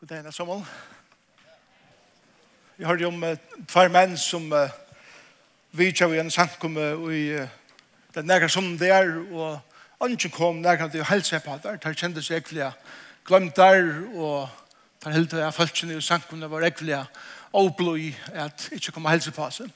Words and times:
God 0.00 0.08
dag, 0.08 0.18
Anna 0.18 0.30
Samuel. 0.30 0.62
Vi 2.76 2.84
hørte 2.84 3.04
om 3.04 3.22
uh, 3.22 3.34
tvær 3.68 3.90
menn 3.92 4.14
som 4.16 4.46
uh, 4.48 4.70
vidtja 5.76 6.06
i 6.08 6.22
en 6.22 6.32
samkomme 6.32 6.86
i 7.12 7.18
uh, 7.36 7.50
den 8.14 8.24
nærkere 8.24 8.48
som 8.48 8.70
det 8.80 8.88
er, 8.88 9.10
og 9.28 9.60
andre 10.00 10.30
kom 10.32 10.62
nærkere 10.64 10.88
til 10.94 11.04
å 11.04 11.08
helse 11.10 11.42
på 11.44 11.58
der. 11.60 11.76
De 11.76 11.92
kjente 11.92 12.24
seg 12.24 12.38
ekvelige 12.38 12.70
glemt 13.28 13.60
der, 13.60 13.90
og 14.16 14.48
de 15.04 15.12
helt 15.12 15.28
til 15.34 15.42
jeg 15.44 15.56
følte 15.58 15.90
i 15.92 16.00
samkomme 16.00 16.48
var 16.48 16.64
ekvelige 16.70 17.02
avbløy 17.52 18.08
at 18.46 18.70
ikke 18.72 18.96
kom 18.96 19.10
helse 19.12 19.36
på 19.36 19.50
seg. 19.52 19.68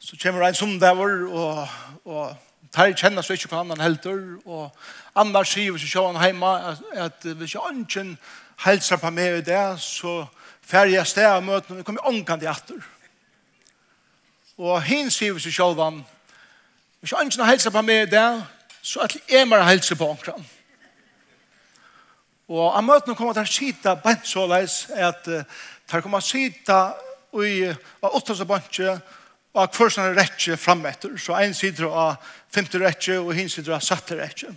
Så 0.00 0.16
kommer 0.24 0.48
en 0.48 0.56
som 0.56 0.72
det 0.80 0.96
var, 1.02 1.20
og, 1.28 1.68
og 2.08 2.51
tar 2.72 2.92
kjenner 2.96 3.22
så 3.22 3.36
ikke 3.36 3.48
på 3.48 3.58
annan 3.60 3.80
helter, 3.80 4.20
og 4.46 4.70
annars 5.18 5.52
sier 5.52 5.72
vi 5.74 5.82
så 5.82 5.90
sjåan 5.90 6.20
heima 6.20 6.76
at 6.96 7.24
hvis 7.24 7.54
jeg 7.56 7.68
ønsken 7.68 8.14
helser 8.64 9.00
på 9.02 9.10
meg 9.10 9.40
i 9.40 9.44
det, 9.46 9.64
så 9.82 10.22
færre 10.62 10.92
jeg 10.94 11.06
sted 11.06 11.26
av 11.26 11.42
møtene, 11.44 11.80
og 11.80 11.86
kommer 11.86 12.08
ångkant 12.08 12.42
i 12.42 12.50
atter. 12.50 12.80
Og 14.58 14.82
hin 14.86 15.10
sier 15.10 15.34
vi 15.34 15.42
så 15.42 15.52
sjåan, 15.52 16.02
hvis 17.00 17.12
jeg 17.12 17.26
ønsken 17.26 17.48
helser 17.48 17.74
på 17.74 17.82
meg 17.82 18.06
i 18.06 18.10
det, 18.14 18.26
så 18.82 19.04
at 19.04 19.16
jeg 19.30 19.48
mer 19.48 19.64
helser 19.66 19.98
på 19.98 20.08
ångkant. 20.14 20.58
Og 22.52 22.68
av 22.68 22.84
møtene 22.84 23.16
kommer 23.16 23.36
til 23.36 23.46
å 23.46 23.52
sitte 23.52 23.94
bent 24.04 24.26
så 24.28 24.44
leis 24.50 24.84
at 24.92 25.28
uh, 25.30 25.44
der 25.88 26.02
kommer 26.04 26.20
til 26.20 26.26
å 26.26 26.32
sitte 26.32 26.78
i 27.40 27.54
åttelse 28.04 28.44
bansje, 28.44 28.96
og 29.52 29.62
at 29.62 29.76
først 29.76 30.00
er 30.00 30.14
rettje 30.16 30.56
fram 30.56 30.84
etter, 30.88 31.16
så 31.20 31.36
en 31.36 31.54
sider 31.54 31.88
av 31.88 32.16
femte 32.52 32.80
rettje 32.80 33.18
og 33.20 33.34
hin 33.36 33.50
sider 33.52 33.76
av 33.76 33.84
satte 33.84 34.16
rettje. 34.16 34.48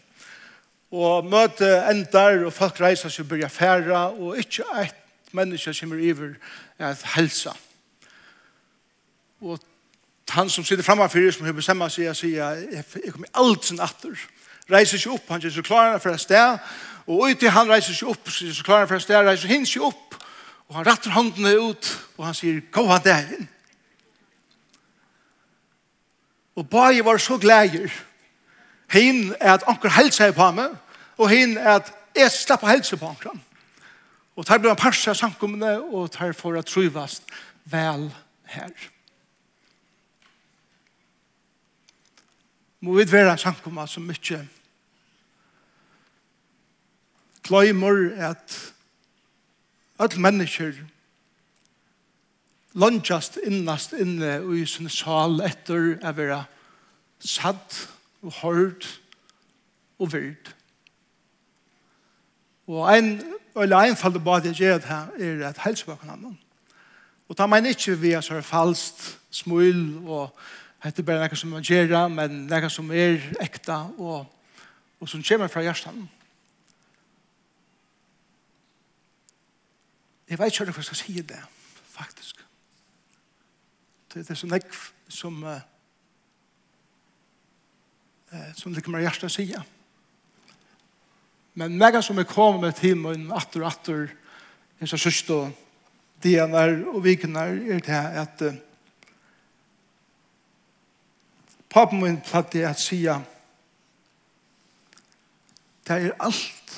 Og 0.95 1.26
møte 1.27 1.67
endar, 1.91 2.45
og 2.48 2.53
folk 2.55 2.80
reiser 2.80 3.12
seg 3.12 3.26
og 3.26 3.34
begynner 3.34 3.52
færa, 3.52 4.05
og 4.16 4.39
ikke 4.39 4.63
et 4.86 5.34
menneske 5.36 5.73
som 5.75 5.92
er 5.92 6.03
iver 6.08 6.36
er 6.80 6.95
helsa. 7.16 7.52
Og 9.44 9.59
han 10.31 10.50
som 10.50 10.64
sitter 10.66 10.84
framme 10.84 11.09
for 11.12 11.31
som 11.31 11.45
har 11.45 11.58
bestemt 11.58 11.91
seg, 11.91 12.16
sier, 12.16 12.64
jeg 12.72 13.12
kommer 13.12 13.34
alt 13.34 13.66
sin 13.66 13.84
atter. 13.84 14.16
Reiser 14.72 14.97
seg 14.97 15.17
opp, 15.17 15.28
han 15.30 15.44
sier, 15.44 15.53
så 15.53 15.66
klarer 15.66 15.97
han 15.97 16.02
for 16.02 16.16
et 16.16 16.23
sted, 16.23 16.72
og 17.06 17.28
ut 17.28 17.39
til 17.39 17.52
han 17.53 17.69
reiser 17.69 17.94
seg 17.94 18.14
opp, 18.16 18.31
så 18.31 18.64
klarer 18.64 18.86
han 18.86 18.94
for 18.94 18.97
et 18.97 19.06
sted, 19.06 19.19
reiser 19.28 19.52
hins 19.52 19.75
seg 19.75 19.84
opp, 19.86 20.16
og 20.69 20.80
han 20.80 20.88
rattar 20.88 21.14
håndene 21.14 21.52
ut, 21.59 21.91
og 22.17 22.25
han 22.25 22.38
sier, 22.38 22.64
gå 22.72 22.86
han 22.88 23.03
der 23.06 23.28
inn. 23.36 23.52
Og 26.56 26.70
bare 26.70 27.06
var 27.06 27.17
så 27.17 27.38
glæger. 27.38 27.92
Hinn 28.92 29.34
er 29.39 29.53
at 29.53 29.64
anker 29.67 29.89
helse 29.89 30.31
på 30.34 30.52
meg, 30.56 30.75
og 31.17 31.30
hinn 31.30 31.58
er 31.58 31.80
at 31.80 31.94
jeg 32.16 32.31
slapp 32.31 32.64
helse 32.67 32.97
på 32.97 33.08
anker. 33.08 33.36
Og 34.36 34.47
der 34.47 34.59
ble 34.59 34.72
han 34.72 34.80
parset 34.80 35.14
av 35.14 35.20
samkommende, 35.20 35.80
og 35.81 36.12
der 36.14 36.36
får 36.36 36.59
jeg 36.59 36.66
trøyvast 36.66 37.34
vel 37.72 38.09
her. 38.52 38.72
Må 42.80 42.94
vi 43.00 43.08
være 43.12 43.38
samkommende 43.38 43.90
som 43.92 44.06
mye 44.06 44.44
gløymer 47.45 48.09
at 48.30 48.73
alle 50.00 50.22
mennesker 50.22 50.73
lunchast 52.76 53.38
innast 53.48 53.94
inne 53.94 54.40
i 54.56 54.66
sin 54.68 54.90
sal 54.92 55.40
etter 55.45 55.95
å 56.04 56.12
være 56.16 56.42
satt 57.23 57.78
og 58.26 58.34
hørt 58.42 58.88
og 60.00 60.12
virt. 60.14 60.52
Og 62.68 62.90
en 62.92 63.14
eller 63.56 63.78
en 63.78 63.96
fall 63.96 64.14
det 64.14 64.23
bare 64.23 64.50
jeg 64.50 64.59
gjør 64.59 64.81
det 64.84 65.28
er 65.28 65.48
at 65.48 65.62
helse 65.64 65.86
bak 65.86 66.02
hverandre. 66.03 66.36
Og 67.30 67.38
da 67.38 67.48
mener 67.48 67.70
ikke 67.70 67.96
vi 67.96 68.09
via 68.09 68.22
så 68.22 68.42
falskt 68.42 69.18
smul 69.31 70.02
og 70.03 70.35
hette 70.84 71.03
bare 71.03 71.25
noe 71.25 71.40
som 71.40 71.56
man 71.56 71.66
gjør, 71.66 72.08
men 72.12 72.46
noe 72.50 72.69
som 72.69 72.91
er 72.91 73.24
ekta 73.41 73.85
og, 73.97 74.28
og 75.00 75.09
som 75.09 75.24
kommer 75.24 75.50
fra 75.50 75.64
hjertet. 75.66 76.03
Jeg 80.30 80.40
vet 80.40 80.53
ikke 80.53 80.72
hva 80.74 80.81
jeg 80.81 80.90
skal 80.90 80.97
si 80.97 81.22
det, 81.22 81.41
faktisk 81.94 82.44
det 84.16 84.31
er 84.31 84.38
så 84.40 84.48
nekv 84.48 84.76
som 85.12 85.44
uh, 85.44 85.59
som 88.56 88.74
ligger 88.74 88.92
meg 88.92 89.06
hjertet 89.06 89.31
sida. 89.31 89.62
Men 91.56 91.78
mega 91.80 92.02
som 92.03 92.20
er 92.20 92.28
kommet 92.28 92.80
til 92.80 92.98
min 93.00 93.30
atter 93.36 93.64
og 93.64 93.70
atter 93.70 94.09
en 94.80 94.92
sånn 94.92 95.36
og 95.36 95.52
diener 96.24 96.81
og 96.92 97.03
vikner 97.03 97.59
er 97.76 97.84
det 97.84 98.02
at 98.24 98.44
uh, 98.48 98.56
papen 101.70 102.00
min 102.03 102.22
platt 102.24 102.56
er 102.56 102.70
at 102.72 102.80
sia 102.80 103.20
det 105.86 105.96
er 105.96 106.16
alt 106.24 106.78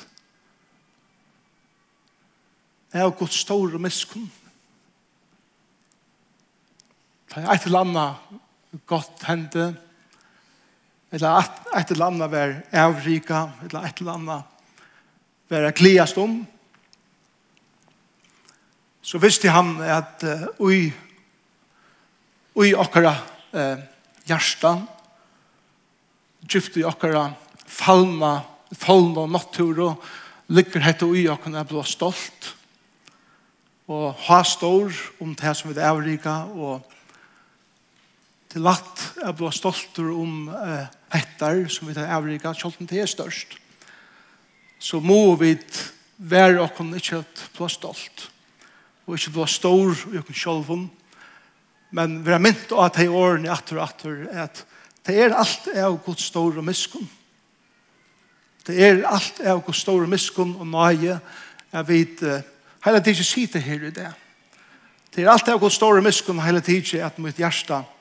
det 2.91 3.01
er 3.01 3.13
godt 3.13 3.33
stor 3.33 3.77
og 3.77 3.81
miskunn 3.83 4.29
et 7.35 7.65
eller 7.65 7.83
annet 7.83 8.83
godt 8.87 9.25
hende, 9.27 9.75
eller 11.11 11.39
et 11.77 11.91
eller 11.91 12.05
annet 12.05 12.31
være 12.31 12.61
avrika, 12.71 13.47
eller 13.63 13.87
et 13.87 13.99
eller 13.99 14.13
annet 14.13 14.43
være 15.49 15.71
kliast 15.71 16.17
om. 16.17 16.39
Så 19.01 19.19
visste 19.23 19.51
han 19.51 19.77
at 19.81 20.23
uh, 20.27 20.47
ui, 20.59 20.91
ui 22.55 22.73
okkara 22.75 23.15
uh, 23.53 23.79
hjärsta, 24.27 24.73
djupt 26.43 26.79
i 26.79 26.83
okkara 26.87 27.29
fallna, 27.67 28.41
fallna 28.75 29.27
natur, 29.31 29.79
og 29.87 30.03
lykker 30.51 30.83
hette 30.83 31.07
ui 31.07 31.27
okkara 31.31 31.63
blå 31.67 31.83
stolt 31.87 32.53
og 33.87 34.15
ha 34.27 34.41
stor 34.43 34.91
om 35.23 35.31
det 35.39 35.53
som 35.55 35.71
vi 35.71 35.79
er 35.79 35.87
avrika 35.87 36.41
og 36.51 36.83
det 38.47 38.61
er 38.61 38.63
lagt 38.63 39.01
å 39.27 39.33
bli 39.35 39.49
stolter 39.51 40.07
om 40.13 40.47
uh, 40.47 40.85
etter 41.15 41.65
som 41.71 41.89
vi 41.89 41.95
tar 41.97 42.07
avrika, 42.15 42.53
kjolten 42.55 42.87
til 42.87 43.03
er 43.03 43.09
størst. 43.11 43.57
Så 44.79 45.01
må 45.03 45.35
vi 45.39 45.57
være 46.17 46.61
okken 46.63 46.93
ikke 46.95 47.21
at 47.25 47.43
bli 47.57 47.67
stolt, 47.71 48.29
og 49.05 49.17
ikke 49.17 49.33
bli 49.35 49.47
stor 49.51 50.05
i 50.13 50.21
okken 50.21 50.37
selv 50.37 50.71
om, 50.73 50.85
men 51.91 52.17
vi 52.23 52.33
har 52.33 52.43
mynt 52.43 52.71
av 52.75 52.85
at 52.85 52.99
det 52.99 53.07
er 53.07 53.15
årene 53.15 53.51
atter 53.51 53.79
og 53.79 53.83
atter, 53.83 54.23
at 54.31 54.63
det 55.07 55.17
er 55.23 55.35
alt 55.35 55.67
av 55.71 55.99
god 56.03 56.23
stor 56.23 56.57
og 56.59 56.67
miskunn. 56.67 57.07
Det 58.67 58.75
er 58.83 59.03
alt 59.07 59.39
av 59.47 59.61
god 59.63 59.75
stor 59.79 60.03
og 60.03 60.11
miskunn 60.11 60.55
og 60.55 60.71
nøye, 60.71 61.19
jeg 61.73 61.89
vet, 61.91 62.23
uh, 62.23 62.39
hele 62.87 63.03
tiden 63.03 63.27
sitter 63.27 63.63
her 63.63 63.85
i 63.91 63.91
det. 63.91 64.07
Det 65.11 65.23
er 65.23 65.33
alt 65.35 65.51
av 65.51 65.59
god 65.59 65.75
stor 65.75 65.99
og 65.99 66.07
miskunn 66.07 66.39
hele 66.45 66.63
tiden 66.63 67.03
at 67.03 67.19
mitt 67.19 67.39
hjerte 67.43 67.75
er 67.75 67.93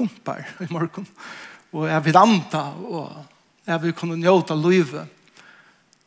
pumpar 0.00 0.46
i 0.60 0.68
morgon. 0.72 1.06
Og 1.72 1.86
jeg 1.88 2.04
vil 2.04 2.16
anta, 2.16 2.62
og 2.88 3.26
jeg 3.66 3.82
vil 3.82 3.94
kunne 3.94 4.18
njóta 4.18 4.56
livet. 4.56 5.08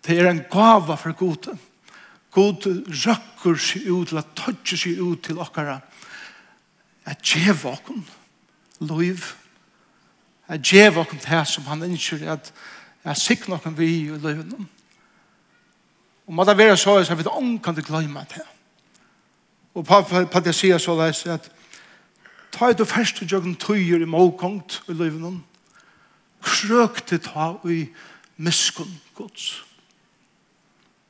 Det 0.04 0.18
er 0.20 0.30
en 0.32 0.44
gava 0.52 0.98
for 1.00 1.16
gode. 1.16 1.56
God 2.34 2.66
røkker 2.90 3.60
seg 3.62 3.88
ut, 3.88 4.12
eller 4.12 4.26
tøtjer 4.36 4.80
seg 4.80 5.00
ut 5.00 5.22
til 5.24 5.40
okkara. 5.40 5.78
Jeg 7.06 7.22
gjev 7.24 7.66
okkom 7.70 8.04
liv. 8.90 9.24
Jeg 10.50 10.64
gjev 10.72 11.00
okkom 11.04 11.22
det 11.24 11.44
som 11.48 11.68
han 11.70 11.86
ønsker 11.86 12.26
at 12.34 12.52
jeg 13.04 13.22
sikker 13.22 13.56
okkom 13.56 13.78
vi 13.78 13.92
i 14.02 14.18
livet. 14.18 14.56
Og 16.28 16.34
må 16.34 16.44
det 16.48 16.58
være 16.58 16.78
så, 16.78 16.98
så 17.04 17.14
jeg 17.14 17.22
vet 17.22 17.32
ånkan 17.32 17.76
det 17.76 17.86
gløyma 17.86 18.26
det. 18.32 18.44
Og 19.74 19.86
på 19.86 19.90
pappa, 19.90 20.26
pappa, 20.26 20.42
pappa, 20.42 20.52
pappa, 20.52 20.84
pappa, 20.84 21.38
pappa, 21.38 21.63
ta 22.54 22.70
i 22.70 22.78
du 22.78 22.86
først 22.86 23.22
og 23.22 23.28
gjøkken 23.28 23.56
tøyer 23.58 24.04
i 24.04 24.10
målkongt 24.10 24.84
i 24.88 24.94
løyvnen, 24.94 25.42
krøk 26.44 27.02
til 27.08 27.22
ta 27.24 27.54
i 27.66 27.88
miskunn 28.38 29.00
gods. 29.16 29.64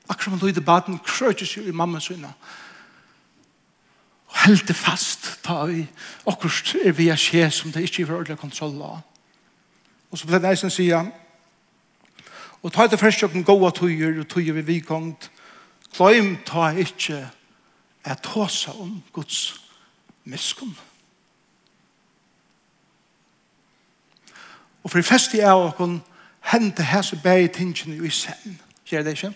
Akkurat 0.10 0.32
man 0.32 0.40
tog 0.40 0.66
baden 0.66 1.00
krøk 1.04 1.38
til 1.38 1.48
seg 1.48 1.68
i 1.68 1.76
mamma 1.76 2.00
sinna, 2.00 2.34
og 4.28 4.38
held 4.46 4.68
det 4.68 4.76
fast, 4.76 5.40
ta 5.44 5.66
i 5.68 5.84
akkurat 6.28 6.76
er 6.84 6.96
vi 6.96 7.10
a 7.12 7.18
skje 7.20 7.50
som 7.52 7.72
det 7.72 7.84
ikke 7.84 8.04
er 8.04 8.16
ordentlig 8.16 8.40
kontroll 8.40 8.80
av. 8.82 9.04
Og 10.12 10.18
så 10.18 10.28
ble 10.30 10.40
det 10.40 10.50
eisen 10.50 10.72
sier, 10.74 11.12
og 12.64 12.72
ta 12.72 12.86
i 12.86 12.92
det 12.92 13.00
først 13.00 13.20
og 13.20 13.28
gjøkken 13.28 13.44
gåa 13.44 13.72
tøyer 13.76 14.20
og 14.24 14.30
tøyer 14.32 14.56
vi 14.62 14.68
vikongt, 14.74 15.30
Klaim 15.94 16.40
ta 16.46 16.72
ikkje 16.74 17.20
at 18.04 18.26
hosa 18.34 18.72
om 18.82 19.04
Guds 19.14 19.54
miskunn. 20.26 20.74
Og 24.84 24.92
for 24.92 25.02
fest 25.02 25.34
i 25.34 25.40
av 25.40 25.64
okken, 25.70 26.02
hente 26.52 26.84
hese 26.84 27.20
bæg 27.24 27.44
i 27.44 27.48
tingene 27.48 28.06
i 28.06 28.10
sen. 28.12 28.60
Gjør 28.90 29.04
det 29.04 29.16
ikke? 29.18 29.34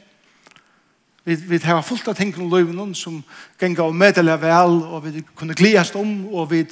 Vi, 1.25 1.35
vi 1.35 1.59
har 1.63 1.81
fullt 1.81 2.07
av 2.07 2.15
tingene 2.15 2.45
i 2.45 2.49
løven 2.51 2.95
som 2.95 3.23
ganger 3.59 3.83
og 3.87 3.95
meddeler 3.95 4.39
vel, 4.39 4.81
og 4.83 5.05
vi 5.05 5.23
kunne 5.35 5.55
gledast 5.55 5.95
om, 5.95 6.27
og 6.33 6.51
vi, 6.51 6.63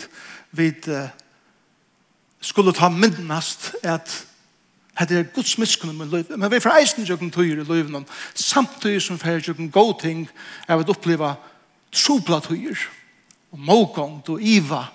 vi 0.52 0.70
uh, 0.88 1.08
skulle 2.40 2.74
ta 2.74 2.90
myndnast 2.90 3.76
at 3.84 4.26
at 4.96 5.10
det 5.10 5.18
er 5.20 5.24
Guds 5.24 5.58
miskunn 5.58 5.98
med 5.98 6.08
løyven. 6.08 6.40
Men 6.40 6.52
vi 6.52 6.60
får 6.60 6.78
eisen 6.80 7.04
jøkken 7.04 7.32
tøyer 7.32 7.60
i 7.60 7.68
løyven 7.68 8.06
samtidig 8.34 9.02
som 9.02 9.16
vi 9.16 9.24
får 9.24 9.42
jøkken 9.48 9.72
god 9.72 10.00
ting 10.02 10.30
er 10.68 10.80
å 10.80 10.86
oppleve 10.88 11.34
trobla 11.92 12.40
tøyer 12.40 12.80
og 13.52 14.24
to 14.26 14.34
og 14.34 14.42
iva 14.42 14.86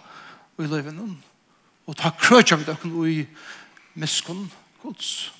i 0.58 0.66
løyven 0.66 1.18
og 1.86 1.96
ta 1.96 2.10
krøtjang 2.16 2.64
døkken 2.66 2.96
i 3.06 3.26
miskunn 4.00 4.48
Guds. 4.82 5.32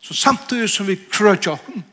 Så 0.00 0.14
samtidig 0.14 0.68
som 0.70 0.86
vi 0.86 0.96
krøtja 1.10 1.54
okken, 1.56 1.84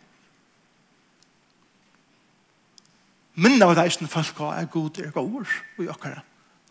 minna 3.36 3.70
av 3.70 3.78
reisende 3.80 4.12
folk 4.12 4.40
er 4.52 4.68
god 4.72 5.00
er 5.00 5.14
god 5.16 5.54
i 5.80 5.88
okkara 5.92 6.24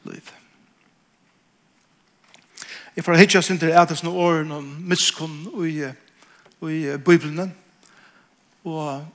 liv. 0.05 0.32
Jeg 2.97 3.05
får 3.05 3.17
hitja 3.17 3.41
sin 3.41 3.59
til 3.59 3.73
etas 3.73 4.03
noen 4.05 4.21
åren 4.21 4.53
om 4.53 4.69
miskunn 4.91 5.47
i, 5.65 5.88
i 6.69 6.81
Bibelen 7.05 7.55
og 8.65 9.06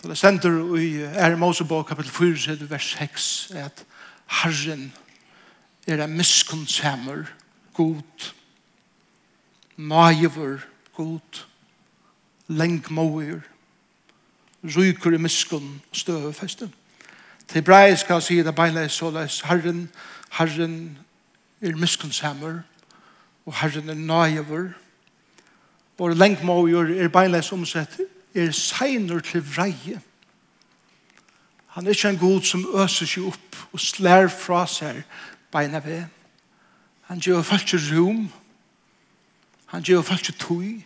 Det 0.00 0.10
er 0.10 0.14
sender 0.16 0.76
i 0.80 1.02
Ære 1.02 1.36
Mosebok, 1.36 1.86
kapitel 1.86 2.10
4, 2.10 2.70
vers 2.70 2.96
6, 2.98 3.52
at 3.54 3.84
Herren 4.30 4.92
er 5.86 6.04
en 6.04 6.16
miskunnsammer 6.16 7.24
god, 7.74 8.32
naivur 9.76 10.60
god, 10.96 11.44
lengmåer, 12.46 13.40
ryker 14.76 15.10
i 15.10 15.16
miskunn 15.16 15.80
og 15.90 15.96
støvefesten. 15.96 16.74
Til 17.48 17.62
brei 17.62 17.96
skal 17.96 18.22
si 18.22 18.42
det 18.44 18.54
beinleis 18.54 18.92
såleis, 18.92 19.40
Herren, 19.40 19.88
Herren 20.38 20.98
er 21.60 21.76
miskunnsammer, 21.76 22.60
og 23.46 23.54
Herren 23.54 23.88
er 23.88 23.94
naivur, 23.94 24.68
og 25.98 26.16
lengmåer 26.16 26.94
er 27.02 27.08
beinleis 27.08 27.52
omsett, 27.52 27.98
er 28.34 28.50
seiner 28.50 29.20
til 29.20 29.42
vreie, 29.42 30.00
Han 31.70 31.86
er 31.86 31.90
ikke 31.90 32.08
en 32.08 32.18
god 32.18 32.42
som 32.42 32.66
øser 32.74 33.06
seg 33.06 33.26
opp 33.30 33.58
og 33.72 33.80
slær 33.80 34.28
fra 34.28 34.64
seg 34.66 35.02
beina 35.52 35.78
ved. 35.84 36.04
Han 37.10 37.20
gjør 37.22 37.42
folk 37.42 37.74
rom. 37.90 38.30
Han 39.66 39.82
gjør 39.82 40.02
folk 40.02 40.32
tøy. 40.38 40.80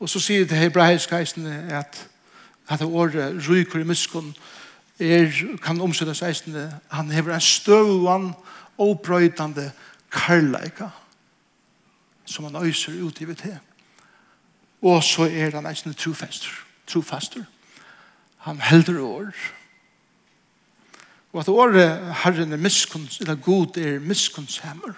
Og 0.00 0.08
så 0.08 0.20
sier 0.20 0.46
det 0.48 0.56
hebraiske 0.56 1.16
eisene 1.16 1.66
at 1.76 2.06
at 2.70 2.78
det 2.78 2.86
året 2.86 3.48
ryker 3.48 3.80
i 3.80 3.84
muskon 3.84 4.34
er, 5.00 5.26
kan 5.62 5.80
omsette 5.80 6.14
heisene 6.24 6.68
han 6.90 7.10
hever 7.10 7.34
en 7.34 7.42
støvann 7.42 8.32
og 8.78 9.00
brøytande 9.02 9.72
karlæka 10.10 10.88
som 12.24 12.44
han 12.44 12.62
øyser 12.62 13.02
ut 13.02 13.20
i 13.20 13.24
vitt 13.24 13.44
Og 14.82 15.02
så 15.04 15.26
er 15.26 15.50
han 15.50 15.66
eisende 15.66 15.96
trofester 15.96 16.69
trofaster. 16.90 17.46
Han 18.46 18.60
helder 18.60 19.00
år. 19.04 19.32
Og 21.32 21.40
at 21.40 21.48
året 21.48 22.14
Herren 22.24 22.52
er 22.52 22.60
miskunns, 22.60 23.20
eller 23.20 23.34
god 23.34 23.76
er 23.78 24.00
miskunnshemmer. 24.02 24.94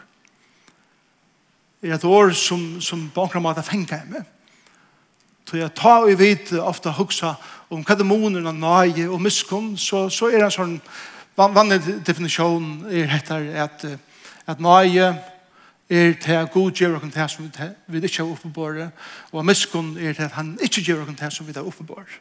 Er 1.83 1.95
et 1.95 2.05
år 2.05 2.31
som, 2.31 2.81
som 2.81 3.11
på 3.15 3.23
omkring 3.27 3.43
måte 3.43 3.65
fengt 3.67 3.93
hjemme. 3.93 4.25
Så 5.49 5.59
jeg 5.59 5.75
tar 5.77 6.07
og 6.07 6.19
vet 6.19 6.53
ofte 6.57 6.93
huksa 6.97 7.35
om 7.69 7.83
hva 7.83 7.97
det 7.97 8.05
dæmonen 8.05 8.47
av 8.47 8.55
nage 8.57 9.09
og 9.11 9.21
miskunn, 9.21 9.75
så, 9.77 10.07
så 10.09 10.31
er 10.31 10.39
det 10.39 10.47
en 10.47 10.55
sånn 10.55 10.77
vanlig 11.37 11.81
definisjon 12.07 12.87
er 12.89 13.13
etter 13.19 13.51
at, 13.67 13.85
at 14.49 14.63
nage 14.63 15.11
er 15.93 16.13
til 16.13 16.33
at 16.33 16.51
god 16.51 16.71
gjør 16.73 16.97
okken 16.97 17.11
til 17.13 17.29
som 17.29 17.51
vi 17.87 18.01
ikke 18.01 18.23
har 18.23 18.31
oppebåret, 18.33 18.91
og 19.33 19.39
av 19.39 19.45
miskunn 19.45 19.97
er 19.99 20.13
til 20.13 20.23
at 20.23 20.37
han 20.39 20.59
ikke 20.63 20.83
gjør 20.83 21.03
okken 21.05 21.17
til 21.17 21.31
som 21.31 21.47
vi 21.47 21.53
har 21.53 21.67
oppebåret. 21.69 22.21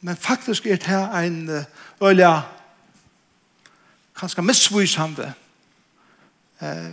Men 0.00 0.16
faktisk 0.16 0.66
er 0.66 0.76
det 0.76 1.26
en 1.26 1.64
øyla 2.02 2.40
kanskje 4.16 4.42
misvisende 4.42 5.32
eh, 6.62 6.92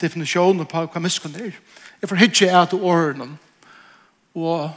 definisjon 0.00 0.66
på 0.66 0.86
hva 0.86 1.00
miskunn 1.00 1.36
er. 1.36 1.56
Jeg 2.00 2.08
får 2.08 2.20
hitje 2.20 2.62
et 2.62 2.74
årene 2.74 3.36
og 4.34 4.70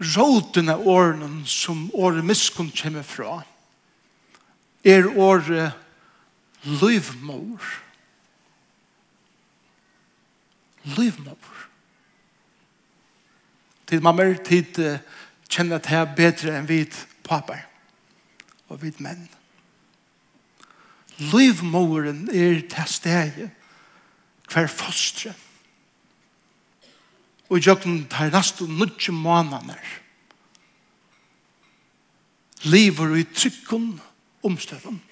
rådene 0.00 0.76
årene 0.76 1.46
som 1.46 1.90
året 1.94 2.24
miskunn 2.24 2.72
kommer 2.82 3.02
fra 3.02 3.42
er 4.84 5.18
året 5.18 5.72
livmor. 6.62 7.60
Livmor. 10.84 11.36
Tid 13.86 14.00
mammer, 14.00 14.34
tid 14.44 14.78
uh, 14.78 14.98
kjenner 15.50 15.80
at 15.80 15.90
jeg 15.90 16.14
bedre 16.16 16.56
enn 16.58 16.68
vid 16.68 16.94
papper 17.26 17.66
og 18.70 18.80
vid 18.84 19.00
menn. 19.02 19.26
Livmoren 21.20 22.28
er 22.32 22.62
til 22.70 22.86
stedet 22.88 23.50
hver 24.50 24.68
fostre. 24.70 25.34
Og 27.50 27.58
i 27.58 27.64
jøkken 27.66 28.04
tar 28.10 28.30
rast 28.32 28.62
og 28.62 28.70
nødje 28.70 29.12
måneder. 29.12 29.82
Liver 32.62 33.16
i 33.16 33.24
trykken 33.34 33.98
omstøven. 34.42 35.02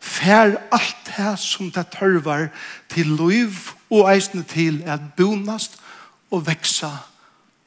Fær 0.00 0.56
alt 0.72 0.96
det 1.06 1.38
som 1.38 1.70
det 1.70 1.86
tørvar 1.92 2.48
til 2.88 3.06
liv 3.06 3.52
og 3.90 4.08
eisne 4.14 4.42
til 4.42 4.82
at 4.86 5.00
bonast 5.16 5.76
og 6.30 6.46
veksa 6.46 6.90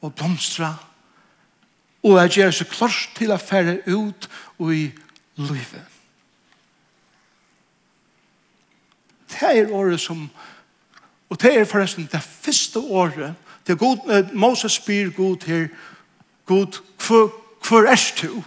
og 0.00 0.14
blomstra 0.14 0.74
og 2.04 2.20
at 2.20 2.36
gjøre 2.36 2.52
seg 2.52 2.68
klart 2.68 3.10
til 3.16 3.32
å 3.32 3.40
fære 3.40 3.78
ut 3.88 4.28
og 4.58 4.74
i 4.74 4.84
livet. 5.40 5.86
Det 9.34 9.50
er 9.50 9.72
året 9.72 10.00
som 10.00 10.28
og 11.32 11.40
det 11.42 11.54
er 11.56 11.64
forresten 11.66 12.08
det 12.12 12.22
første 12.22 12.78
året 12.78 13.34
det 13.66 13.72
er 13.72 13.80
god, 13.80 14.32
Moses 14.34 14.72
spyr 14.72 15.10
god 15.10 15.46
her 15.46 15.68
god, 16.46 16.82
hvor, 17.06 17.32
hvor 17.68 17.86
er 17.88 18.12
du? 18.22 18.42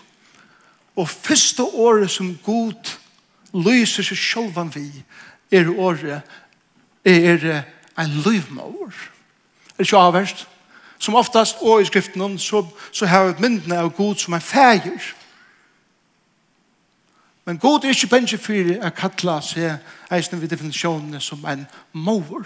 Og 0.98 1.10
første 1.10 1.64
året 1.64 2.12
som 2.12 2.34
god 2.46 2.98
lyser 3.54 4.04
seg 4.04 4.18
sjølvan 4.18 4.72
vi, 4.74 4.90
er 5.54 5.70
året 5.70 6.22
er 7.06 7.64
en 7.98 8.16
livmål. 8.26 8.90
Er 8.92 9.78
det 9.78 9.88
ikke 9.88 10.02
avverst? 10.02 10.48
Som 11.00 11.16
oftast, 11.16 11.62
og 11.62 11.82
i 11.82 11.86
skriften, 11.86 12.40
så, 12.40 12.66
så 12.92 13.06
har 13.06 13.30
vi 13.30 13.46
myndene 13.46 13.78
av 13.78 13.94
god 13.96 14.16
som 14.18 14.34
er 14.34 14.42
fæger. 14.42 15.14
Men 17.46 17.62
god 17.62 17.86
er 17.86 17.94
ikke 17.94 18.10
bensje 18.12 18.42
for 18.42 18.74
å 18.82 18.90
kalle 18.98 19.38
seg 19.46 19.78
eisen 20.12 20.42
ved 20.42 20.50
definisjonene 20.52 21.22
som 21.24 21.46
en 21.48 21.68
mål. 21.94 22.44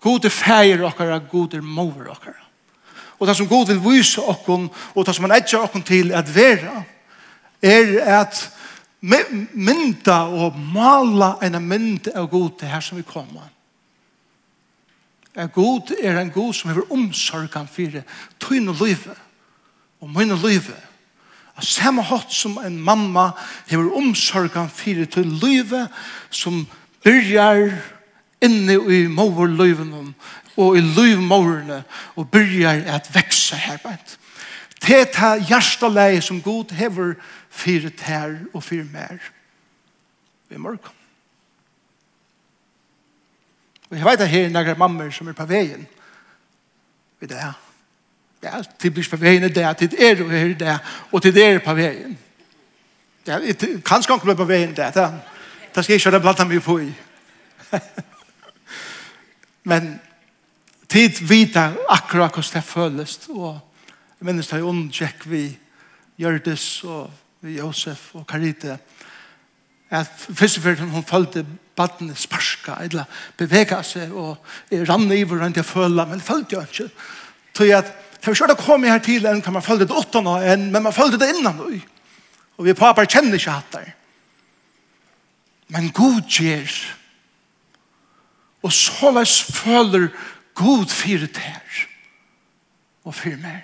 God 0.00 0.24
er 0.24 0.32
fæger 0.32 0.86
okkara, 0.86 1.18
god 1.18 1.58
er 1.58 1.66
mål 1.66 2.14
okkara 2.14 2.45
og 3.18 3.26
det 3.26 3.36
som 3.36 3.48
god 3.48 3.66
vil 3.66 3.80
vise 3.84 4.22
okkon, 4.22 4.68
og 4.94 5.06
det 5.06 5.14
som 5.14 5.24
han 5.24 5.36
etja 5.38 5.62
okkon 5.64 5.82
til 5.82 6.12
at 6.12 6.28
vera, 6.34 6.82
er 7.62 8.20
at 8.20 8.50
mynda 9.00 10.18
og 10.32 10.56
mala 10.58 11.36
en 11.44 11.60
mynd 11.62 12.10
av 12.14 12.28
god 12.30 12.58
til 12.58 12.68
her 12.68 12.84
som 12.84 12.98
vi 12.98 13.06
kommer. 13.06 13.48
Er 15.36 15.46
god 15.52 15.92
er 16.00 16.18
en 16.20 16.30
god 16.32 16.54
som 16.54 16.70
hever 16.70 16.92
omsorgan 16.92 17.68
fyrir 17.68 18.06
tøyne 18.40 18.72
løyve 18.72 19.14
og 20.00 20.10
møyne 20.10 20.36
løyve. 20.40 20.76
Og 21.56 21.64
samme 21.64 22.02
hatt 22.02 22.32
som 22.32 22.56
en 22.64 22.78
mamma 22.80 23.30
hever 23.68 23.92
omsorgan 23.96 24.70
fyrir 24.72 25.08
tøyne 25.12 25.36
løyve 25.40 25.86
som 26.30 26.64
byrjar 27.04 27.68
og 27.68 27.95
inne 28.44 28.76
i 28.92 29.06
morløyven 29.06 30.14
og 30.56 30.76
i 30.76 30.80
løyvmorene 30.80 31.82
og 32.16 32.30
byrjar 32.30 32.84
at 32.96 33.10
vekse 33.14 33.56
her 33.56 33.80
beint. 33.84 34.18
Det 34.86 35.00
er 35.00 35.10
det 35.36 35.48
hjerteleie 35.48 36.20
som 36.20 36.42
god 36.42 36.72
hever 36.76 37.14
fire 37.50 37.90
tær 37.90 38.36
og 38.54 38.62
fire 38.62 38.84
mer 38.92 39.18
i 40.50 40.56
morgen. 40.56 40.92
Og 43.90 43.96
jeg 43.96 44.04
vet 44.04 44.20
at 44.20 44.28
her 44.28 44.44
er 44.44 44.52
noen 44.52 44.78
mammer 44.78 45.10
som 45.10 45.28
er 45.28 45.36
på 45.36 45.46
veien 45.46 45.86
ved 47.20 47.28
det 47.28 47.38
er 47.40 47.54
Ja, 48.42 48.60
til 48.78 48.92
blir 48.92 49.06
på 49.10 49.16
veien 49.16 49.42
er 49.42 49.48
det, 49.48 49.76
til 49.78 49.94
er 49.98 50.20
og 50.22 50.32
er 50.34 50.52
det, 50.54 50.78
og 51.12 51.22
til 51.22 51.38
er 51.38 51.58
på 51.58 51.74
veien. 51.74 52.18
Ja, 53.26 53.38
kanskje 53.84 54.12
han 54.12 54.20
kommer 54.20 54.34
på 54.34 54.44
veien 54.44 54.76
det, 54.76 54.92
det 55.74 55.84
skal 55.84 55.94
jeg 55.94 56.06
ikke 56.06 56.20
blanda 56.20 56.44
meg 56.44 56.62
på 56.62 56.78
i. 56.78 56.92
Men 59.66 59.96
tid 60.88 61.18
vita 61.26 61.72
akkurat 61.88 62.34
hvordan 62.34 62.54
det 62.54 62.64
føles. 62.64 63.18
Og 63.34 63.58
jeg 64.20 64.28
minnes 64.28 64.48
det 64.48 64.58
er 64.58 64.66
unnsjekk 64.66 65.26
vi 65.30 65.44
Gjørdes 66.16 66.84
og 66.88 67.10
vi 67.44 67.58
Josef 67.58 68.14
og 68.16 68.26
Karite. 68.26 68.78
At 69.90 70.08
først 70.16 70.58
og 70.58 70.62
fremst 70.64 70.94
hun 70.94 71.04
følte 71.04 71.44
badene 71.76 72.14
sparska, 72.16 72.78
eller 72.80 73.04
bevega 73.36 73.82
seg, 73.84 74.14
og 74.16 74.38
jeg 74.72 74.88
rann 74.88 75.10
i 75.12 75.20
hvordan 75.28 75.52
jeg 75.54 75.64
følte, 75.68 76.06
men 76.08 76.24
følte 76.24 76.56
jeg 76.56 76.70
ikke. 76.72 76.88
Så 77.56 77.64
jeg 77.68 77.78
at 77.84 77.94
För 78.26 78.34
så 78.34 78.46
då 78.46 78.54
komme 78.54 78.88
her 78.88 78.98
til 78.98 79.20
till 79.20 79.26
en 79.26 79.42
kan 79.42 79.52
man 79.52 79.62
följde 79.62 79.84
det 79.84 79.94
åtta 79.94 80.20
nå 80.20 80.36
en 80.36 80.72
men 80.72 80.82
man 80.82 80.92
följde 80.92 81.18
det 81.18 81.28
innan 81.30 81.56
då. 81.56 81.80
Och 82.56 82.66
vi 82.66 82.74
papar 82.74 83.04
kjenner 83.04 83.34
ikke 83.34 83.50
hatt 83.50 83.72
der. 83.72 83.94
Men 85.68 85.90
god 85.90 86.22
ger 86.28 86.70
Og 88.66 88.72
så 88.74 89.12
leis 89.14 89.38
føler 89.42 90.08
god 90.58 90.90
fyrir 90.90 91.30
tær 91.30 91.84
og 93.06 93.14
fyrir 93.14 93.38
mer. 93.38 93.62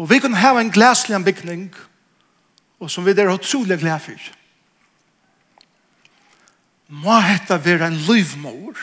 Og 0.00 0.08
vi 0.10 0.18
kan 0.18 0.34
hava 0.34 0.64
en 0.64 0.72
glæslig 0.72 1.14
anbyggning 1.14 1.68
og 2.80 2.90
som 2.90 3.04
vi 3.06 3.12
der 3.12 3.28
har 3.28 3.36
trolig 3.36 3.78
glæd 3.78 4.00
fyrir. 4.00 4.30
Må 6.88 7.20
hetta 7.20 7.60
vera 7.60 7.86
en 7.86 8.00
livmor. 8.08 8.78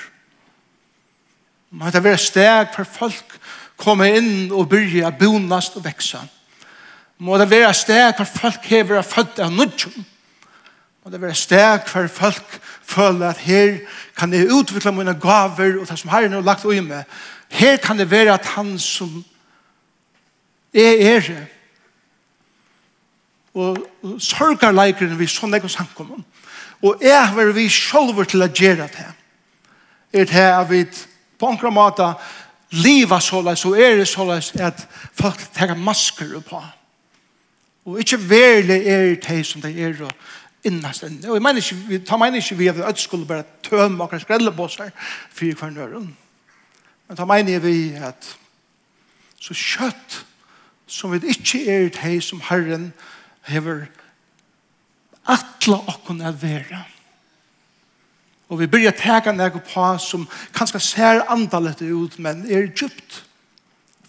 Må 1.70 1.86
hetta 1.86 2.00
vera 2.00 2.18
steg 2.22 2.70
for 2.76 2.88
folk 2.88 3.40
komme 3.78 4.08
inn 4.16 4.54
og 4.54 4.70
byrja 4.70 5.10
bonast 5.20 5.76
og 5.76 5.84
veksa. 5.90 6.22
Må 7.18 7.38
det 7.42 7.50
vera 7.50 7.74
steg 7.74 8.14
for 8.16 8.30
folk 8.30 8.70
hever 8.70 9.02
a 9.02 9.04
fødda 9.04 9.50
av 9.50 9.52
nudjum. 9.58 10.06
Og 11.08 11.12
det 11.14 11.22
vil 11.22 11.30
være 11.30 11.40
steg 11.40 11.86
for 11.88 12.08
folk 12.12 12.56
føler 12.84 13.30
at 13.30 13.38
her 13.40 13.78
kan 14.18 14.34
jeg 14.34 14.50
utvikle 14.52 14.92
mine 14.92 15.14
gaver 15.16 15.78
og 15.80 15.86
det 15.88 15.96
som 16.00 16.10
Herren 16.12 16.34
har 16.36 16.42
lagt 16.44 16.66
ui 16.66 16.82
med. 16.84 17.04
Her 17.48 17.78
kan 17.78 17.96
det 17.98 18.10
være 18.12 18.34
at 18.34 18.46
han 18.58 18.74
som 18.80 19.24
er 20.74 21.16
er 21.16 21.30
og, 23.54 23.78
og 24.04 24.20
sørger 24.22 24.76
leikeren 24.76 25.16
vi 25.20 25.30
sånn 25.32 25.56
ikke 25.56 25.72
samkommer. 25.72 26.20
Og 26.84 27.00
jeg 27.02 27.28
har 27.28 27.54
vi 27.56 27.70
selv 27.72 28.20
til 28.28 28.44
å 28.44 28.50
gjøre 28.52 28.90
det. 28.92 29.08
Er 30.12 30.28
det 30.28 30.44
at 30.44 30.70
vi 30.70 30.82
på 31.40 31.54
en 31.56 31.74
måte 31.74 32.10
livet 32.84 33.24
såleis 33.24 33.64
og 33.66 33.80
er 33.80 33.96
det 34.02 34.10
såleis 34.12 34.52
at 34.60 34.84
folk 35.14 35.40
tar 35.56 35.72
masker 35.80 36.36
på. 36.44 36.60
Og 37.88 38.04
ikke 38.04 38.20
verlig 38.20 38.82
er 38.84 39.16
det 39.16 39.46
som 39.48 39.64
det 39.64 39.72
er 39.80 40.04
og 40.04 40.12
innast 40.66 41.04
enn. 41.06 41.20
Og 41.28 41.38
jeg 41.38 41.44
mener 41.44 41.62
ikke, 41.62 41.76
vi 41.90 42.00
tar 42.06 42.22
mener 42.22 42.42
ikke 42.42 42.58
vi 42.58 42.70
at 42.72 42.80
vi 42.80 43.02
skulle 43.02 43.28
bare 43.28 43.46
tømme 43.64 44.04
akkurat 44.04 44.26
skrellebåser 44.26 44.90
for 45.30 45.60
hver 45.60 45.70
nøren. 45.76 46.10
Men 47.08 47.18
tar 47.18 47.30
mener 47.30 47.60
vi 47.64 47.94
at 47.94 48.38
så 49.40 49.54
kjøtt 49.54 50.24
som 50.88 51.12
vi 51.14 51.22
ikke 51.34 51.64
er 51.72 51.90
til 51.94 52.22
som 52.24 52.42
Herren 52.50 52.92
hever 53.48 53.88
atla 55.28 55.82
okkon 55.92 56.22
er 56.24 56.36
vera. 56.36 56.84
Og 58.48 58.62
vi 58.62 58.70
byrja 58.72 58.94
teka 58.96 59.34
nek 59.36 59.60
på 59.68 59.88
som 60.00 60.24
kanskje 60.56 60.80
ser 60.80 61.26
andalet 61.28 61.82
ut, 61.84 62.16
men 62.20 62.46
er 62.48 62.70
djupt 62.72 63.24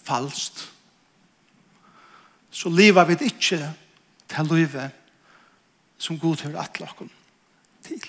falskt. 0.07 0.69
Så 2.51 2.71
liva 2.71 3.05
vi 3.07 3.19
ikke 3.27 3.61
til 4.31 4.51
livet 4.51 4.98
som 5.99 6.19
god 6.19 6.45
hører 6.47 6.63
atlakken 6.63 7.11
til. 7.87 8.05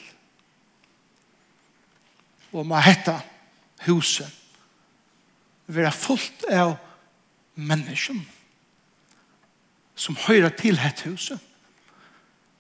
Og 2.53 2.65
ma 2.65 2.81
hetta 2.81 3.19
huset 3.85 4.29
vera 5.69 5.91
fullt 5.93 6.47
av 6.49 6.75
mennesken 7.59 8.23
som 9.99 10.17
hører 10.27 10.53
til 10.57 10.79
hett 10.81 11.03
huset 11.05 11.45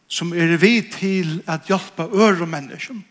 som 0.09 0.33
er 0.33 0.55
vi 0.57 0.81
til 0.89 1.39
at 1.49 1.69
hjelpe 1.69 2.09
øre 2.09 2.49
mennesken 2.49 3.05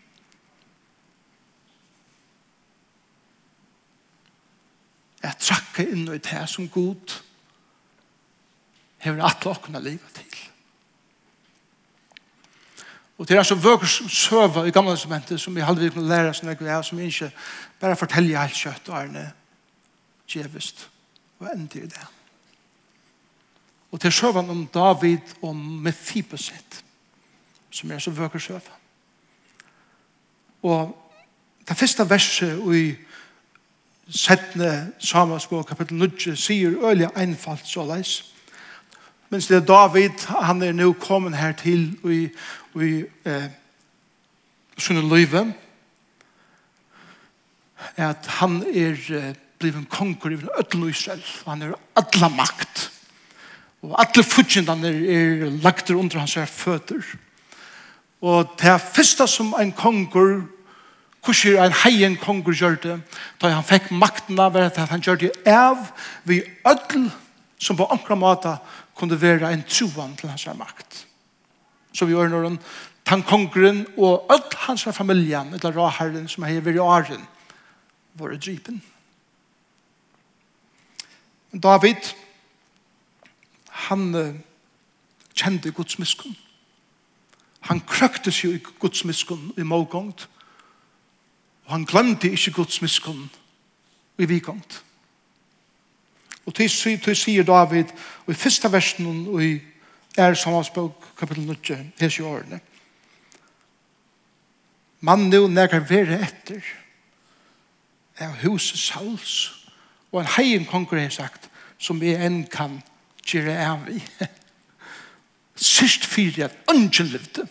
Jeg 5.19 5.35
trakker 5.43 5.89
inn 5.91 6.05
i 6.07 6.19
det 6.23 6.45
som 6.47 6.69
god 6.71 7.17
hever 9.03 9.23
atle 9.27 9.51
åkne 9.51 9.81
livet 9.83 10.13
til. 10.15 10.28
Og 13.19 13.27
det 13.27 13.37
er 13.37 13.43
så 13.43 13.55
vøkers 13.55 13.97
søva 14.15 14.63
i 14.63 14.71
gamle 14.71 14.95
testamentet 14.95 15.41
som 15.41 15.55
vi 15.55 15.63
aldri 15.63 15.89
kunne 15.91 16.07
lære 16.07 16.31
sånne 16.37 16.55
greier 16.55 16.85
som 16.87 16.97
vi 16.97 17.09
ikke 17.11 17.31
bare 17.81 17.97
forteller 17.99 18.39
alt 18.39 18.55
kjøtt 18.55 18.87
og 18.89 19.01
ærne 19.01 19.25
djevist 20.29 20.85
og 21.39 21.49
ender 21.51 21.83
i 21.83 21.89
det. 21.91 22.05
Og 23.91 23.99
til 23.99 24.13
søvan 24.13 24.49
om 24.49 24.67
David 24.73 25.35
og 25.41 25.55
Mephiboset 25.55 26.83
som 27.71 27.91
er 27.91 27.99
så 27.99 28.11
vøkker 28.11 28.39
søva. 28.39 28.77
Og 30.63 30.95
det 31.67 31.77
første 31.77 32.09
verset 32.09 32.75
i 32.75 32.95
settende 34.09 34.91
Samasbo 34.99 35.61
kapittel 35.63 35.97
9 35.97 36.35
sier 36.35 36.79
øyelig 36.81 37.11
einfalt 37.15 37.67
så 37.67 37.85
leis. 37.85 38.33
Men 39.29 39.41
det 39.41 39.55
er 39.55 39.65
David, 39.65 40.25
han 40.25 40.61
er 40.65 40.73
nå 40.73 40.93
kommet 40.97 41.37
her 41.37 41.51
til 41.53 41.91
i, 42.09 42.21
i 42.81 42.93
eh, 43.29 43.49
sunne 44.77 45.03
løyve, 45.05 45.43
at 47.95 48.29
han 48.39 48.63
er 48.73 48.97
eh, 49.13 49.35
blivet 49.59 49.89
konger 49.89 50.33
i 50.33 50.39
ødel 50.59 50.89
Israel, 50.89 51.21
og 51.45 51.51
han 51.51 51.61
er 51.61 51.77
alle 52.01 52.29
makt. 52.35 52.87
Og 53.85 53.95
alle 54.01 54.23
fudgjendene 54.25 54.89
er, 54.89 55.43
er 55.45 55.57
lagt 55.63 55.91
under 55.91 56.19
hans 56.19 56.33
her 56.33 56.49
føtter. 56.49 57.05
Og 58.21 58.49
det 58.59 58.67
er 58.67 58.81
første 58.81 59.27
som 59.27 59.53
en 59.59 59.71
konger 59.71 60.41
Hvordan 61.19 61.65
en 61.65 61.73
heien 61.83 62.13
konger 62.15 62.55
gjør 62.55 62.75
det, 62.79 62.93
da 63.41 63.49
han 63.51 63.65
fikk 63.67 63.89
makten 63.91 64.39
av 64.39 64.55
at 64.55 64.77
han 64.87 65.01
gjør 65.03 65.17
det 65.19 65.31
av 65.51 65.89
vi 66.23 66.37
ødel 66.63 67.09
som 67.59 67.75
på 67.75 67.89
ankra 67.91 68.15
måte 68.15 68.53
kunde 68.99 69.21
være 69.21 69.53
en 69.53 69.63
troen 69.63 70.15
til 70.19 70.29
hans 70.29 70.47
makt. 70.59 71.05
Så 71.95 72.05
vi 72.05 72.13
gjør 72.13 72.29
noen 72.31 72.59
tankongren 73.07 73.85
og 73.97 74.27
alt 74.29 74.53
hans 74.67 74.85
familie, 74.93 75.41
eller 75.53 75.75
råherren 75.75 76.27
som 76.27 76.43
er 76.43 76.59
i 76.59 76.77
åren, 76.77 77.23
våre 78.13 78.37
drypen. 78.37 78.81
David, 81.53 82.13
han 83.87 84.15
uh, 84.15 84.35
kjente 85.33 85.71
Guds 85.71 85.97
miskunn. 85.99 86.35
Han 87.69 87.81
krøkte 87.81 88.31
seg 88.31 88.59
i 88.59 88.61
Guds 88.79 89.01
miskunn 89.05 89.49
i 89.57 89.65
målgångt, 89.65 90.27
og 91.65 91.71
han 91.71 91.85
glemte 91.89 92.29
ikke 92.31 92.53
Guds 92.61 92.81
miskunn 92.81 93.29
i 94.17 94.25
vikongt. 94.29 94.83
Og 96.45 96.55
til 96.55 97.15
sier 97.15 97.43
David, 97.43 97.91
og 98.25 98.33
i 98.33 98.37
første 98.37 98.71
versen 98.71 99.27
og 99.27 99.43
i 99.43 99.59
er 100.17 100.33
sammanspåk 100.33 101.13
kapittel 101.19 101.45
9, 101.47 101.77
hes 101.99 102.17
i 102.19 102.21
årene. 102.21 102.59
Man 104.99 105.29
nu 105.29 105.47
nekar 105.47 105.85
vere 105.87 106.19
etter 106.25 106.65
er 108.19 108.33
huset 108.43 108.79
sals 108.79 109.35
og 110.11 110.21
en 110.21 110.31
heien 110.35 110.65
konger 110.67 110.99
har 110.99 111.13
sagt 111.13 111.47
som 111.79 112.01
vi 112.01 112.11
enn 112.17 112.41
kan 112.51 112.81
gjøre 113.23 113.55
av 113.63 113.85
i. 113.91 113.99
Sist 115.55 116.03
fyrir 116.07 116.49
at 116.49 116.57
ønsken 116.71 117.13
levde. 117.13 117.45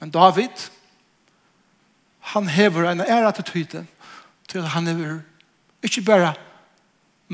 Men 0.00 0.10
David, 0.10 0.66
han 2.34 2.48
hever 2.50 2.90
en 2.90 3.04
ære 3.04 3.32
til 3.36 4.66
han 4.74 4.86
hever 4.86 5.20
ikke 5.82 6.02
bare 6.02 6.34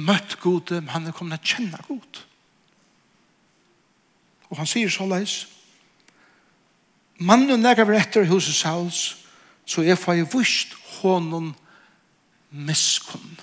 møtt 0.07 0.39
Gud, 0.41 0.73
men 0.75 0.93
han 0.95 1.09
er 1.09 1.17
kommet 1.17 1.43
til 1.45 1.55
å 1.55 1.57
kjenne 1.57 1.85
Gud. 1.89 2.21
Og 4.51 4.59
han 4.59 4.69
sier 4.69 4.91
så 4.91 5.07
leis, 5.07 5.45
mannen 7.21 7.63
nekker 7.63 7.87
vi 7.89 7.99
etter 7.99 8.29
huset 8.31 8.57
Sauls, 8.57 9.03
så 9.69 9.85
jeg 9.87 9.99
får 10.01 10.19
jeg 10.19 10.31
vust 10.33 10.75
hånden 11.01 11.53
miskunn. 12.51 13.39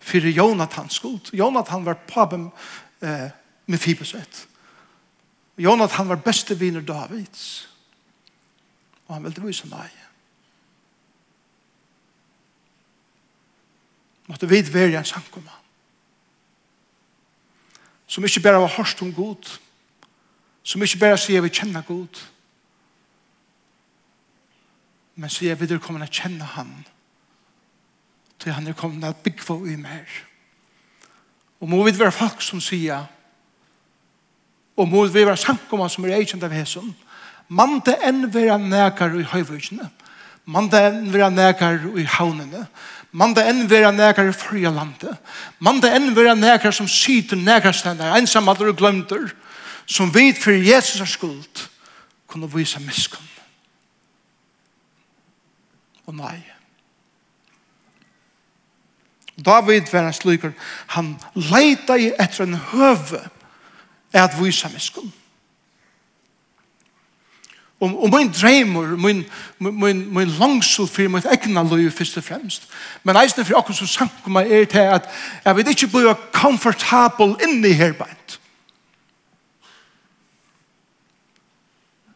Fyrir 0.00 0.34
Jonathans 0.34 0.98
Gud. 0.98 1.30
Jonathan 1.36 1.84
var 1.86 2.00
pappen 2.08 2.48
eh, 3.04 3.28
med 3.66 3.78
Fibesett. 3.78 4.46
Jonathan 5.60 6.08
var 6.08 6.24
beste 6.24 6.56
viner 6.58 6.80
Davids. 6.80 7.68
Og 9.06 9.14
han 9.14 9.24
ville 9.28 9.46
vise 9.46 9.68
meg. 9.70 9.99
måtte 14.30 14.48
vi 14.48 14.62
være 14.62 14.98
en 14.98 15.04
samkomma. 15.04 15.56
Som 18.06 18.24
ikke 18.24 18.42
bare 18.42 18.62
var 18.62 18.74
hørst 18.76 19.02
om 19.02 19.12
god, 19.14 19.58
som 20.62 20.82
ikke 20.82 20.98
bare 21.02 21.18
sier 21.18 21.42
vi 21.42 21.50
kjenner 21.50 21.82
god, 21.86 22.22
men 25.20 25.30
sier 25.30 25.58
vi 25.58 25.66
er 25.66 25.82
kommet 25.82 26.06
til 26.06 26.10
å 26.10 26.18
kjenne 26.22 26.50
han, 26.54 26.74
til 28.40 28.54
han 28.56 28.70
er 28.70 28.78
kommet 28.78 29.02
til 29.02 29.10
å 29.10 29.22
bygge 29.24 29.56
i 29.72 29.76
mer. 29.80 30.18
Og 31.60 31.68
må 31.68 31.82
vi 31.84 31.92
være 31.98 32.14
folk 32.14 32.40
som 32.42 32.62
sier, 32.62 33.04
og 34.80 34.88
må 34.88 35.04
vi 35.04 35.24
være 35.26 35.36
samkomma 35.36 35.90
som 35.92 36.06
er 36.06 36.16
eikjent 36.16 36.46
av 36.46 36.54
hesen, 36.54 36.94
man 37.50 37.80
det 37.84 37.98
enn 38.06 38.28
være 38.32 38.56
nækar 38.62 39.18
i 39.18 39.26
høyvøkene, 39.26 39.90
man 40.50 40.70
det 40.72 40.80
enn 40.86 41.10
være 41.12 41.30
nækar 41.34 41.82
i 41.98 42.06
havnene, 42.08 42.64
Man 43.12 43.34
det 43.34 43.42
enn 43.50 43.66
vera 43.70 43.90
nekar 43.90 44.28
i 44.30 44.34
fyrja 44.34 44.70
landet. 44.70 45.18
Man 45.58 45.80
det 45.82 45.90
enn 45.96 46.12
vera 46.14 46.36
nekar 46.38 46.74
som 46.74 46.88
syter 46.88 47.38
nekar 47.38 47.74
stendar, 47.74 48.14
ensamallar 48.18 48.70
og 48.70 48.78
glömter, 48.78 49.32
som 49.86 50.12
vet 50.14 50.38
fyrir 50.38 50.62
Jesus 50.76 51.00
er 51.02 51.10
skuld, 51.10 51.66
kunne 52.30 52.50
vise 52.52 52.78
miskunn. 52.84 53.26
Og 56.06 56.14
nei. 56.14 56.38
David 59.40 59.90
var 59.90 60.06
en 60.06 60.14
slyker, 60.14 60.52
han 60.94 61.14
leita 61.34 61.96
i 61.98 62.12
etter 62.12 62.44
en 62.44 62.58
høve 62.70 63.24
at 64.12 64.36
vise 64.38 64.68
miskunn. 64.70 65.10
Og, 67.80 68.02
og 68.02 68.10
min 68.12 68.32
dreimer, 68.32 68.96
min, 68.96 69.24
min, 69.58 70.14
min 70.14 70.28
langsel 70.28 70.86
for 70.86 71.08
mitt 71.08 71.26
egna 71.32 71.62
liv 71.62 71.90
først 71.90 72.16
og 72.16 72.24
fremst. 72.24 72.68
Men 73.04 73.16
eisne 73.16 73.44
for 73.44 73.56
akkur 73.56 73.74
som 73.74 73.88
sanker 73.88 74.32
meg 74.32 74.52
er 74.52 74.64
til 74.68 74.90
at 74.98 75.08
jeg 75.44 75.56
vil 75.56 75.72
ikke 75.72 75.88
bli 75.94 76.14
komfortabel 76.36 77.38
inni 77.46 77.72
her 77.72 77.96
beint. 77.96 78.36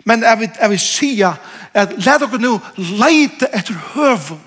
Men 0.04 0.22
jeg 0.22 0.38
vil, 0.38 0.50
jeg 0.60 0.70
vil 0.70 0.80
sige 0.80 1.32
at 1.74 1.94
let 1.96 2.20
dere 2.20 2.38
nå 2.38 2.58
leite 2.76 3.48
etter 3.56 3.78
høven 3.94 4.42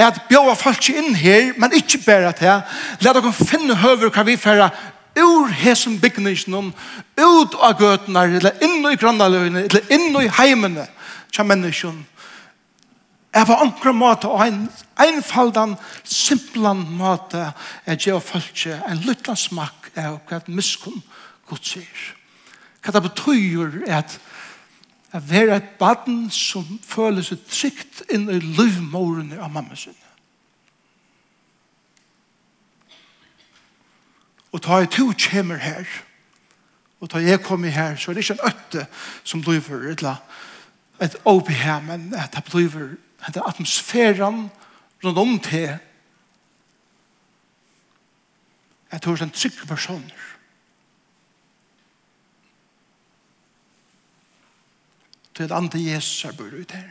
at 0.00 0.20
bjóa 0.30 0.54
folk 0.56 0.86
inn 0.92 1.14
her, 1.14 1.52
men 1.60 1.74
ikke 1.76 2.00
bare 2.06 2.32
til. 2.32 2.76
Let 3.04 3.16
dere 3.16 3.32
finne 3.36 3.76
høver 3.76 4.12
hva 4.12 4.24
vi 4.24 4.36
færre 4.40 4.70
ur 5.18 5.48
hesum 5.62 5.98
bygningsnum, 6.00 6.72
ut 7.16 7.54
av 7.58 7.80
gøtene, 7.80 8.24
eller 8.38 8.62
inn 8.64 8.86
i 8.86 8.96
grannaløyene, 8.96 9.66
eller 9.66 9.92
inn 9.92 10.16
i 10.20 10.28
heimene, 10.38 10.86
til 11.32 11.46
menneskene. 11.46 12.06
er 13.32 13.46
var 13.46 13.62
omkring 13.62 13.94
måte, 13.94 14.28
og 14.28 14.46
en 14.46 14.68
einfaldan, 14.98 15.76
simplan 16.04 16.82
måte, 16.98 17.52
jeg 17.86 17.98
gjør 17.98 18.18
folk 18.18 18.66
en 18.66 19.04
lytla 19.06 19.36
smak 19.36 19.92
av 19.96 20.18
hva 20.26 20.40
et 20.40 20.48
miskunn 20.48 21.02
god 21.46 21.62
sier. 21.62 22.02
Hva 22.82 22.94
det 22.96 23.02
betyr 23.06 23.78
at 23.86 24.18
jeg 25.12 25.46
er 25.46 25.56
et 25.56 25.72
baden 25.78 26.28
som 26.30 26.66
føler 26.86 27.22
seg 27.26 27.42
trygt 27.50 28.04
inn 28.14 28.28
i 28.30 28.38
livmårene 28.38 29.40
av 29.42 29.50
mamma 29.50 29.78
sinne. 29.78 30.09
Og 34.52 34.62
ta 34.62 34.80
jeg 34.82 34.90
to 34.90 35.12
kjemer 35.18 35.56
her. 35.56 35.84
Og 37.00 37.10
ta 37.10 37.18
jeg 37.18 37.42
kommer 37.42 37.68
her, 37.68 37.96
så 37.96 38.10
er 38.10 38.14
det 38.14 38.24
ikke 38.24 38.42
en 38.42 38.48
øtte 38.52 38.86
som 39.24 39.42
blir 39.42 39.90
et 39.90 40.04
et 41.00 41.16
åpe 41.24 41.52
her, 41.52 41.80
men 41.80 42.14
at 42.14 42.34
det 42.34 42.44
blir 42.44 42.96
at 43.26 43.34
det 43.34 43.42
atmosfæren 43.46 44.50
rundt 45.04 45.18
om 45.18 45.38
til 45.40 45.78
at 48.90 49.04
det 49.04 49.20
er 49.20 49.22
en 49.22 49.30
trygg 49.30 49.68
person. 49.68 50.12
Det 55.32 55.40
er 55.40 55.44
et 55.44 55.56
andre 55.56 55.80
Jesus 55.80 56.24
er 56.24 56.32
bør 56.32 56.60
ut 56.60 56.70
her. 56.70 56.88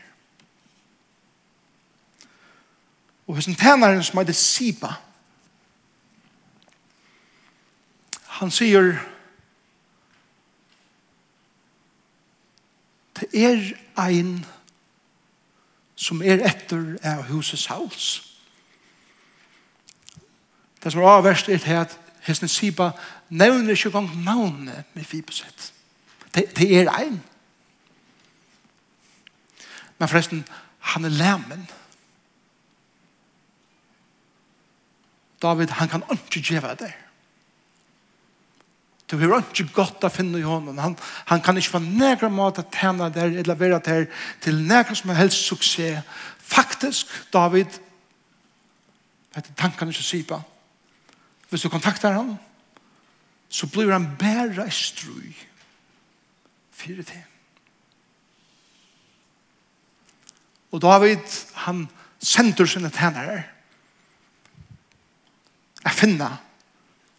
Og 3.28 3.34
hvis 3.34 3.45
en 3.45 3.56
tænaren 3.56 4.04
som 4.04 4.19
heter 4.19 4.34
Sipa, 4.34 4.93
Han 8.39 8.52
sier 8.52 8.93
det 13.19 13.28
er 13.36 13.73
ein 13.99 14.45
som 15.99 16.21
er 16.23 16.39
etter 16.47 16.93
av 17.04 17.25
huset 17.28 17.60
Sauls. 17.60 18.06
Det 20.80 20.93
som 20.93 21.02
er 21.02 21.17
avverst 21.17 21.49
er 21.52 21.60
til 21.60 21.82
at 21.82 21.97
hesten 22.23 22.47
Siba 22.47 22.93
nevner 23.30 23.75
ikke 23.75 23.91
gang 23.91 24.08
navnet 24.23 24.88
med 24.93 25.04
Fiboset. 25.04 25.73
Det, 26.36 26.45
det 26.56 26.69
er 26.80 26.93
ein. 26.95 27.19
Men 29.97 30.08
forresten, 30.08 30.47
han 30.80 31.06
er 31.06 31.10
læmen. 31.10 31.67
David, 35.41 35.67
han 35.67 35.89
kan 35.89 36.04
ikke 36.12 36.41
gjøre 36.41 36.69
det 36.69 36.80
der. 36.80 37.09
Du 39.10 39.17
har 39.17 39.41
ikke 39.41 39.72
godt 39.74 40.06
å 40.06 40.12
finne 40.13 40.38
i 40.38 40.45
hånden. 40.45 40.78
Han, 40.78 40.95
han 41.32 41.41
kan 41.41 41.58
ikke 41.58 41.80
få 41.80 41.82
negra 41.82 42.30
mat 42.30 42.62
å 42.62 42.65
tjene 42.69 43.08
der, 43.13 43.34
eller 43.41 43.58
være 43.58 43.80
der 43.86 44.06
til 44.43 44.60
negra 44.69 44.93
som 44.95 45.13
helst 45.17 45.48
suksess. 45.50 46.06
Faktisk, 46.50 47.10
David, 47.34 47.80
vet 49.34 49.48
dette 49.48 49.58
tankene 49.58 49.93
ikke 49.93 50.06
sier 50.06 50.28
på. 50.30 50.38
Hvis 51.50 51.65
du 51.65 51.72
kontakter 51.74 52.13
han, 52.13 52.36
så 53.50 53.65
blir 53.69 53.89
han 53.93 54.12
bare 54.19 54.67
strøy. 54.74 55.34
Fyre 56.80 57.04
til. 57.04 57.24
Og 60.69 60.82
David, 60.82 61.26
han 61.65 61.88
sender 62.22 62.69
sine 62.69 62.91
tjenere. 62.93 63.41
Jeg 65.82 65.98
finner 65.98 66.38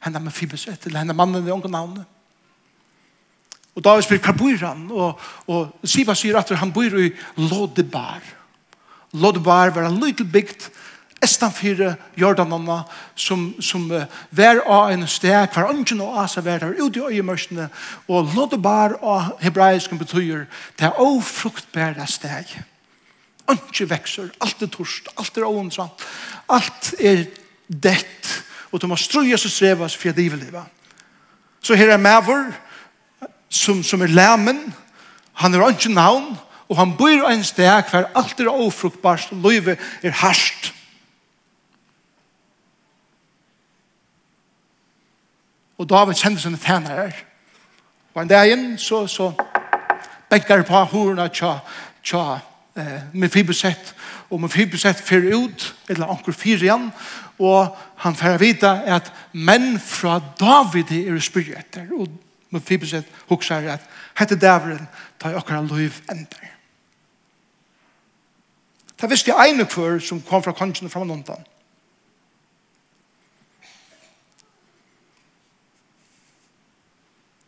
henne 0.05 0.23
med 0.25 0.35
Fibesøt, 0.35 0.87
eller 0.87 1.05
henne 1.05 1.17
mannen 1.17 1.47
i 1.47 1.53
ången 1.53 1.73
navnet. 1.73 2.09
Og 3.77 3.85
David 3.85 4.05
spør, 4.05 4.21
hva 4.25 4.35
bor 4.37 4.61
han? 4.65 4.85
Og, 4.91 5.25
og 5.51 5.89
Siva 5.89 6.17
sier 6.19 6.39
at 6.41 6.51
han 6.59 6.73
bor 6.75 6.97
i 6.99 7.11
Lodebar. 7.39 8.25
Lodebar 9.13 9.73
var 9.75 9.87
en 9.89 10.01
liten 10.03 10.29
bygd, 10.31 10.69
estan 11.21 11.53
fire 11.53 11.95
jordanana, 12.17 12.81
som, 13.15 13.51
som 13.61 13.85
uh, 13.93 14.07
var 14.37 14.63
av 14.65 14.91
en 14.95 15.07
steg 15.11 15.53
hver 15.53 15.69
ønsken 15.69 16.01
og 16.05 16.17
asa 16.23 16.43
var 16.45 16.63
der, 16.63 16.79
ute 16.81 17.01
i 17.01 17.17
øyemørsene, 17.17 17.69
og 18.09 18.35
Lodebar 18.35 18.97
av 19.03 19.35
hebraisken 19.45 20.01
betyr, 20.01 20.47
det 20.81 20.89
er 20.89 21.01
ofruktbæra 21.03 22.09
steg. 22.09 22.55
Ønsken 23.51 23.91
vekser, 23.91 24.31
alt 24.41 24.63
er 24.63 24.71
torst, 24.73 25.11
alt 25.19 25.37
er 25.37 25.49
åndsant, 25.49 26.07
alt 26.49 26.95
er 26.99 27.27
dett, 27.69 28.33
og 28.73 28.83
du 28.83 28.87
må 28.87 28.97
strøye 28.97 29.35
og 29.35 29.41
strevas 29.41 29.97
for 29.97 30.09
at 30.09 30.17
livet 30.17 30.39
livet. 30.39 30.65
Så 31.63 31.75
her 31.75 31.93
er 31.93 31.97
Mavur, 31.97 32.53
som, 33.49 33.83
som 33.83 34.03
er 34.03 34.07
læmen, 34.07 34.75
han 35.33 35.55
er 35.55 35.69
ikke 35.69 35.93
navn, 35.93 36.37
og 36.69 36.77
han 36.77 36.97
bor 36.97 37.29
en 37.29 37.45
sted 37.45 37.83
hver 37.91 38.07
alt 38.17 38.41
er 38.41 38.49
ofruktbart, 38.49 39.29
og 39.33 39.51
livet 39.51 39.79
er 40.03 40.11
harsht. 40.11 40.75
Og 45.79 45.89
David 45.89 46.15
kjente 46.15 46.43
sine 46.43 46.57
tæner 46.57 46.95
her. 46.95 47.13
Og 48.15 48.23
en 48.23 48.29
dag 48.29 48.53
inn, 48.53 48.79
så, 48.79 49.07
så 49.07 49.33
benker 50.31 50.63
på 50.63 50.85
horna 50.93 51.29
tja, 51.29 51.55
tja, 52.05 52.39
eh, 52.77 53.03
med 53.13 53.29
fibersett, 53.29 53.95
og 54.31 54.41
med 54.41 54.49
fibersett 54.49 55.01
fyrir 55.01 55.37
ut, 55.37 55.75
eller 55.89 56.07
anker 56.07 56.33
fyrir 56.33 56.63
igjen, 56.63 56.91
og 57.39 57.77
han 57.97 58.17
får 58.17 58.39
vita 58.41 58.73
at 58.87 59.13
menn 59.33 59.79
fra 59.81 60.19
David 60.41 60.93
er 60.93 61.21
spyrir 61.25 61.59
etter, 61.59 61.89
og 61.97 62.09
med 62.51 62.65
fibersett 62.67 63.07
huksar 63.31 63.67
at 63.77 63.87
hette 64.19 64.39
dæveren 64.39 64.89
tar 65.19 65.39
okkar 65.39 65.63
liv 65.71 66.03
ender. 66.11 66.51
Det 69.01 69.11
visste 69.11 69.33
jeg 69.33 69.55
ene 69.55 69.65
kvar 69.65 69.99
som 70.05 70.21
kom 70.23 70.43
fra 70.45 70.53
kongen 70.53 70.85
og 70.85 70.93
fra 70.93 71.05
noen 71.05 71.25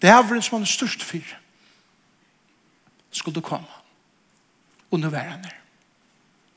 Dæveren 0.03 0.43
som 0.43 0.57
han 0.57 0.67
er 0.67 0.71
størst 0.71 1.05
fyr 1.05 1.37
skulle 3.13 3.43
komme 3.45 3.82
og 4.93 5.01
nå 5.01 5.09
være 5.09 5.31
han 5.31 5.45
her. 5.45 5.59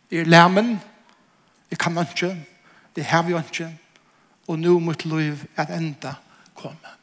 Det 0.09 0.19
er 0.19 0.29
læmen, 0.29 0.75
det 1.69 1.79
kan 1.79 1.97
ikke, 1.97 2.45
det 2.95 3.05
har 3.05 3.23
vi 3.23 3.33
ikke, 3.37 3.79
og 4.47 4.59
nå 4.59 4.79
mot 4.79 5.05
liv 5.05 5.37
at 5.55 5.71
enda 5.71 6.13
komme. 6.55 6.93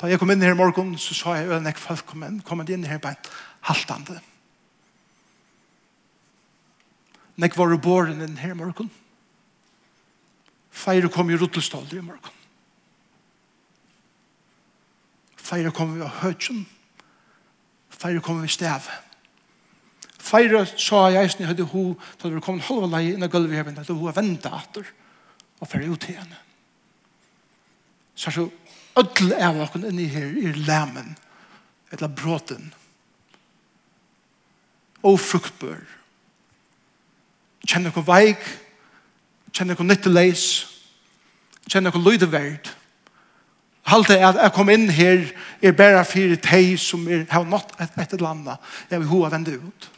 Da 0.00 0.08
jeg 0.08 0.18
kom 0.18 0.30
inn 0.32 0.42
her 0.42 0.54
i 0.54 0.56
morgen, 0.56 0.96
så 0.98 1.14
sa 1.14 1.36
jeg 1.36 1.52
øyne 1.52 1.68
ikke 1.68 1.80
folk 1.80 2.06
kom 2.08 2.24
inn, 2.24 2.40
kom 2.40 2.64
inn 2.64 2.84
her 2.88 2.98
på 2.98 3.12
en 3.12 3.30
haltande. 3.68 4.20
Nek 7.36 7.56
var 7.56 7.76
båren 7.76 8.20
inn 8.24 8.38
her 8.40 8.56
i 8.56 8.56
morgen. 8.56 8.90
Feire 10.70 11.08
kom 11.08 11.30
i 11.30 11.36
Rottelstolde 11.36 11.98
i 11.98 12.04
morgen. 12.04 12.36
Feire 15.36 15.70
kom 15.70 15.96
i 16.00 16.04
Høtjen. 16.04 16.64
Høtjen 16.64 16.79
Færre 18.00 18.20
kom 18.24 18.40
vi 18.42 18.48
stav. 18.48 18.86
Færre 20.20 20.64
sa 20.78 21.06
jeg, 21.12 21.34
jeg 21.38 21.48
hadde 21.50 21.66
ho, 21.68 21.84
da 22.20 22.28
det 22.28 22.38
var 22.38 22.44
kommet 22.44 22.64
halva 22.64 22.88
leie 22.94 23.16
innan 23.16 23.30
gulvet 23.32 23.58
her, 23.58 23.66
men 23.66 23.76
da 23.76 23.84
hun 23.92 24.16
ventet 24.16 24.52
atter, 24.52 24.88
og 25.60 25.68
færre 25.68 25.90
ut 25.90 26.00
til 26.00 26.16
henne. 26.16 26.38
Så 28.14 28.30
er 28.30 28.36
så, 28.36 28.46
ødel 29.00 29.34
av 29.36 29.60
åkken 29.66 29.84
inni 29.88 30.08
her, 30.12 30.32
i 30.32 30.52
lamen, 30.64 31.16
eller 31.92 32.08
bråten, 32.08 32.72
og 35.02 35.20
fruktbør. 35.20 35.80
Kjenner 37.66 37.92
dere 37.92 38.06
veik, 38.08 38.44
kjenner 39.52 39.76
dere 39.76 39.88
nytteleis, 39.88 40.44
kjenner 41.68 41.92
dere 41.92 42.04
lydeverd, 42.04 42.72
halte 43.90 44.18
at 44.18 44.38
jeg 44.38 44.52
kom 44.54 44.70
inn 44.72 44.88
her 44.92 45.24
er 45.62 45.76
bare 45.76 46.04
fire 46.08 46.36
teg 46.40 46.76
som 46.80 47.06
er 47.10 47.26
har 47.30 47.46
nått 47.48 47.74
et, 47.78 47.96
et 47.98 48.14
eller 48.16 48.30
annet. 48.30 48.70
Jeg 48.90 49.02
vil 49.02 49.10
hoa 49.10 49.30
vende 49.32 49.56
ut. 49.58 49.90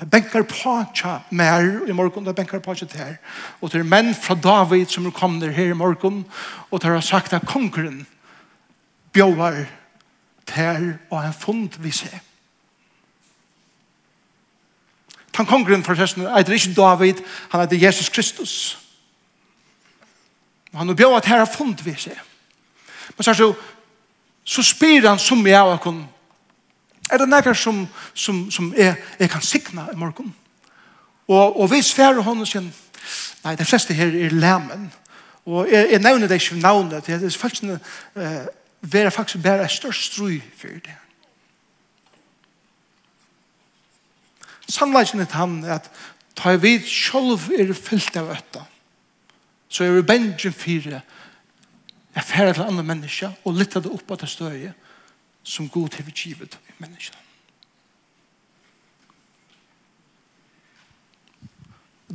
Det 0.00 0.08
benker 0.08 0.46
på 0.48 0.76
tja 0.96 1.18
mer 1.28 1.66
i 1.84 1.92
morgen 1.92 2.24
det 2.24 2.34
benker 2.36 2.62
på 2.64 2.74
tja 2.74 2.88
der 2.88 3.18
og 3.60 3.68
det 3.68 3.82
er 3.82 3.90
menn 3.90 4.14
fra 4.16 4.34
David 4.34 4.88
som 4.88 5.06
er 5.06 5.12
kommet 5.12 5.52
her 5.52 5.74
i 5.74 5.76
morgen 5.76 6.22
og 6.70 6.80
det 6.80 6.88
har 6.88 7.04
sagt 7.04 7.36
at 7.36 7.44
kongren 7.46 8.06
bjøver 9.12 9.66
ter 10.48 10.80
og 11.10 11.20
en 11.20 11.36
fond 11.36 11.76
vi 11.84 11.92
ser 11.92 12.20
Han 15.40 15.46
kongren 15.46 15.84
forresten, 15.84 16.26
eitir 16.26 16.52
ikke 16.52 16.74
David, 16.76 17.20
han 17.48 17.62
er 17.62 17.78
Jesus 17.80 18.08
Kristus. 18.12 18.54
Og 20.72 20.78
han 20.78 20.96
bjør 20.96 21.16
at 21.16 21.26
her 21.26 21.42
har 21.42 21.50
funnet 21.50 21.82
vi 21.84 21.94
seg. 21.98 22.18
Men 23.16 23.24
så, 23.24 23.52
så, 24.44 24.62
spyr 24.62 25.08
han 25.08 25.18
som 25.18 25.46
jeg 25.46 25.62
og 25.62 25.80
kun, 25.82 26.04
er 27.10 27.18
det 27.18 27.28
nekker 27.28 27.56
som, 27.58 27.82
som, 28.14 28.44
som 28.50 28.70
jeg, 28.76 28.94
jeg 29.18 29.30
kan 29.30 29.42
sikna 29.42 29.88
i 29.92 29.98
morgen? 29.98 30.34
Og, 31.28 31.60
og 31.60 31.70
vi 31.72 31.82
sværer 31.82 32.22
hånden 32.22 32.46
sin, 32.46 32.70
nei, 33.44 33.56
de 33.58 33.66
fleste 33.66 33.94
her 33.94 34.14
er 34.14 34.34
læmen. 34.34 34.92
Og 35.46 35.70
jeg, 35.70 35.90
jeg 35.90 36.02
nevner 36.02 36.28
det 36.28 36.38
ikke 36.42 36.62
navnet, 36.62 37.06
det 37.06 37.18
er 37.18 37.38
faktisk 37.38 37.66
en, 37.66 37.78
eh, 38.14 38.46
være 38.80 39.10
faktisk 39.10 39.42
bare 39.42 39.68
størst 39.68 40.12
strøy 40.12 40.40
for 40.56 40.68
det. 40.68 40.96
Sannleggen 44.70 45.20
er 45.20 45.32
han 45.34 45.64
at 45.64 45.90
ta 46.38 46.54
vi 46.56 46.78
selv 46.86 47.50
er 47.58 47.72
fyllt 47.74 48.16
av 48.16 48.30
øtta 48.30 48.69
så 49.70 49.84
er 49.86 49.96
vi 49.96 50.02
bengen 50.02 50.52
fire 50.52 51.00
er 52.14 52.22
færre 52.26 52.54
til 52.54 52.66
andre 52.66 52.84
mennesker 52.84 53.30
og 53.44 53.54
lytter 53.54 53.80
det 53.80 53.92
oppe 53.94 54.16
til 54.16 54.26
det 54.26 54.28
støye 54.28 54.72
som 55.42 55.68
god 55.68 55.88
til 55.88 56.12
givet 56.12 56.58
i 56.68 56.72
menneskene. 56.78 57.22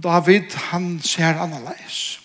David, 0.04 0.52
han 0.52 1.00
ser 1.00 1.40
annerledes. 1.40 2.20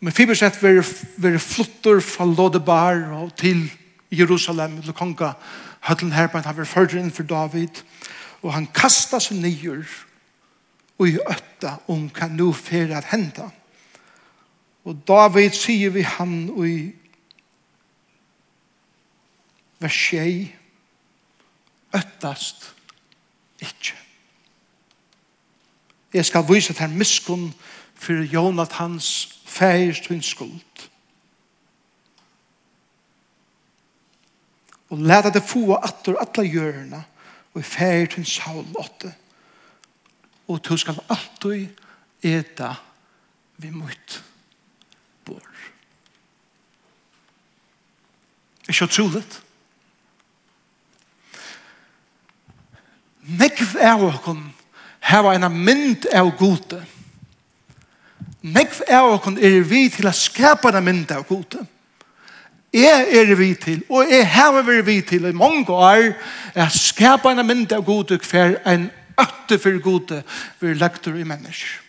Men 0.00 0.12
Fibersett 0.12 0.62
var, 0.62 0.84
var 1.16 1.38
flottor 1.38 2.00
fra 2.00 2.24
Lodebar 2.24 3.00
og 3.22 3.36
til 3.36 3.70
Jerusalem, 4.12 4.82
til 4.82 4.92
konga, 4.92 5.32
høtlen 5.80 6.12
her, 6.12 6.28
men 6.34 6.44
han 6.44 6.56
var 6.56 6.68
ført 6.68 6.94
inn 6.94 7.10
for 7.10 7.22
David, 7.22 7.82
og 8.42 8.52
han 8.54 8.68
kastet 8.74 9.24
seg 9.24 9.40
nyer 9.40 9.82
og 10.98 11.08
i 11.08 11.18
øtta 11.18 11.76
om 11.88 12.08
hva 12.10 12.28
nå 12.32 12.50
fer 12.56 12.94
at 12.96 13.10
henta. 13.12 13.48
Og 14.88 14.98
David 15.08 15.54
sier 15.54 15.92
vi 15.94 16.02
han 16.02 16.48
og 16.54 16.64
i 16.66 16.78
vers 19.78 19.98
6 20.10 20.54
øttast 21.98 22.74
ikkje. 23.62 23.96
Jeg 26.14 26.24
skal 26.24 26.46
vise 26.48 26.72
til 26.72 26.96
miskunn 26.96 27.52
for 27.94 28.24
Jonathans 28.32 29.40
fægist 29.44 30.08
hun 30.08 30.22
skuld. 30.22 30.88
Og 34.88 34.98
leta 34.98 35.30
det 35.30 35.44
få 35.44 35.76
atter 35.76 36.16
atle 36.20 36.46
hjørna 36.48 37.02
og 37.54 37.64
fægist 37.64 38.16
hun 38.16 38.24
saul 38.24 38.66
åtte 38.78 39.12
og 40.48 40.64
du 40.64 40.76
skal 40.76 41.00
alltid 41.08 41.68
eta 42.22 42.72
vi 43.56 43.70
mot 43.70 44.22
bor. 45.24 45.42
Er 48.68 48.72
ikke 48.72 48.86
troligt. 48.86 49.42
Nekv 53.28 53.76
er 53.78 54.04
åkken 54.08 54.46
her 55.08 55.24
var 55.24 55.36
en 55.36 55.52
mynd 55.64 56.06
av 56.12 56.30
gode. 56.36 56.82
Nekv 58.42 58.82
er 58.86 59.04
åkken 59.04 59.38
er 59.40 59.60
vi 59.64 59.88
til 59.92 60.08
å 60.08 60.12
skapa 60.12 60.72
en 60.72 60.84
mynd 60.84 61.12
av 61.12 61.26
gode. 61.28 61.64
Jeg 62.72 63.06
er 63.16 63.34
vi 63.34 63.54
til, 63.56 63.80
og 63.88 64.10
jeg 64.10 64.26
har 64.28 64.52
vært 64.52 64.84
vi 64.84 65.00
til 65.00 65.24
i 65.24 65.32
mange 65.32 65.72
år, 65.72 66.10
er 66.54 66.68
skapa 66.72 67.32
en 67.32 67.46
mynd 67.46 67.72
av 67.72 67.84
gode 67.84 68.18
hver 68.20 68.58
en 68.68 68.90
øtte 69.20 69.58
for 69.58 69.82
gode 69.82 70.22
vi 70.60 70.74
lektor 70.74 71.16
i 71.16 71.26
mennesker. 71.26 71.84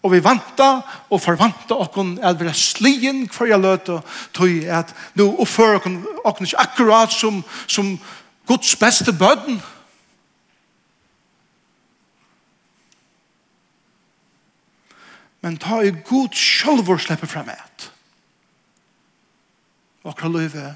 Og 0.00 0.14
vi 0.14 0.22
vanta 0.24 0.80
og 1.12 1.20
forvanta 1.20 1.76
okkon 1.76 2.14
at 2.24 2.38
vi 2.40 2.48
er 2.48 2.56
slien 2.56 3.26
hver 3.28 3.50
jeg 3.50 3.60
løte 3.60 3.98
tog 4.36 4.62
at 4.64 4.94
nå 5.18 5.26
oppfører 5.44 5.76
okkon 5.76 5.98
okkon 6.24 6.48
ikke 6.48 6.62
akkurat 6.64 7.12
som, 7.12 7.42
som 7.68 7.98
Guds 8.48 8.72
beste 8.80 9.12
bøden. 9.12 9.60
Men 15.40 15.60
ta 15.60 15.82
i 15.84 15.92
god 15.92 16.32
sjølvor 16.36 17.00
slipper 17.00 17.28
frem 17.28 17.52
et. 17.52 17.90
Akkurat 20.04 20.32
løyve. 20.32 20.66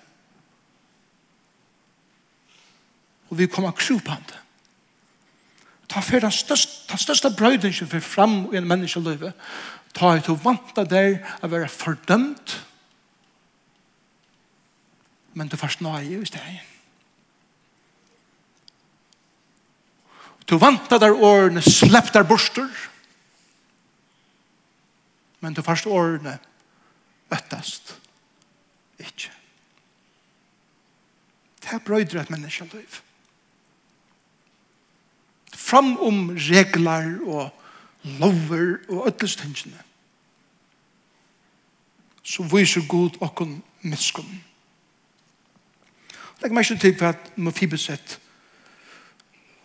Og 3.33 3.39
vi 3.41 3.49
kommer 3.49 3.73
krupande 3.73 4.44
ta 5.95 6.03
for 6.03 6.21
den 6.21 6.33
største, 6.35 6.89
den 6.91 6.99
største 6.99 7.31
brøyden 7.39 7.73
som 7.73 7.89
for 7.89 8.03
fram 8.03 8.39
i 8.53 8.59
en 8.59 8.67
menneskeliv, 8.67 9.29
ta 9.95 10.17
i 10.17 10.23
to 10.27 10.35
vanta 10.43 10.83
der 10.91 11.21
å 11.39 11.51
være 11.53 11.71
fordømt, 11.71 12.57
men 15.39 15.51
du 15.51 15.57
først 15.59 15.85
nøye 15.87 16.19
i 16.19 16.27
stedet. 16.27 16.59
Du 20.51 20.59
vanta 20.59 20.99
der 20.99 21.15
årene, 21.15 21.63
slepp 21.63 22.11
der 22.13 22.27
borster, 22.27 22.69
men 25.41 25.55
du 25.55 25.63
først 25.63 25.87
årene 25.87 26.37
øttast 27.33 27.95
ikke. 28.99 29.31
Det 31.63 31.73
er 31.73 31.87
brøyder 31.87 32.21
et 32.21 32.31
menneskeliv 32.35 33.03
fram 35.65 35.95
om 35.99 36.29
regler 36.37 37.19
og 37.25 37.51
lover 38.21 38.77
og 38.89 39.07
ødelstingene, 39.09 39.81
så 42.23 42.43
viser 42.43 42.89
god 42.89 43.17
okken 43.21 43.63
miskunn. 43.83 44.43
Legg 46.43 46.53
meg 46.53 46.71
ikke 46.71 46.81
til 46.81 46.99
for 46.99 47.09
at 47.15 47.31
Mephiboset 47.37 48.19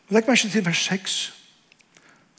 Legg 0.09 0.27
meg 0.27 0.37
ikke 0.37 0.53
til 0.53 0.65
vers 0.65 0.83
6 0.87 1.17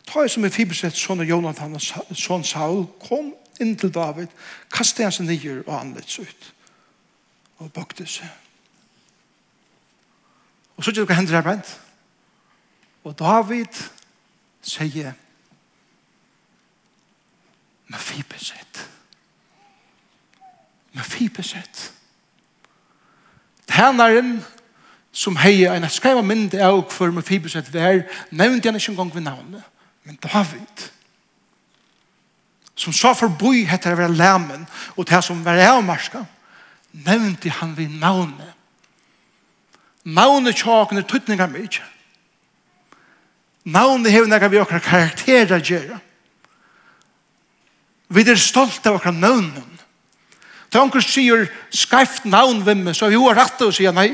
Ta 0.06 0.24
jeg 0.24 0.30
som 0.32 0.44
er 0.44 0.54
fibersett 0.54 0.96
sånn 0.96 1.20
av 1.22 1.28
Jonathan 1.28 1.76
og 1.76 2.16
sånn 2.18 2.46
Saul 2.46 2.86
kom 3.02 3.34
inn 3.60 3.74
til 3.78 3.92
David 3.94 4.32
kastet 4.72 5.04
han 5.06 5.14
seg 5.14 5.28
nye 5.28 5.58
og 5.66 5.74
anleds 5.76 6.18
ut 6.22 6.48
og 7.60 7.72
bøkte 7.76 8.06
seg 8.08 8.30
Og 10.76 10.84
så 10.84 10.94
gjør 10.94 11.04
det 11.04 11.10
hva 11.10 11.18
hender 11.18 11.36
her 11.36 11.44
brent. 11.44 11.70
Og 13.04 13.18
David 13.18 13.80
sier 14.62 15.12
Mefibeset 17.90 18.90
Mefibeset 20.92 21.92
Tænaren 23.70 24.44
som 25.12 25.36
heier 25.36 25.74
en 25.74 25.88
skreiva 25.90 26.22
mynd 26.22 26.54
av 26.54 26.84
hver 26.92 27.12
Mefibeset 27.14 27.72
vær 27.74 28.04
nevnte 28.30 28.68
han 28.68 28.78
ikke 28.78 28.92
engang 28.92 29.14
ved 29.14 29.26
navnet 29.26 29.62
men 30.04 30.18
David 30.22 30.90
som 32.80 32.92
sa 32.96 33.12
forboi 33.12 33.66
heter 33.68 33.92
å 33.92 34.00
være 34.00 34.16
læmen 34.16 34.66
og 34.96 35.08
det 35.08 35.22
som 35.24 35.42
var 35.44 35.58
avmarska 35.66 36.22
nevnte 36.92 37.50
han 37.50 37.74
ved 37.76 37.96
navnet 38.00 38.54
navnet 40.04 40.56
tjaken 40.56 41.00
er 41.00 41.08
tøytningar 41.08 41.50
mykje 41.50 41.82
Navnet 43.64 44.12
hever 44.12 44.28
nekka 44.28 44.48
vi 44.48 44.60
okra 44.60 44.80
karakterer 44.80 45.60
gjerra. 45.60 45.98
Vi 48.10 48.24
er 48.26 48.40
stolt 48.40 48.86
av 48.86 48.96
okra 48.98 49.12
navnen. 49.12 49.66
Da 50.70 50.82
onker 50.82 51.02
sier 51.02 51.48
skarft 51.74 52.24
navn 52.24 52.62
ved 52.66 52.78
meg, 52.78 52.94
så 52.96 53.10
vi 53.10 53.18
har 53.18 53.36
rett 53.36 53.62
og 53.66 53.74
sier 53.74 53.94
nei. 53.94 54.12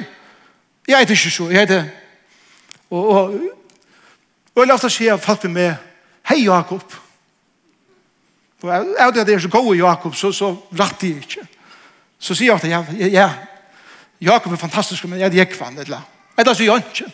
Jeg 0.89 1.03
heter 1.03 1.17
ikke 1.17 1.33
så, 1.33 1.49
jeg 1.53 1.67
heter... 1.67 1.89
Og, 2.91 3.09
og, 3.11 3.35
og 4.55 4.63
jeg 4.63 4.71
lafta 4.71 4.89
sier 4.93 5.19
folk 5.21 5.45
med 5.49 5.57
meg, 5.57 5.83
hei 6.31 6.45
Jakob. 6.45 6.97
Og 8.63 8.71
jeg 8.71 8.87
vet 8.87 9.21
at 9.21 9.29
jeg 9.29 9.37
er 9.37 9.45
så 9.45 9.53
god 9.53 9.75
Jakob, 9.77 10.15
så, 10.17 10.33
så 10.33 10.53
rett 10.79 11.05
jeg 11.05 11.21
ikke. 11.23 11.45
Så 12.19 12.35
sier 12.35 12.51
jeg 12.51 12.57
ofte, 12.57 12.71
ja, 12.73 12.83
ja, 13.13 13.29
Jakob 14.21 14.55
er 14.55 14.61
fantastisk, 14.61 15.05
men 15.05 15.21
jeg 15.21 15.29
er 15.29 15.43
jekvann, 15.43 15.77
eller? 15.79 16.05
Eller 16.39 16.55
så 16.57 16.65
gjør 16.65 16.81
jeg 16.81 16.89
ikke. 16.93 17.13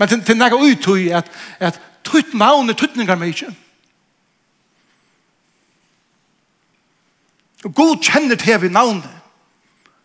Men 0.00 0.08
til, 0.08 0.22
til 0.24 0.38
nega 0.40 0.56
uttøy 0.56 1.10
at, 1.12 1.28
at 1.60 1.80
tutt 2.08 2.32
maun 2.34 2.72
er 2.72 2.78
tuttningar 2.78 3.20
ikke 3.28 3.52
Og 7.64 7.74
God 7.74 7.98
kjenner 8.00 8.38
til 8.40 8.56
vi 8.62 8.68
navnet. 8.72 9.10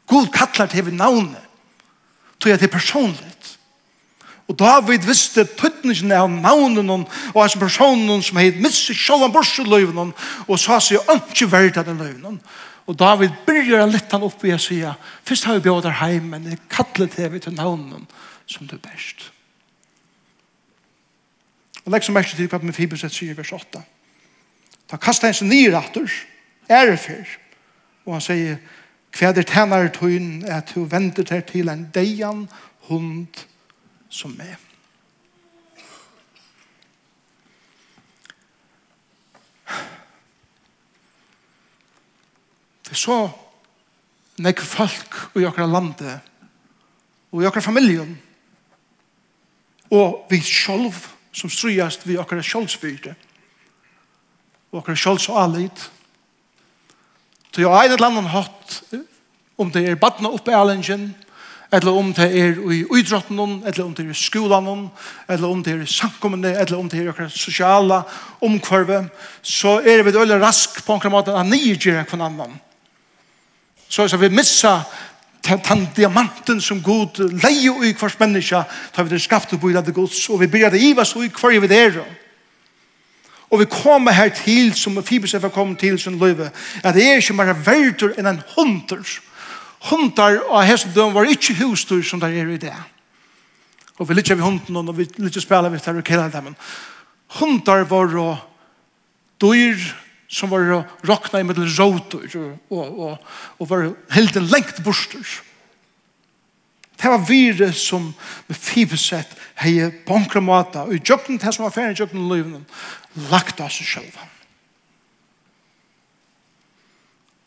God 0.07 0.27
kallar 0.27 0.67
til 0.67 0.85
vi 0.85 0.91
navnet. 0.91 1.39
Tog 2.39 2.49
jeg 2.49 2.59
til 2.59 2.67
personligt. 2.67 3.53
Og 4.47 4.59
David 4.59 5.07
visste 5.07 5.45
tuttningen 5.57 6.11
av 6.11 6.27
navnen 6.29 6.89
og 6.91 7.39
av 7.39 7.55
personen 7.57 8.21
som 8.21 8.37
heit 8.37 8.59
misse 8.61 8.93
sjålan 8.93 9.31
borsi 9.33 9.63
løyven 9.63 10.11
og 10.11 10.59
sa 10.59 10.81
seg 10.83 11.07
ønske 11.09 11.47
verda 11.49 11.85
den 11.87 12.03
løyven. 12.03 12.41
Og 12.85 12.99
David 12.99 13.39
byrjar 13.47 13.87
litt 13.89 14.11
han 14.11 14.27
opp 14.27 14.43
i 14.45 14.53
å 14.53 14.59
sija, 14.61 14.93
først 15.25 15.47
har 15.47 15.57
vi 15.57 15.65
bjådar 15.65 15.97
heim, 16.03 16.27
men 16.35 16.51
jeg 16.51 16.59
kallar 16.69 17.09
til 17.09 17.31
vi 17.31 17.41
til 17.41 17.55
navnen 17.55 18.05
som 18.45 18.67
du 18.67 18.75
best. 18.77 19.31
Og 21.85 21.91
legg 21.93 22.03
som 22.03 22.15
mest 22.17 22.33
til 22.35 22.49
hva 22.49 22.59
med 22.63 22.73
Fibuset 22.73 23.13
sier 23.13 23.37
vers 23.37 23.51
8. 23.53 23.81
Da 24.89 24.97
kastet 25.01 25.29
han 25.29 25.37
seg 25.37 25.49
nye 25.49 25.73
ratter, 25.73 26.09
ærefer, 26.69 27.25
og 28.05 28.17
han 28.17 28.25
sier, 28.25 28.57
kveder 29.15 29.45
tænare 29.47 29.89
tøyen 29.93 30.43
at 30.51 30.73
du 30.75 30.83
venter 30.91 31.23
til 31.23 31.43
til 31.47 31.69
en 31.69 31.85
deian 31.93 32.47
hund 32.89 33.45
som 34.09 34.33
er? 34.39 34.57
Det 42.85 42.91
er 42.91 43.01
så 43.01 43.29
nek 44.37 44.59
folk 44.61 45.15
i 45.35 45.45
okra 45.45 45.65
landet 45.65 46.19
og 47.31 47.41
i 47.43 47.47
okra 47.47 47.63
familien 47.63 48.17
og 49.91 50.25
vi 50.29 50.41
sjolv 50.41 51.14
som 51.35 51.51
strujast 51.51 52.05
vi 52.07 52.17
okkara 52.19 52.43
sjolvsbyrde 52.45 53.15
og 54.71 54.81
okkara 54.81 54.99
sjolvs 54.99 55.27
og 55.31 55.41
alit 55.43 55.85
så 57.51 57.63
jeg 57.63 57.71
har 57.71 57.87
et 57.87 57.93
eller 57.95 58.11
annet 58.11 58.33
hatt 58.33 58.79
om 59.59 59.69
det 59.71 59.85
er 59.87 59.99
badna 59.99 60.31
oppe 60.35 60.51
i 60.51 60.57
allingen 60.57 61.09
eller 61.75 61.97
om 61.97 62.11
det 62.15 62.27
er 62.39 62.59
i 62.71 62.81
uidrotten 62.83 63.39
eller 63.39 63.83
om 63.85 63.93
det 63.95 64.05
er 64.05 64.11
i 64.11 64.17
skolan 64.19 64.67
eller 65.27 65.47
om 65.47 65.63
det 65.63 65.73
er 65.73 65.83
i 65.83 65.89
samkommende 65.89 66.53
eller 66.55 66.77
om 66.77 66.89
det 66.91 66.99
er 66.99 67.07
i 67.07 67.13
okkara 67.13 67.31
sosiala 67.31 68.03
omkvarve 68.43 69.05
så 69.41 69.79
er 69.81 70.03
vi 70.03 70.15
veldig 70.15 70.39
rask 70.43 70.83
på 70.85 70.99
en 70.99 71.15
måte 71.15 71.35
at 71.35 71.47
nye 71.49 71.75
gjerra 71.75 72.05
kvann 72.07 72.27
annan 72.29 72.55
så 73.89 74.07
vi 74.17 74.29
missa 74.29 74.79
den 75.47 75.87
diamanten 75.95 76.61
som 76.61 76.81
god 76.83 77.19
leie 77.43 77.71
og 77.71 77.85
i 77.85 77.93
hvers 77.93 78.19
menneske, 78.19 78.63
tar 78.93 79.03
vi 79.03 79.13
det 79.13 79.21
skapt 79.21 79.53
og 79.53 79.61
bøyla 79.61 79.81
det 79.81 79.93
gods, 79.93 80.29
og 80.29 80.39
vi 80.41 80.47
byrja 80.47 80.69
det 80.73 80.81
iva 80.81 81.05
så 81.05 81.23
i 81.23 81.29
hver 81.29 81.59
vi 81.61 81.67
det 81.71 81.79
er. 81.79 81.99
Og 83.49 83.59
vi 83.61 83.67
kommer 83.69 84.11
her 84.11 84.29
til, 84.29 84.73
som 84.73 84.97
Fibus 85.03 85.33
er 85.33 85.49
kommet 85.49 85.79
til 85.79 85.99
sin 85.99 86.19
løyve, 86.19 86.49
at 86.83 86.95
det 86.95 87.05
er 87.05 87.21
ikke 87.21 87.37
bare 87.37 87.55
verdur 87.65 88.15
enn 88.17 88.27
en 88.27 88.41
hunter. 88.55 89.03
Hunter 89.89 90.41
og 90.49 90.65
hesten 90.65 90.93
døm 90.95 91.13
var 91.13 91.29
ikke 91.29 91.55
hustur 91.61 92.01
som 92.03 92.19
der 92.19 92.33
er 92.33 92.49
i 92.49 92.57
det. 92.57 92.73
Og 93.97 94.09
vi 94.09 94.13
lytter 94.13 94.35
vi 94.35 94.41
hunden, 94.41 94.75
og 94.75 94.97
vi 94.97 95.07
lytter 95.17 95.41
spela 95.41 95.69
vi 95.69 95.79
tar 95.79 95.95
og 95.95 96.03
kjell 96.03 96.31
dem. 96.31 96.55
Hunter 97.39 97.85
var 97.87 98.17
og 98.17 98.37
dyr, 99.41 99.77
som 100.27 100.49
var 100.49 100.85
råkna 101.05 101.39
i 101.39 101.47
middel 101.47 101.69
råter 101.69 102.37
og, 102.69 102.99
og, 102.99 103.17
og 103.59 103.69
var 103.69 103.91
helt 104.15 104.39
lengt 104.41 104.83
borster. 104.83 105.25
Det 106.95 107.11
var 107.11 107.27
vire 107.27 107.73
som 107.73 108.13
med 108.47 108.57
fibesett 108.57 109.35
hei 109.61 109.91
bankra 110.07 110.41
mata 110.41 110.85
og 110.87 110.95
i 110.95 111.01
djøkken 111.03 111.39
til 111.39 111.53
som 111.53 111.67
var 111.67 111.75
ferdig 111.75 111.97
i 111.97 112.01
djøkken 112.01 112.23
i 112.23 112.29
livet 112.31 113.27
lagt 113.29 113.61
av 113.61 113.69
seg 113.73 113.89
selv. 113.89 114.17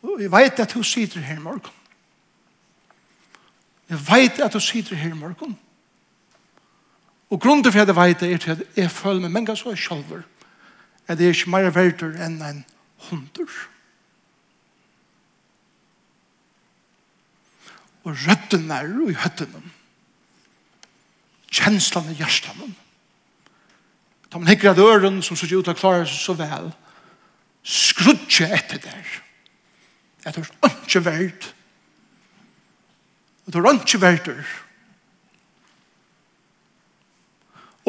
Og 0.05 0.21
jeg 0.21 0.31
vet 0.31 0.61
at 0.63 0.71
hun 0.77 0.85
sitter 0.87 1.25
her 1.25 1.41
i 1.41 1.43
morgen. 1.43 1.75
Jeg 3.89 3.99
vet 4.05 4.39
at 4.45 4.53
hun 4.53 4.63
sitter 4.63 4.95
her 4.95 5.11
i 5.11 5.17
morgen. 5.17 5.57
Og 7.29 7.41
grunnen 7.41 7.63
til 7.63 7.79
at 7.79 7.87
jeg 7.87 7.95
vet 7.95 8.19
det 8.19 8.33
er 8.33 8.37
til 8.37 8.51
at 8.51 8.77
jeg 8.77 8.91
føler 8.91 9.21
meg 9.25 9.31
mennesker 9.31 9.55
så 9.55 9.75
selv. 9.75 10.13
Og 10.13 10.23
at 11.09 11.17
det 11.17 11.25
er 11.25 11.33
ikke 11.33 11.49
mer 11.49 11.71
verdur 11.73 12.13
enn 12.21 12.37
en 12.45 12.59
hundur. 13.09 13.53
Og 18.05 18.13
røtten 18.27 18.69
er 18.71 18.85
i 19.09 19.15
høtten. 19.17 19.71
Kjenslan 21.49 22.11
i 22.13 22.19
hjertene. 22.19 22.69
Da 24.29 24.37
man 24.37 24.51
hikker 24.51 24.75
av 24.75 24.81
øren 24.83 25.23
som 25.25 25.37
sier 25.37 25.57
ut 25.57 25.71
og 25.71 25.79
klarer 25.79 26.05
seg 26.05 26.21
så 26.21 26.35
vel, 26.37 26.69
skrutje 27.65 28.45
etter 28.53 28.77
der. 28.83 29.15
Jeg 30.25 30.35
tror 30.35 30.51
ikke 30.69 31.01
verdt. 31.05 31.47
Jeg 33.47 33.55
tror 33.55 33.65
er 33.65 33.79
ikke 33.81 34.01
verdur. 34.03 34.53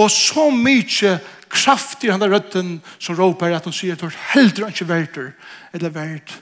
Og 0.00 0.08
så 0.08 0.46
mye 0.54 1.18
kraft 1.60 2.04
i 2.04 2.10
han 2.10 2.20
der 2.20 2.32
rødden 2.32 2.78
som 2.98 3.18
råper 3.18 3.56
at 3.56 3.66
hun 3.68 3.74
sier 3.76 3.96
at 3.96 4.04
hun 4.04 4.14
heldre 4.32 4.70
ikke 4.70 4.88
verter 4.88 5.32
eller 5.72 5.92
vert 5.94 6.40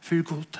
for 0.00 0.22
god. 0.22 0.58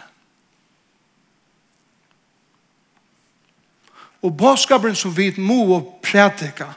Og 4.22 4.36
bådskaperen 4.36 4.96
som 4.96 5.16
vi 5.16 5.32
må 5.38 5.62
og 5.74 6.00
prædika 6.04 6.72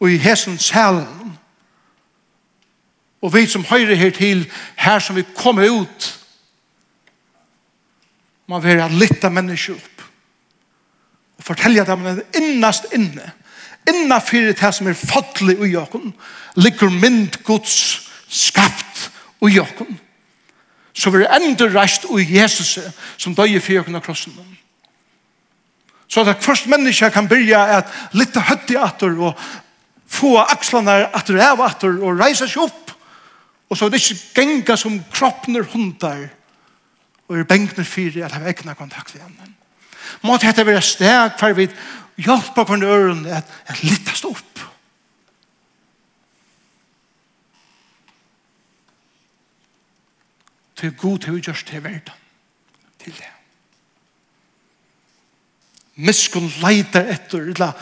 og 0.00 0.10
i 0.10 0.20
hesen 0.20 0.58
salen 0.58 1.38
og 3.24 3.32
vi 3.34 3.46
som 3.48 3.64
høyre 3.64 3.96
her 3.96 4.10
til 4.10 4.44
her 4.76 4.98
som 4.98 5.16
vi 5.16 5.24
kommer 5.36 5.70
ut 5.70 6.10
man 8.46 8.62
være 8.62 8.90
litt 8.92 9.24
av 9.24 9.32
mennesker 9.32 9.78
opp 9.78 10.04
og 11.38 11.46
fortelle 11.46 11.86
dem 11.88 12.04
at 12.06 12.20
det 12.20 12.26
er 12.26 12.44
innast 12.44 12.92
inne 12.92 13.32
innafyrir 13.90 14.54
det 14.54 14.72
som 14.74 14.88
er 14.88 14.98
fadlig 14.98 15.58
ui 15.60 15.74
okon, 15.76 16.12
ligger 16.56 16.90
mynd 16.90 17.40
Guds 17.44 17.76
skapt 18.28 19.10
ui 19.42 19.58
okon, 19.60 19.98
så 20.94 21.10
vi 21.10 21.24
er 21.24 21.34
enda 21.40 21.66
reist 21.74 22.06
ui 22.10 22.22
Jesus 22.24 22.78
som 23.18 23.34
døy 23.34 23.58
fyrir 23.60 23.82
okon 23.82 23.98
av 23.98 24.04
krossen. 24.04 24.36
Så 26.08 26.22
at 26.22 26.44
først 26.44 26.68
menneska 26.70 27.08
kan 27.10 27.28
byrja 27.28 27.64
at 27.80 27.92
litt 28.14 28.36
høtt 28.36 28.70
i 28.70 28.78
atter 28.78 29.16
og 29.18 29.38
få 30.06 30.36
akslarna 30.38 31.08
atter 31.16 31.40
av 31.42 31.62
atter 31.64 31.96
og 31.98 32.20
reisa 32.20 32.46
seg 32.46 32.68
opp 32.68 32.84
og 33.74 33.78
så 33.78 33.88
er 33.88 33.94
det 33.94 34.00
ikke 34.02 34.42
genga 34.42 34.76
som 34.78 35.00
kroppner 35.12 35.64
hundar 35.72 36.28
og 37.26 37.38
er 37.40 37.46
bengner 37.48 37.86
fyrir 37.88 38.22
at 38.22 38.36
ha 38.36 38.44
egna 38.46 38.76
kontakt 38.78 39.14
med 39.14 39.24
henne. 39.24 39.48
Måte 40.22 40.46
hette 40.46 40.62
vi 40.68 40.76
steg 40.84 41.38
for 41.40 41.56
vi 41.56 41.66
hjelpe 42.16 42.64
på 42.64 42.74
den 42.74 42.82
øren 42.82 43.26
at, 43.26 43.48
at 43.66 43.82
littast 43.82 44.24
opp. 44.28 44.60
Til 50.74 50.94
god 50.98 51.18
til 51.24 51.36
å 51.36 51.42
gjøre 51.42 51.66
til 51.68 51.84
verden. 51.84 52.22
Til 53.02 53.16
det. 53.18 53.30
Miskun 55.94 56.48
leiter 56.62 57.06
etter, 57.14 57.52
eller 57.54 57.76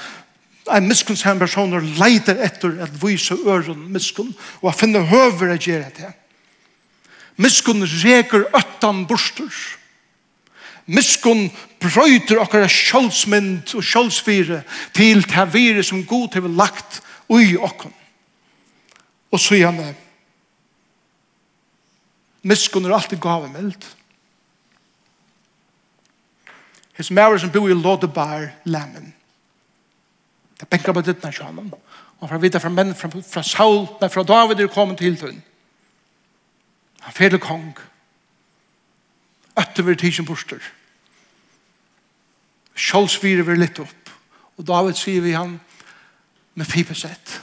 en 0.71 0.89
miskun 0.89 1.17
som 1.17 1.41
personer 1.41 1.85
leiter 1.99 2.39
etter 2.45 2.77
at 2.85 2.99
vise 3.03 3.35
øren 3.35 3.89
miskun, 3.93 4.35
og 4.61 4.69
at 4.71 4.79
finne 4.79 5.01
høver 5.09 5.55
å 5.55 5.61
gjøre 5.61 5.93
det. 5.97 6.13
Miskun 7.41 7.83
reker 8.05 8.45
øttan 8.55 9.07
borsters. 9.09 9.79
Miskun 10.87 11.47
brøyter 11.81 12.41
okkara 12.43 12.69
sjálfsmynd 12.71 13.75
og 13.79 13.85
sjálfsfyre 13.87 14.63
til 14.95 15.23
det 15.23 15.49
vire 15.55 15.83
som 15.87 16.05
god 16.07 16.35
har 16.35 16.49
lagt 16.49 17.03
ui 17.31 17.57
okkon. 17.57 17.95
Og 19.33 19.41
så 19.41 19.57
gjerne 19.61 19.95
Miskun 22.43 22.85
er 22.85 22.95
alltid 22.97 23.21
gavemild. 23.23 23.85
His 26.99 27.11
maver 27.11 27.39
som 27.39 27.51
bor 27.51 27.71
i 27.71 27.75
Lodebar 27.75 28.49
lemmen. 28.65 29.13
Det 30.61 30.69
benker 30.69 30.93
på 30.93 31.05
dittna 31.07 31.31
sjaman. 31.31 31.71
Og 32.19 32.29
fra 32.29 32.39
vidda 32.39 32.59
fra 32.63 32.71
menn 32.71 32.95
fra, 32.95 33.09
fra 33.09 33.43
Saul, 33.43 33.87
nei, 34.01 34.11
fra 34.11 34.23
David 34.27 34.61
er 34.61 34.71
kommet 34.71 34.99
til 34.99 35.17
tunn. 35.19 35.41
Han 37.03 37.15
fyrir 37.15 37.39
kong. 37.43 37.73
Han 37.79 37.92
Øtten 39.59 39.87
vil 39.87 39.97
tidsen 39.97 40.25
borster. 40.25 40.61
Kjolsvire 42.75 43.45
vil 43.47 43.61
litt 43.61 43.81
opp. 43.83 44.13
Og 44.57 44.67
David 44.67 44.97
sier 44.97 45.25
vi 45.25 45.35
han 45.37 45.59
med 46.55 46.69
fibersett. 46.69 47.41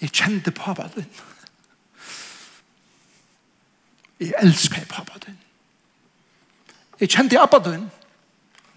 Jeg 0.00 0.12
kjente 0.16 0.52
pappa 0.56 0.88
din. 0.94 1.08
Jeg 4.20 4.34
elsker 4.42 4.84
pappa 4.88 5.18
din. 5.26 5.38
Jeg 7.00 7.08
kjente 7.08 7.40
pappa 7.40 7.60
din. 7.70 7.88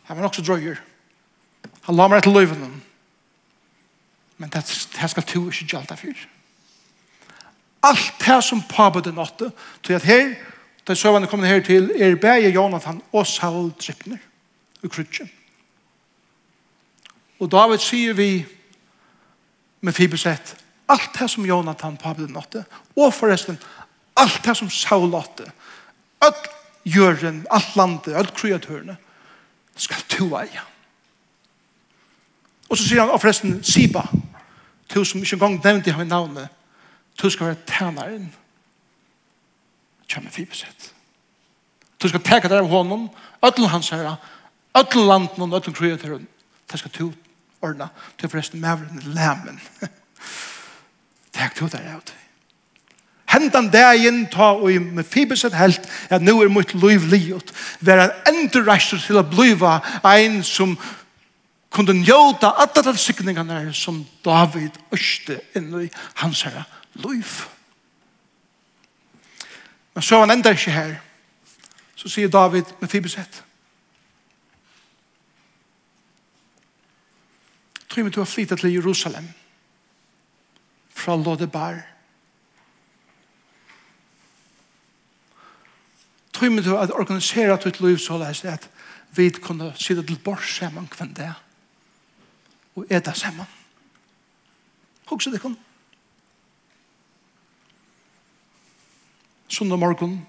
Han 0.04 0.18
var 0.18 0.28
også 0.28 0.44
drøyer. 0.44 0.80
Han 1.84 1.96
la 1.96 2.08
meg 2.08 2.22
etter 2.22 2.32
løyvene. 2.32 2.70
Men 4.38 4.52
det, 4.52 4.64
det 4.68 5.10
skal 5.12 5.28
du 5.28 5.50
ikke 5.50 5.68
gjelda 5.76 5.96
for. 6.00 6.24
Alt 7.84 8.14
det 8.24 8.40
som 8.44 8.64
pappa 8.68 9.02
din 9.04 9.20
åtte, 9.20 9.52
tror 9.84 9.96
jeg 9.96 10.02
at 10.02 10.08
her 10.08 10.53
Da 10.88 10.96
søvende 10.96 11.28
kommer 11.28 11.48
her 11.48 11.64
til 11.64 11.92
er 11.96 12.16
bæge 12.16 12.52
Jonathan 12.54 13.02
og 13.12 13.28
Saul 13.28 13.72
drippner 13.72 14.18
i 14.84 14.88
krutjen. 14.88 15.32
Og 17.40 17.52
David 17.52 17.80
sier 17.80 18.14
vi 18.14 18.46
med 19.82 19.94
fibersett 19.94 20.56
alt 20.90 21.16
det 21.20 21.30
som 21.32 21.46
Jonathan 21.46 21.98
Pablen 21.98 22.38
åtte 22.38 22.66
og 22.96 23.14
forresten 23.14 23.58
alt 24.20 24.42
det 24.46 24.58
som 24.58 24.70
Saul 24.70 25.16
åtte 25.16 25.52
alt 26.24 26.50
jøren, 26.86 27.46
alt 27.52 27.76
landet, 27.76 28.16
alt 28.16 28.34
kreatørene 28.36 28.98
skal 29.76 30.06
to 30.10 30.28
eie. 30.40 30.62
Og 32.70 32.78
så 32.78 32.86
sier 32.88 33.04
han, 33.04 33.12
og 33.14 33.22
forresten, 33.22 33.60
Siba, 33.64 34.04
to 34.90 35.04
som 35.06 35.22
ikke 35.22 35.36
engang 35.36 35.60
nevnte 35.64 35.94
ham 35.94 36.06
i 36.06 36.10
navnet, 36.10 36.48
to 37.18 37.30
skal 37.30 37.52
være 37.52 37.62
tænaren 37.68 38.34
kommer 40.10 40.32
Fibeset. 40.32 40.94
Du 42.02 42.08
skal 42.08 42.22
teka 42.22 42.48
der 42.48 42.60
av 42.60 42.68
honom, 42.68 43.10
ötlen 43.44 43.70
hans 43.70 43.90
herra, 43.90 44.16
ötlen 44.76 45.08
landen 45.08 45.52
og 45.52 45.58
ötlen 45.58 45.76
kreaturen. 45.76 46.28
Det 46.72 46.80
skal 46.80 46.92
tu 46.92 47.12
ordna. 47.62 47.90
Du 48.22 48.28
forresten 48.28 48.60
mavren 48.60 49.02
lämen. 49.06 49.60
Tek 51.34 51.56
to 51.56 51.68
der 51.68 51.94
av 51.96 52.02
det. 52.06 52.20
Hentan 53.34 53.70
dagen 53.74 54.28
ta 54.30 54.52
og 54.54 54.70
i 54.72 54.78
med 54.78 55.08
Fibeset 55.10 55.56
helt 55.58 55.88
at 56.10 56.22
nu 56.22 56.36
er 56.42 56.52
mitt 56.54 56.74
liv 56.78 57.08
liot, 57.10 57.54
Vær 57.80 58.04
en 58.04 58.12
endurreister 58.30 59.02
til 59.02 59.18
å 59.18 59.26
bliva 59.26 59.80
ein 60.06 60.44
som 60.44 60.78
kunde 61.74 61.96
njóta 61.98 62.54
alla 62.62 62.84
de 62.86 62.94
sikningarna 62.98 63.74
som 63.74 64.04
David 64.26 64.78
öste 64.94 65.40
inn 65.58 65.72
i 65.82 65.90
hans 66.22 66.44
herra 66.46 66.66
liv. 66.94 67.48
Men 69.94 70.04
så 70.04 70.20
han 70.20 70.32
enda 70.32 70.50
ikke 70.50 70.72
her. 70.72 70.96
Så 71.96 72.10
sier 72.10 72.30
David 72.30 72.66
med 72.82 72.90
Fibuset. 72.90 73.44
Tror 77.90 78.04
vi 78.04 78.10
du 78.10 78.20
har 78.20 78.26
flyttet 78.26 78.60
til 78.60 78.74
Jerusalem 78.74 79.28
fra 80.90 81.16
Lodebar. 81.16 81.82
Tror 86.34 86.50
vi 86.50 86.62
du 86.62 86.76
har 86.76 86.92
organiseret 86.92 87.64
ditt 87.64 87.80
liv 87.80 87.98
så 87.98 88.18
leis 88.18 88.44
at 88.46 88.70
vi 89.16 89.30
kunne 89.30 89.74
sitte 89.78 90.04
til 90.04 90.20
bors 90.20 90.56
sammen 90.58 90.88
kvendt 90.88 91.18
det 91.18 91.34
og 92.76 92.86
eda 92.90 93.14
sammen. 93.14 93.46
Hugsa 95.06 95.30
det 95.30 95.42
kunne. 95.42 95.73
sundag 99.54 99.80
morgon, 99.80 100.28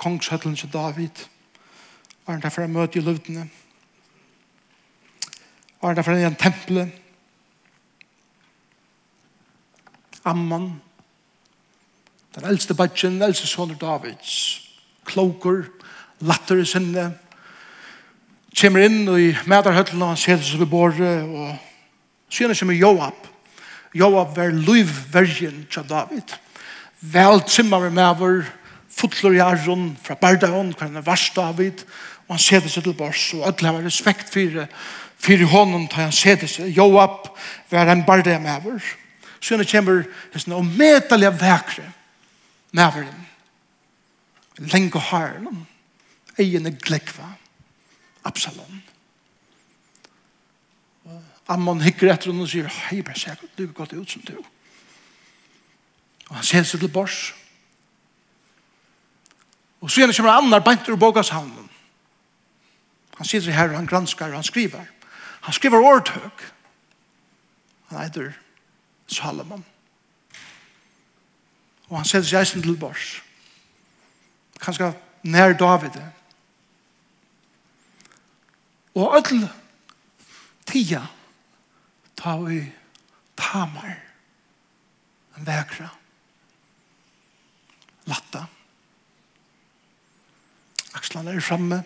kongshøtlen 0.00 0.56
til 0.56 0.72
David, 0.72 1.26
var 2.24 2.36
han 2.38 2.42
derfor 2.42 2.64
å 2.64 2.70
møte 2.72 2.96
i 2.98 3.04
løvdene, 3.04 3.44
var 5.80 5.92
han 5.92 5.98
derfor 5.98 6.16
i 6.16 6.24
en 6.24 6.38
temple, 6.40 6.86
Amman, 10.26 10.80
den 12.34 12.48
eldste 12.48 12.74
badgen, 12.74 13.20
den 13.20 13.28
eldste 13.28 13.46
soner 13.46 13.76
Davids, 13.78 14.32
kloker, 15.06 15.68
latter 16.18 16.58
i 16.58 16.64
sinne, 16.66 17.04
kommer 18.56 18.88
inn 18.88 19.04
i 19.12 19.28
medarhøtlen 19.46 20.02
og 20.02 20.14
han 20.14 20.18
ser 20.18 20.40
seg 20.42 20.64
ved 20.64 20.72
båret, 20.72 21.28
og 21.28 22.32
sier 22.32 22.50
han 22.50 22.58
kommer 22.58 22.80
Joab. 22.80 23.30
Joab 23.94 24.34
var 24.40 24.50
livvergen 24.56 25.62
til 25.70 25.86
David. 25.86 26.24
David 26.24 26.40
vel 27.00 27.42
timmar 27.48 27.88
med 27.90 28.04
over, 28.06 28.46
fotler 28.96 29.36
i 29.36 29.42
arron 29.44 29.90
fra 30.02 30.16
Bardaon, 30.20 30.72
hva 30.74 30.88
han 30.88 31.00
er 31.00 31.06
varst 31.06 31.36
av 31.38 31.58
vid, 31.60 31.84
og 32.26 32.36
han 32.36 32.42
seder 32.42 32.72
seg 32.72 32.86
til 32.86 32.96
bors, 32.96 33.28
og 33.36 33.44
alle 33.46 33.72
har 33.72 33.84
respekt 33.84 34.32
for, 34.32 34.64
for 35.20 35.44
hånden 35.52 35.86
tar 35.92 36.08
han 36.08 36.16
seder 36.16 36.50
seg. 36.50 36.72
Joab 36.76 37.28
var 37.70 37.92
en 37.92 38.06
Bardaon 38.06 38.42
med 38.42 38.56
over. 38.56 38.82
Så 39.40 39.56
han 39.56 39.68
kommer 39.68 40.06
hesten 40.32 40.56
og 40.56 40.64
medelig 40.66 41.30
vekre 41.38 41.84
med 42.72 42.84
overen. 42.86 43.22
Lenge 44.72 45.00
han 45.10 45.66
egen 46.40 46.66
er 46.66 46.76
glekva, 46.80 47.28
Absalom. 48.26 48.82
Ammon 51.48 51.84
hikker 51.84 52.10
etter 52.10 52.32
henne 52.32 52.42
og 52.42 52.50
sier, 52.50 52.66
hei, 52.88 53.02
bare 53.06 53.18
se, 53.20 53.36
du 53.54 53.68
er 53.68 53.74
godt 53.76 53.94
ut 53.94 54.10
som 54.10 54.24
du 54.26 54.34
er. 54.34 54.46
Og 56.28 56.36
han 56.36 56.44
selser 56.44 56.78
til 56.78 56.88
bors. 56.88 57.34
Og 59.80 59.90
så 59.90 60.12
kommer 60.16 60.32
han 60.32 60.44
annar 60.44 60.60
bæntur 60.60 60.92
ur 60.92 60.96
bogashavnen. 60.96 61.70
Han 63.16 63.26
sitter 63.26 63.52
her, 63.52 63.68
han 63.68 63.86
granskar, 63.86 64.30
han 64.30 64.44
skriver. 64.44 64.84
Han 65.40 65.52
skriver 65.52 65.78
årtøk. 65.78 66.52
Han 67.88 68.02
eitir 68.02 68.32
Salomon. 69.06 69.64
Og 71.88 71.96
han 71.96 72.04
selser 72.04 72.40
eisen 72.40 72.62
til 72.62 72.76
bors. 72.76 73.22
Kanskje 74.60 74.92
nær 75.22 75.52
David. 75.52 76.00
Og 78.94 79.16
öll 79.18 79.48
tida 80.66 81.06
ta 82.16 82.36
vi 82.36 82.72
tamar. 83.36 84.06
en 85.36 85.44
vekra. 85.44 85.88
Latta. 88.06 88.46
Akslan 90.94 91.28
er 91.28 91.40
framme. 91.40 91.82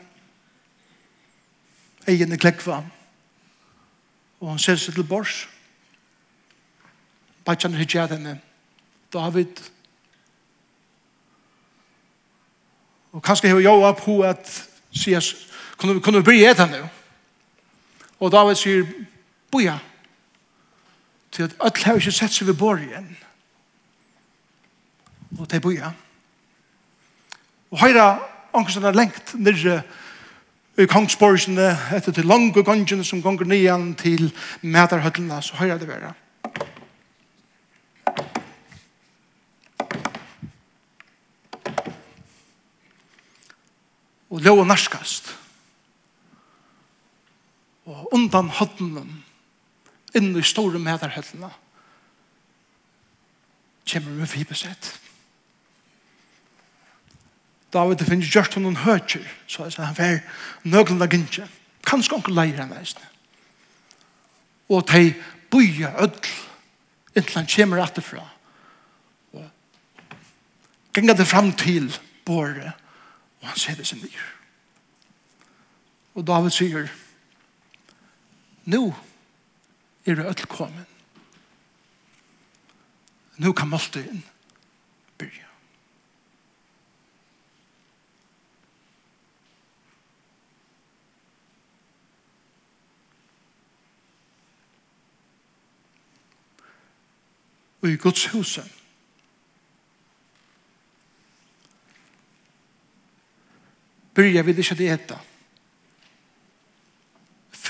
Egen 2.08 2.32
er 2.32 2.40
klekva. 2.40 2.82
Og 4.40 4.52
han 4.52 4.58
ser 4.58 4.78
seg 4.80 4.94
til 4.96 5.04
bors. 5.04 5.42
Bajan 7.44 7.74
er 7.74 7.82
hijjad 7.82 8.14
henne. 8.14 8.38
David. 9.12 9.62
Og 13.12 13.22
kanskje 13.22 13.50
hever 13.50 13.64
jo 13.64 13.80
opp 13.82 14.04
ho 14.06 14.20
at 14.22 14.50
sier, 14.94 15.24
kunne, 15.76 15.96
vi, 15.96 16.00
kunne 16.00 16.20
vi 16.20 16.28
bry 16.28 16.36
et 16.44 16.60
henne? 16.60 16.84
Og 18.20 18.30
David 18.32 18.60
sier, 18.60 18.84
boja. 19.50 19.78
Til 21.32 21.48
at 21.48 21.56
alle 21.60 21.84
har 21.84 21.98
ikke 21.98 22.14
sett 22.14 22.34
seg 22.34 22.50
ved 22.50 22.58
bor 22.60 22.78
igjen. 22.78 23.10
Og 25.38 25.44
det 25.50 25.58
er 25.58 25.64
boja. 25.64 25.90
Ja. 25.90 26.09
Og 27.70 27.78
høyre 27.78 28.04
anker 28.56 28.74
som 28.74 28.86
er 28.88 28.96
lengt 28.98 29.34
nirre 29.38 29.80
i 30.80 30.86
kongsborgene 30.90 31.68
etter 31.94 32.14
til 32.14 32.26
lange 32.26 32.64
gongene 32.64 33.04
som 33.06 33.22
gonger 33.22 33.46
nian 33.46 33.92
til 33.98 34.30
medarhøtlene, 34.62 35.38
så 35.42 35.58
høyre 35.60 35.78
det 35.78 35.88
være. 35.90 36.14
Og 44.30 44.42
lov 44.46 44.62
og 44.62 44.68
narskast. 44.70 45.32
Og 47.90 48.14
undan 48.14 48.50
høttenen, 48.54 49.24
inn 50.14 50.32
i 50.38 50.46
store 50.46 50.78
medarhøtlene, 50.82 51.50
kommer 53.90 54.20
vi 54.22 54.30
fibesett. 54.30 54.99
David 57.72 58.00
det 58.00 58.08
finnes 58.08 58.30
gjørst 58.30 58.56
hon 58.56 58.66
noen 58.66 58.80
høtjer, 58.82 59.26
så 59.46 59.68
han 59.78 59.94
fer 59.94 60.22
nøglen 60.66 61.02
av 61.02 61.12
gynnskje. 61.12 61.46
Kanskje 61.86 62.16
onkel 62.16 62.34
leir 62.34 62.58
han 62.58 62.72
veisne. 62.72 63.06
Og 64.70 64.82
de 64.90 65.14
boja 65.50 65.92
ødl, 66.02 66.30
inntil 67.14 67.38
han 67.38 67.50
kommer 67.50 67.82
etterfra. 67.84 68.24
Og 69.34 69.46
ganger 70.94 71.18
det 71.18 71.26
fram 71.30 71.52
til 71.52 71.88
båret, 72.26 72.74
og 73.40 73.48
han 73.48 73.58
ser 73.58 73.78
det 73.78 73.86
sin 73.86 74.02
nyr. 74.02 74.26
Og 76.14 76.26
David 76.26 76.54
sier, 76.54 76.90
Nå 78.70 78.94
er 80.06 80.14
det 80.14 80.26
ødel 80.26 80.46
kommet. 80.46 80.86
Nå 83.40 83.52
kan 83.56 83.70
måltøyen 83.70 84.20
byrja. 85.18 85.49
og 97.82 97.88
i 97.88 97.96
Guds 97.96 98.26
huset. 98.34 98.76
Byrja 104.14 104.42
vil 104.42 104.58
ikke 104.58 104.74
det 104.74 104.92
etta 104.92 105.20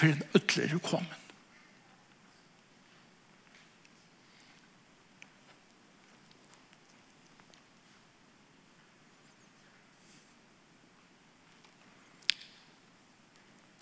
for 0.00 0.06
en 0.06 0.22
ødler 0.34 0.74
er 0.74 0.78
kommet. 0.78 1.16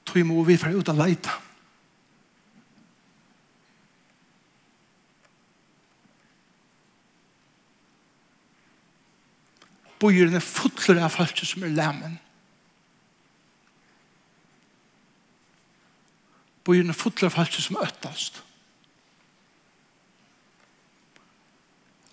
Tog 0.04 0.26
må 0.26 0.42
vi 0.44 0.56
fra 0.56 0.72
ut 0.74 0.88
av 0.88 0.98
leita. 0.98 1.47
bojeren 10.00 10.34
er 10.38 10.44
fotler 10.44 11.02
av 11.02 11.12
folk 11.14 11.40
som 11.42 11.64
er 11.66 11.74
lemmen. 11.74 12.18
Bojeren 16.64 16.92
er 16.92 16.98
fotler 16.98 17.30
av 17.30 17.38
folk 17.38 17.58
som 17.58 17.78
er 17.78 17.88
øttast. 17.88 18.42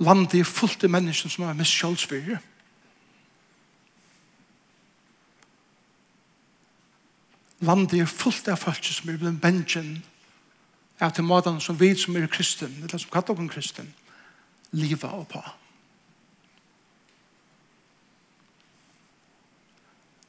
Landet 0.03 0.39
er 0.39 0.47
fullt 0.47 0.83
av 0.83 0.91
mennesker 0.91 1.31
som 1.31 1.45
er 1.47 1.55
mest 1.55 1.75
kjølsfyrre. 1.79 2.41
Landet 7.65 8.01
er 8.01 8.09
fullt 8.11 8.49
av 8.51 8.59
folk 8.59 8.83
som 8.83 9.11
er 9.11 9.19
blant 9.21 9.41
bensjen 9.41 9.93
av 10.99 11.13
til 11.15 11.27
måten 11.27 11.59
som 11.63 11.77
vi 11.79 11.93
som 11.99 12.15
er 12.15 12.27
kristen, 12.31 12.71
eller 12.83 12.99
som 12.99 13.11
kattet 13.11 13.39
om 13.39 13.47
kristen, 13.51 13.87
livet 14.71 15.11
og 15.11 15.27
på. 15.31 15.43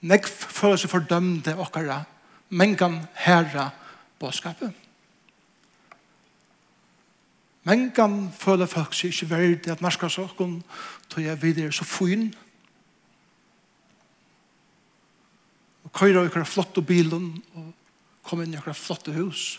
Nekv 0.07 0.31
føler 0.31 0.79
seg 0.79 0.93
fordømte 0.93 1.57
okkara, 1.59 2.03
men 2.55 2.77
kan 2.79 3.01
herra 3.19 3.71
bådskapet. 4.21 4.75
Men 7.67 7.89
kan 7.91 8.29
føle 8.31 8.69
folk 8.71 8.95
seg 8.95 9.11
ikke 9.11 9.31
verdig 9.33 9.73
at 9.73 9.83
norska 9.83 10.09
sokken 10.13 10.61
tog 11.11 11.25
jeg 11.25 11.43
videre 11.43 11.75
så 11.75 11.85
fyn. 11.89 12.29
Og 15.83 15.91
køyre 15.91 16.21
av 16.21 16.29
ykkar 16.29 16.47
flotte 16.47 16.85
bilen 16.87 17.33
og 17.59 17.73
kom 18.27 18.45
inn 18.45 18.55
i 18.55 18.61
ykkar 18.61 18.77
flotte 18.79 19.15
hus. 19.17 19.57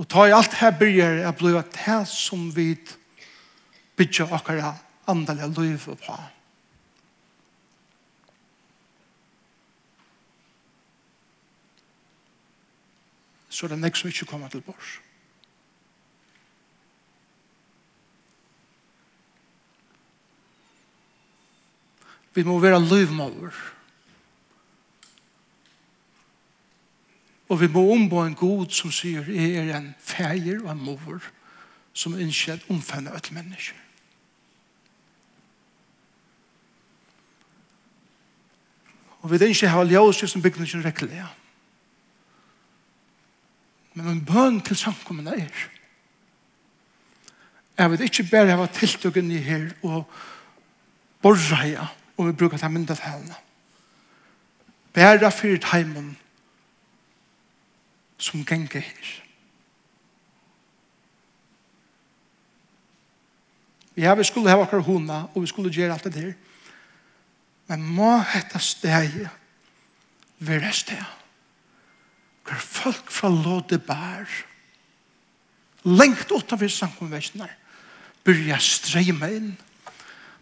Og 0.00 0.08
ta 0.08 0.24
i 0.24 0.32
alt 0.32 0.56
her 0.62 0.72
byrger 0.80 1.20
jeg 1.26 1.36
blir 1.36 1.60
at 1.60 1.76
det 1.76 2.00
som 2.08 2.48
vidt 2.56 2.96
bytja 4.00 4.24
okkara 4.32 4.72
andalega 5.12 5.46
liv 5.60 5.78
på. 5.84 6.16
Så 13.50 13.68
det 13.68 13.76
er 13.76 13.82
nek 13.82 13.98
som 13.98 14.08
ikke 14.08 14.28
kommer 14.30 14.48
til 14.48 14.62
bors. 14.64 15.00
Vi 22.32 22.46
må 22.46 22.56
være 22.62 22.80
livmåler. 22.80 23.58
Og 27.50 27.60
vi 27.60 27.66
må 27.66 27.82
ombå 27.92 28.22
en 28.22 28.38
god 28.38 28.70
som 28.70 28.92
sier, 28.94 29.26
jeg 29.26 29.66
er 29.66 29.76
en 29.76 29.92
feir 29.98 30.62
og 30.62 30.70
en 30.70 30.84
mor 30.86 31.30
som 31.92 32.14
innskjedd 32.14 32.68
omfenne 32.70 33.12
et 33.16 33.32
mennesker. 33.34 33.89
Og 39.20 39.30
vi 39.30 39.38
vil 39.38 39.52
ikke 39.52 39.68
ha 39.68 39.84
ljøs 39.84 40.24
som 40.30 40.42
bygger 40.42 40.64
ikke 40.64 40.84
rekkelig. 40.84 41.24
Men 43.94 44.08
en 44.08 44.24
bøn 44.24 44.60
til 44.60 44.76
samkommen 44.76 45.26
er. 45.28 45.50
Jeg 47.78 47.90
vil 47.90 48.02
ikke 48.04 48.28
bare 48.30 48.56
ha 48.56 48.66
tiltøkken 48.66 49.30
i 49.30 49.40
her 49.40 49.70
og 49.82 50.04
borra 51.22 51.64
i 51.66 51.76
og 52.20 52.26
vi 52.26 52.32
bruker 52.32 52.56
det 52.56 52.86
til 52.86 52.96
henne. 53.04 53.34
Bæra 54.92 55.30
fyrt 55.30 55.64
heimen 55.72 56.18
som 58.18 58.44
genge 58.44 58.80
her. 58.80 59.22
Vi 63.94 64.02
har 64.02 64.14
vi 64.14 64.24
skulle 64.24 64.50
ha 64.50 64.60
akkurat 64.60 64.84
hona 64.84 65.22
og 65.34 65.42
vi 65.42 65.46
skulle 65.46 65.72
gjøre 65.72 65.92
alt 65.92 66.04
det 66.04 66.14
her. 66.14 66.32
Men 67.70 67.86
må 67.86 68.16
hetta 68.32 68.58
steg 68.58 69.14
være 70.42 70.72
steg. 70.74 71.02
Hver 72.48 72.62
folk 72.64 73.10
fra 73.14 73.30
låde 73.30 73.78
bær, 73.78 74.26
lengt 75.86 76.32
utenfor 76.32 76.72
samkomveisene, 76.72 77.46
byrja 78.26 78.58
streyma 78.58 79.28
inn. 79.30 79.52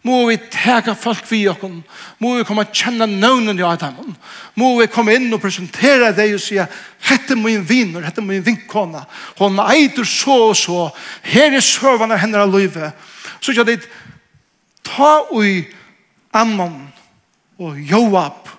Må 0.07 0.21
vi 0.29 0.37
tega 0.49 0.93
folk 0.95 1.25
vi 1.27 1.41
okken. 1.51 1.81
Må 2.23 2.37
vi 2.37 2.45
komme 2.47 2.63
og 2.63 2.75
kjenne 2.75 3.05
nøvnen 3.05 3.59
i 3.59 3.65
Adam. 3.67 4.13
Må 4.55 4.71
vi 4.79 4.87
komme 4.91 5.13
inn 5.17 5.27
og 5.35 5.41
presentere 5.43 6.13
deg 6.15 6.37
og 6.37 6.41
sige, 6.41 6.65
hette 7.03 7.35
min 7.35 7.65
viner, 7.67 8.05
hette 8.07 8.23
min 8.23 8.45
vinkona. 8.45 9.03
Hon 9.37 9.59
eitur 9.67 10.07
så 10.07 10.37
og 10.49 10.55
så. 10.57 10.85
Her 11.27 11.57
er 11.59 11.65
søvane 11.65 12.17
henne 12.17 12.39
av 12.39 12.55
livet. 12.55 12.95
Så 13.41 13.51
ikke 13.51 13.67
dit, 13.73 13.89
ta 14.87 15.11
ui 15.35 15.67
ammon, 16.33 16.79
og 17.59 17.79
Joab 17.79 18.49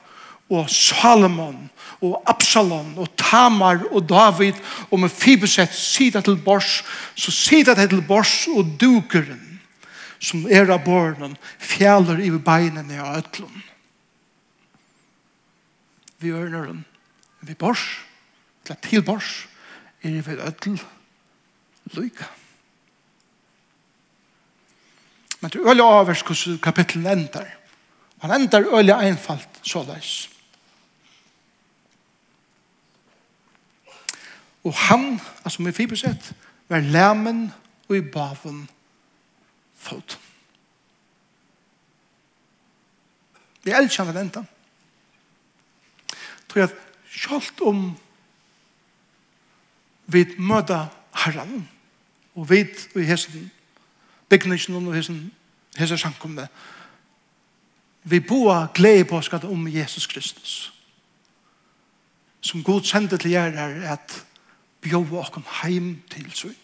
og 0.51 0.71
Salomon 0.71 1.71
og 2.01 2.23
Absalom 2.27 2.97
og 2.99 3.09
Tamar 3.19 3.83
og 3.91 4.09
David 4.09 4.59
og 4.91 5.01
med 5.01 5.13
Fibuset 5.13 5.73
sida 5.75 6.23
til 6.25 6.39
bors 6.45 6.81
så 7.15 7.33
sida 7.35 7.75
til 7.75 8.03
bors 8.07 8.47
og 8.49 8.77
dukeren 8.81 9.47
som 10.21 10.45
er 10.53 10.69
av 10.69 10.83
barnen 10.85 11.37
fjaller 11.59 12.21
i 12.21 12.31
beinene 12.31 13.01
av 13.01 13.21
øtlån 13.23 13.63
vi 16.21 16.33
ørner 16.37 16.69
den 16.73 16.85
vi 17.45 17.57
bors 17.57 17.85
til 18.65 18.81
til 18.89 19.05
bors 19.05 19.31
er 20.03 20.17
i 20.17 20.25
ved 20.27 20.45
øtl 20.49 20.77
lykke 21.97 22.29
men 25.41 25.53
det 25.53 25.61
er 25.61 25.73
øyne 25.73 25.89
avhversk 26.01 26.33
hvordan 26.33 26.61
kapitlet 26.65 27.13
ender 27.13 27.49
Han 28.21 28.31
endar 28.37 28.67
øyla 28.77 28.99
einfalt 29.01 29.61
så 29.63 29.83
leis. 29.83 30.31
Og 34.65 34.75
han, 34.75 35.21
altså 35.45 35.63
med 35.63 35.73
fibersett, 35.73 36.35
var 36.69 36.81
læmen 36.81 37.53
og 37.89 37.97
i 37.97 38.01
baven 38.01 38.69
fot. 39.75 40.19
Vi 43.65 43.71
er 43.71 44.05
han 44.05 44.15
venta. 44.15 44.45
Tror 46.49 46.61
jeg 46.61 46.71
at 46.71 46.77
sjalt 47.11 47.61
om 47.61 47.99
vi 50.07 50.25
møta 50.39 50.87
herran 51.25 51.69
og 52.35 52.51
vi 52.51 52.65
i 52.97 53.07
hessen 53.07 53.51
bygningsen 54.31 54.75
og 54.87 54.95
hessen 54.95 55.31
hessen 55.79 55.99
sankumne 55.99 56.49
vi 58.03 58.21
boa 58.21 58.67
glede 58.75 59.05
på 59.05 59.21
skatt 59.21 59.45
om 59.45 59.69
Jesus 59.69 60.07
Kristus. 60.07 60.73
Som 62.41 62.65
god 62.65 62.85
sender 62.85 63.17
til 63.17 63.31
jer 63.31 63.53
er 63.53 63.93
at 63.93 64.25
bjøve 64.81 65.21
okken 65.21 65.45
heim 65.63 66.03
til 66.11 66.33
søgn. 66.33 66.57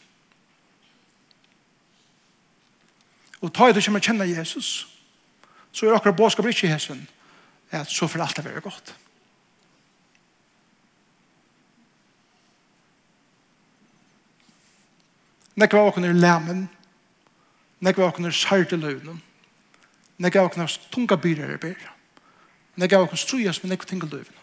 Og 3.41 3.53
ta 3.55 3.69
i 3.69 3.73
det 3.73 3.85
som 3.85 3.95
er 3.95 4.03
kjenne 4.03 4.25
Jesus, 4.25 4.89
så 5.73 5.87
er 5.87 5.95
akkurat 5.95 6.17
båskap 6.17 6.47
ikke 6.49 6.71
hesen, 6.73 7.09
at 7.71 7.91
så 7.91 8.07
får 8.07 8.23
alt 8.23 8.37
det 8.37 8.45
være 8.45 8.61
godt. 8.65 8.95
Nekva 15.57 15.81
av 15.81 15.91
okken 15.93 16.05
er 16.05 16.17
lemen, 16.17 16.67
nekva 17.81 18.09
av 18.09 18.19
er 18.25 18.35
sart 18.37 18.73
i 18.73 18.81
løvnen, 18.81 19.23
Det 20.17 20.33
gav 20.33 20.51
oss 20.59 20.81
tunga 20.91 21.17
byrer 21.17 21.55
i 21.55 21.61
byrer. 21.61 21.93
Det 22.77 22.91
gav 22.91 23.13
oss 23.13 23.21
strujas 23.21 23.63
med 23.63 23.73
nekve 23.73 23.89
tinga 23.89 24.09
løyvene. 24.09 24.43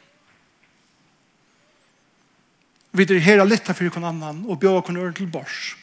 Vi 2.94 3.06
er 3.10 3.20
her 3.26 3.46
litt 3.46 3.66
for 3.66 3.82
hverandre 3.82 4.10
annan 4.12 4.44
og 4.46 4.60
bjør 4.62 4.84
hverandre 4.84 5.08
øre 5.08 5.16
til 5.18 5.30
bors 5.34 5.74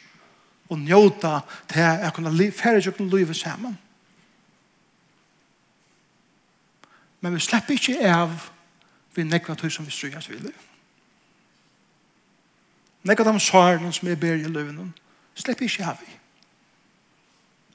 og 0.71 0.79
njóta 0.79 1.41
til 1.67 1.83
at 1.83 2.13
kunne 2.15 2.51
fære 2.51 2.79
hverandre 2.79 3.09
løyve 3.11 3.33
sammen. 3.35 3.77
Men 7.21 7.35
vi 7.35 7.39
slipper 7.39 7.75
ikke 7.75 7.99
av 8.07 8.47
vi 9.15 9.23
nekva 9.27 9.55
tøy 9.59 9.69
som 9.69 9.85
vi 9.85 9.91
strujas 9.91 10.29
vi 10.29 10.39
løyve. 10.39 10.69
Nekva 13.03 13.27
de 13.27 13.39
saren 13.39 13.91
som 13.93 14.07
er 14.07 14.15
ber 14.15 14.39
i 14.39 14.47
løyvene 14.47 14.87
slipper 15.35 15.67
ikke 15.67 15.85
av 15.91 15.99
vi. 15.99 16.15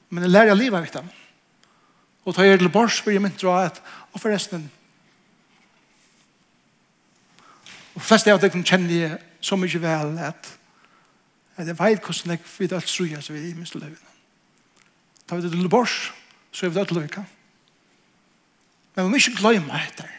Men 0.09 0.23
jeg 0.23 0.31
lærer 0.31 0.55
livet 0.55 0.95
av 0.95 1.03
dem. 1.03 1.13
Og 2.27 2.35
ta 2.35 2.43
er 2.43 2.59
til 2.59 2.69
bors, 2.69 2.99
vil 3.05 3.15
jeg 3.15 3.23
mynt 3.23 3.39
dra 3.39 3.61
et, 3.69 3.77
og 4.11 4.19
forresten, 4.19 4.65
og 7.95 8.03
flest 8.05 8.27
av 8.29 8.41
dere 8.43 8.61
kjenner 8.61 8.93
jeg 8.93 9.15
så 9.41 9.57
mye 9.57 9.79
vel 9.81 10.19
at, 10.21 10.49
at 11.57 11.69
jeg 11.71 11.77
vet 11.79 12.03
hvordan 12.03 12.35
jeg 12.35 12.43
vil 12.59 12.75
alt 12.77 12.91
struer 12.91 13.23
seg 13.25 13.39
i 13.39 13.55
minst 13.55 13.73
løyvene. 13.73 14.13
Ta 15.25 15.35
vi 15.35 15.47
det 15.47 15.51
til 15.55 15.71
bors, 15.71 15.95
så 16.51 16.67
er 16.67 16.69
vi 16.69 16.79
det 16.79 16.87
til 16.91 16.99
løyka. 16.99 17.23
Men 18.95 19.07
vi 19.07 19.09
må 19.09 19.21
ikke 19.21 19.39
glemme 19.39 19.81
etter. 19.81 20.11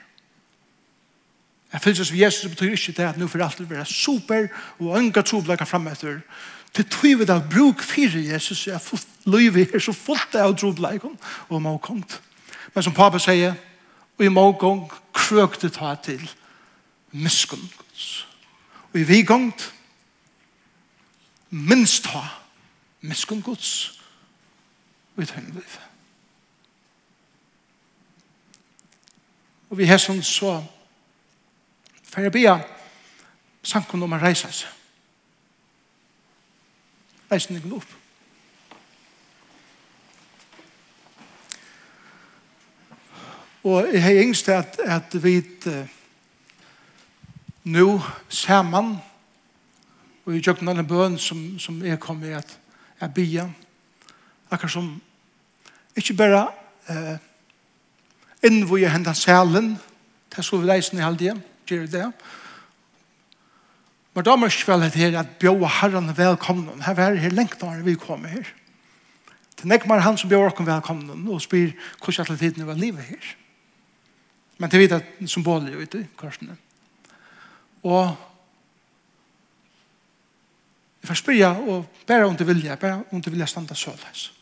Jeg 1.73 1.81
fylses 1.81 2.12
ved 2.12 2.19
Jesus 2.19 2.51
betyr 2.51 2.73
ikke 2.73 2.93
det 2.97 3.09
at 3.09 3.19
nå 3.21 3.27
for 3.29 3.45
alt 3.45 3.59
vil 3.59 3.71
være 3.71 3.87
super 3.87 4.47
og 4.79 4.99
ønga 4.99 5.23
trobleika 5.23 5.64
fram 5.64 5.87
etter. 5.87 6.21
Det 6.77 6.87
tror 6.91 7.16
vi 7.16 7.25
da 7.25 7.41
bruk 7.51 7.83
fire 7.83 8.25
Jesus 8.33 8.66
jeg 8.66 8.81
fullt 8.81 9.07
løyve 9.27 9.66
her 9.73 9.79
så 9.79 9.93
fullt 9.93 10.35
av 10.35 10.57
trobleika 10.57 11.09
og 11.49 11.62
må 11.62 11.77
kongt. 11.79 12.21
Men 12.75 12.83
som 12.83 12.95
pappa 12.97 13.21
sier 13.21 13.55
og 14.19 14.25
i 14.25 14.33
må 14.33 14.53
kong 14.59 14.89
krøk 15.14 15.61
det 15.62 15.73
ta 15.77 15.95
til 16.03 16.23
miskunn 17.12 17.69
Guds. 17.77 18.27
Og 18.93 19.01
i 19.01 19.05
vi 19.05 19.23
gongt 19.23 19.73
minst 21.51 22.05
ta 22.05 22.25
miskunn 23.01 23.43
gods 23.43 24.01
og 25.16 25.23
i 25.23 25.27
tøyne 25.27 25.55
liv. 25.55 25.77
Og 29.69 29.79
vi 29.79 29.87
har 29.89 30.01
sånn 30.01 30.23
så 30.25 30.59
For 32.09 32.25
jeg 32.25 32.33
bia 32.33 32.57
samkomne 33.63 34.07
om 34.09 34.17
å 34.17 34.21
reise 34.23 34.51
seg. 34.53 34.75
Reise 37.29 37.53
den 37.53 37.73
opp. 37.77 37.97
Og 43.69 43.91
jeg 43.93 44.03
har 44.03 44.23
yngst 44.23 44.49
at, 44.49 44.79
at 44.81 45.17
vi 45.21 45.35
uh, 45.69 45.83
nå 47.69 47.89
ser 48.33 48.63
man 48.65 48.95
og 50.25 50.37
i 50.37 50.41
kjøkken 50.45 50.71
av 50.71 50.81
bøn 50.89 51.19
som, 51.21 51.43
som 51.61 51.77
jeg 51.85 52.01
kom 52.01 52.23
i 52.25 52.33
at 52.37 52.55
jeg 53.01 53.15
bia 53.17 53.45
akkurat 54.49 54.73
som 54.73 54.89
ikke 55.99 56.17
bare 56.17 56.47
uh, 56.89 57.17
innvå 58.47 58.79
jeg 58.81 58.95
hendet 58.95 59.21
selen 59.21 59.75
til 60.33 60.45
så 60.45 60.63
vi 60.63 60.71
reisen 60.71 61.03
i 61.03 61.05
halvdien 61.05 61.43
gjør 61.71 61.89
det. 61.93 62.05
Men 64.14 64.27
da 64.27 64.37
må 64.37 64.49
jeg 64.51 64.66
vel 64.66 64.87
her 64.91 65.19
at 65.21 65.37
bjøve 65.39 65.69
herren 65.81 66.11
velkommen. 66.16 66.83
Her 66.83 66.99
er 66.99 67.21
her 67.23 67.35
lengt 67.35 67.61
når 67.62 67.85
vi 67.87 67.95
kommer 67.95 68.33
her. 68.33 68.49
Det 69.59 69.66
er 69.66 69.75
ikke 69.79 70.01
han 70.01 70.19
som 70.19 70.31
bjør 70.31 70.53
oss 70.53 70.66
velkommen 70.66 71.29
og 71.29 71.43
spyr 71.43 71.71
hvordan 72.03 72.27
alle 72.27 72.39
tiden 72.39 72.66
var 72.66 72.79
livet 72.79 73.05
her. 73.05 73.35
Men 74.59 74.71
det 74.71 74.81
vet 74.81 74.93
at 74.93 75.07
symbolet 75.27 75.73
er 75.73 75.83
ute 75.83 76.01
i 76.03 76.11
korsene. 76.16 76.57
Og 77.83 78.16
jeg 81.03 81.09
får 81.11 81.21
spyrja 81.23 81.51
og 81.55 81.87
bare 82.07 82.27
om 82.27 82.37
du 82.37 82.45
vilja, 82.45 82.77
bare 82.77 83.03
om 83.11 83.23
du 83.23 83.31
vilja 83.31 83.47
standa 83.47 83.75
sølhets. 83.75 84.33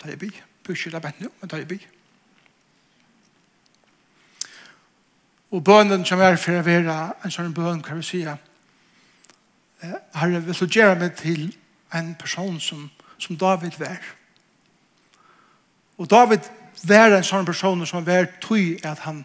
Da 0.00 0.08
er 0.08 0.16
jeg 0.16 0.18
by. 0.18 0.32
Pusher 0.64 0.92
det 0.92 1.02
bare 1.02 1.16
nå, 1.18 1.32
men 1.40 1.48
da 1.48 1.56
er 1.56 1.64
jeg 1.64 1.72
by. 1.72 1.80
Og 5.52 5.64
bønnen 5.64 6.04
som 6.08 6.20
er 6.24 6.38
for 6.40 6.56
å 6.56 6.64
være 6.64 6.96
en 7.24 7.32
sånn 7.32 7.52
bønn, 7.52 7.82
kan 7.84 7.98
vi 8.00 8.06
si, 8.06 8.22
Herre, 9.82 10.40
vil 10.40 10.56
du 10.56 10.66
gjøre 10.78 10.98
meg 11.00 11.16
til 11.18 11.50
en 11.92 12.14
person 12.16 12.56
som, 12.60 12.86
som 13.20 13.36
David 13.36 13.76
var. 13.80 14.00
Og 16.00 16.08
David 16.10 16.48
var 16.88 17.12
en 17.12 17.26
sånn 17.26 17.46
person 17.46 17.84
som 17.86 18.06
var 18.06 18.30
tøy 18.40 18.78
at 18.80 19.04
han 19.04 19.20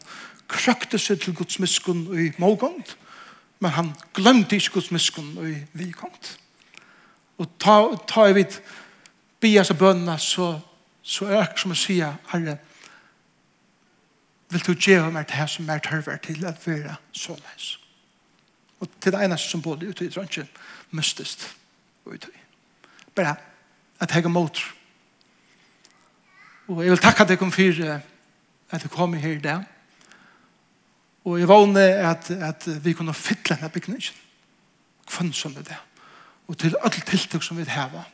krøkte 0.52 1.00
seg 1.00 1.22
til 1.24 1.36
Guds 1.38 1.60
miskunn 1.64 2.06
i 2.12 2.32
mågånd, 2.42 2.96
men 3.64 3.74
han 3.74 3.94
glemte 4.14 4.60
ikke 4.60 4.78
Guds 4.78 4.92
miskunn 4.92 5.32
i 5.48 5.56
vikånd. 5.80 6.34
Og 7.40 7.50
ta, 7.62 7.80
ta 8.10 8.28
i 8.28 8.36
vidt 8.36 8.60
bia 9.40 9.64
seg 9.64 9.80
bønna, 9.80 10.18
så, 10.20 10.58
så 11.02 11.30
er 11.32 11.46
det 11.46 11.62
som 11.62 11.72
å 11.72 11.78
si, 11.78 12.02
Herre, 12.02 12.60
vil 14.50 14.64
du 14.64 14.74
gjøre 14.74 15.12
meg 15.12 15.28
det 15.30 15.50
som 15.52 15.70
er 15.70 15.84
tørver 15.84 16.18
til 16.24 16.46
at 16.46 16.68
være 16.68 16.96
såleis. 17.12 17.78
Og 18.80 18.90
til 19.02 19.12
det 19.12 19.24
eneste 19.24 19.50
som 19.50 19.62
både 19.62 19.90
ute 19.90 20.06
i 20.06 20.12
trønnsjen 20.14 20.50
mistest 20.92 21.50
og 22.06 22.14
ute 22.14 22.30
i. 22.32 22.40
Bare 23.16 23.36
at 24.00 24.14
jeg 24.14 24.24
er 24.24 24.30
mot. 24.32 24.60
Og 26.68 26.84
jeg 26.84 26.92
vil 26.92 27.02
takke 27.02 27.26
deg 27.26 27.42
om 27.42 27.52
for 27.52 28.00
at 28.72 28.84
du 28.84 28.88
kom 28.88 29.14
her 29.14 29.32
i 29.32 29.42
dag. 29.42 29.64
Og 31.26 31.40
jeg 31.40 31.48
vågne 31.48 31.82
at, 31.82 32.32
at 32.32 32.68
vi 32.84 32.94
kunne 32.94 33.14
fytle 33.14 33.56
denne 33.56 33.70
bygningen. 33.70 34.16
Kvann 35.08 35.34
som 35.34 35.54
det 35.56 35.72
er. 35.72 35.84
Og 36.48 36.58
til 36.58 36.76
alle 36.84 37.02
tiltak 37.02 37.44
som 37.44 37.58
vi 37.58 37.64
har. 37.64 38.08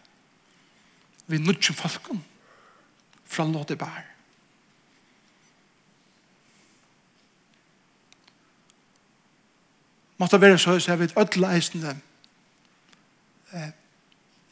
Vi 1.28 1.38
nudger 1.38 1.74
folkene 1.74 2.22
fra 3.26 3.46
Lodebær 3.46 4.13
måtte 10.24 10.42
være 10.42 10.58
så 10.58 10.78
jeg 10.80 11.00
vet 11.00 11.18
ødela 11.20 11.54
eisende 11.56 11.96
eh, 13.54 13.72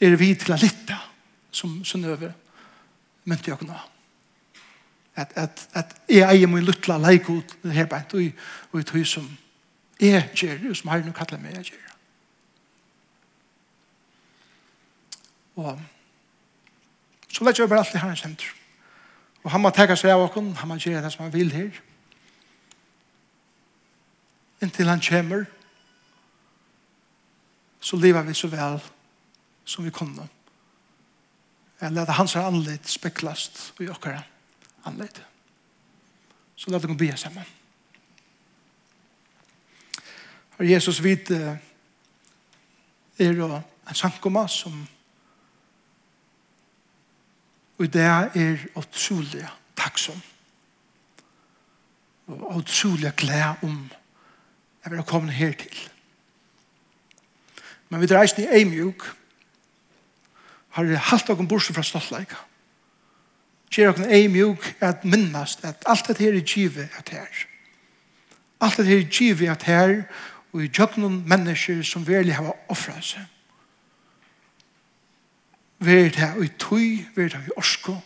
er 0.01 0.15
vi 0.19 0.34
til 0.36 0.55
å 0.55 0.59
lytte 0.61 0.97
som 1.51 1.80
sunnøver 1.86 2.34
mynte 3.26 3.51
jeg 3.51 3.59
kunne 3.59 3.80
at, 5.15 5.34
at, 5.36 5.67
at 5.74 5.95
jeg 6.09 6.28
eier 6.28 6.49
min 6.49 6.65
lytla 6.65 6.97
leikot 7.01 7.57
her 7.76 7.89
beint 7.89 8.13
og, 8.17 8.43
og 8.72 8.80
et 8.80 8.93
hus 8.95 9.17
som 9.17 9.28
jeg 10.01 10.30
gjør 10.36 10.69
og 10.72 10.78
som 10.78 10.93
noe 10.93 11.17
kattelig 11.17 11.43
med 11.43 11.59
jeg 11.59 11.74
gjør 11.74 11.89
og 15.61 15.80
så 17.32 17.45
lett 17.45 17.59
jeg 17.59 17.69
bare 17.69 17.86
alt 17.86 17.95
i 17.95 18.01
herrens 18.01 18.26
henter 18.26 18.51
og 19.43 19.49
han 19.51 19.63
må 19.63 19.72
tega 19.74 19.95
seg 19.97 20.13
av 20.13 20.28
åkken, 20.28 20.53
han 20.59 20.69
må 20.69 20.78
gjøre 20.78 21.01
det 21.01 21.09
som 21.13 21.24
han 21.26 21.34
vil 21.34 21.49
her. 21.49 21.80
Inntil 24.61 24.91
han 24.91 25.01
kommer 25.01 25.47
og 25.47 25.61
så 27.82 27.97
lever 27.97 28.21
vi 28.21 28.34
så 28.38 28.47
vel 28.47 28.79
som 29.65 29.86
vi 29.86 29.91
kunne. 29.93 30.27
Jeg 31.82 31.91
leder 31.91 32.13
hans 32.13 32.36
anledd 32.36 32.86
speklast 32.86 33.73
i 33.82 33.89
okkara 33.89 34.21
anledd. 34.86 35.21
Så 36.55 36.69
leder 36.69 36.88
vi 36.88 36.95
be 36.95 37.17
sammen. 37.17 37.45
Og 40.57 40.69
Jesus 40.69 41.03
vid 41.03 41.32
er 43.17 43.34
jo 43.34 43.47
en 43.55 43.95
sankoma 43.95 44.47
som 44.47 44.88
og 47.82 47.88
det 47.93 48.01
er 48.05 48.61
utrolig 48.77 49.47
takksom 49.75 50.19
og 52.27 52.59
utrolig 52.59 53.09
glede 53.17 53.55
om 53.65 53.89
jeg 54.84 54.91
vil 54.91 55.03
komme 55.03 55.32
her 55.32 55.51
til. 55.57 55.79
Men 57.92 58.00
vi 58.00 58.08
dreist 58.08 58.39
i 58.39 58.48
ei 58.48 58.64
mjuk, 58.64 59.04
har 60.72 60.88
vi 60.88 60.96
hatt 60.96 61.30
okkur 61.30 61.48
bursu 61.52 61.74
fra 61.76 61.84
stoltleika. 61.84 62.39
Gjer 63.72 63.92
okkur 63.92 64.12
eimjuk 64.12 64.68
at 64.84 65.04
minnast 65.08 65.66
at 65.68 65.84
alt 65.92 66.08
det 66.08 66.24
her 66.24 66.36
er 66.36 66.46
givet 66.48 66.92
at 67.00 67.12
her. 67.12 67.42
Alt 68.64 68.80
det 68.80 68.88
her 68.88 69.02
er 69.04 69.12
givet 69.12 69.52
at 69.52 69.68
her 69.68 70.04
og 70.54 70.64
i 70.64 70.72
jøgnum 70.72 71.22
mennesker 71.28 71.84
som 71.88 72.08
verlig 72.08 72.36
hava 72.36 72.56
offra 72.72 72.98
seg. 73.04 73.28
Ver 75.82 76.12
det 76.14 76.32
i 76.44 76.50
tøy, 76.62 77.04
ver 77.16 77.32
det 77.34 77.44
i 77.48 77.56
orsko, 77.58 77.98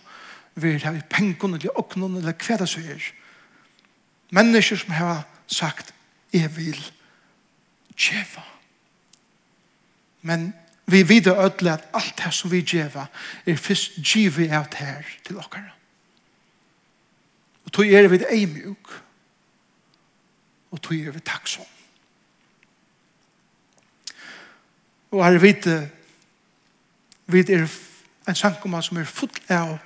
ver 0.55 0.79
det 0.79 0.93
i 0.95 1.05
pengun, 1.09 1.57
eller 1.57 1.77
oknun, 1.77 2.17
eller 2.17 2.33
hva 2.33 2.57
det 2.61 2.69
så 2.71 2.81
er. 2.81 3.09
Mennesker 4.33 4.79
som 4.79 4.93
hava 4.95 5.23
sagt, 5.47 5.93
jeg 6.33 6.49
vil 6.57 6.79
tjeva. 7.97 8.54
Men 10.25 10.53
vi 10.85 11.03
vet 11.09 11.27
ødelig 11.27 11.71
at 11.71 11.87
alt 11.93 12.17
det 12.23 12.33
som 12.33 12.51
vi 12.51 12.61
gjør 12.61 13.05
er 13.45 13.57
først 13.57 13.91
givet 14.01 14.51
av 14.51 14.65
det 14.71 14.81
her 14.81 15.03
til 15.25 15.35
dere. 15.35 15.63
Og 17.65 17.71
tog 17.71 17.85
er 17.85 18.07
vi 18.07 18.17
det 18.17 18.49
mjuk. 18.49 19.01
Og 20.71 20.81
tog 20.81 20.97
er 20.97 21.11
vi 21.11 21.19
takksom. 21.19 21.65
Og 25.11 25.25
her 25.25 25.37
vet 25.39 25.67
vi 27.25 27.39
er 27.39 27.67
en 28.27 28.35
sankumma 28.35 28.81
som 28.81 28.97
er 28.97 29.05
full 29.05 29.37
av 29.49 29.77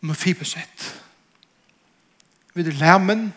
med 0.00 0.14
fibesett. 0.14 1.02
Vi 2.54 2.62
er 2.62 2.78
lemmen, 2.82 3.32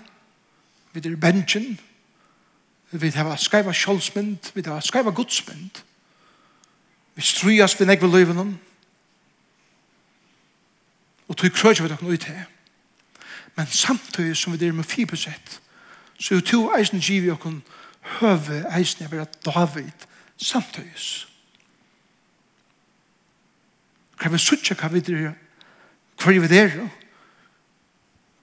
vi 0.94 1.02
er 1.06 1.16
benjen, 1.16 1.80
Vi 2.92 3.10
har 3.10 3.36
skreiva 3.36 3.74
sjolsmynd, 3.74 4.52
vi 4.54 4.62
har 4.66 4.80
skreiva 4.80 5.12
godsmynd. 5.12 5.84
Vi 7.16 7.22
strujas 7.22 7.80
vi 7.80 7.86
negve 7.86 8.08
løyvenom. 8.08 8.60
Og 11.28 11.38
tog 11.38 11.52
krøyja 11.52 11.84
vi 11.84 11.90
dere 11.90 12.14
ut 12.14 12.24
her. 12.24 12.46
Men 13.56 13.68
samtidig 13.68 14.38
som 14.38 14.60
vi 14.60 14.66
er 14.66 14.72
med 14.72 14.84
fibersett, 14.84 15.62
så 16.20 16.36
er 16.36 16.40
to 16.40 16.72
eisen 16.76 17.00
giv 17.00 17.26
i 17.26 17.32
okon 17.32 17.62
høve 18.20 18.64
eisen 18.78 19.02
jeg 19.02 19.12
vil 19.12 19.20
at 19.20 19.46
David 19.46 20.08
samtidig. 20.38 21.28
Hva 24.20 24.32
vi 24.32 24.40
sutja 24.40 24.76
hva 24.76 24.90
vi 24.92 25.04
er, 25.14 25.34
hva 26.24 26.34
vi 26.34 26.58
er, 26.58 26.80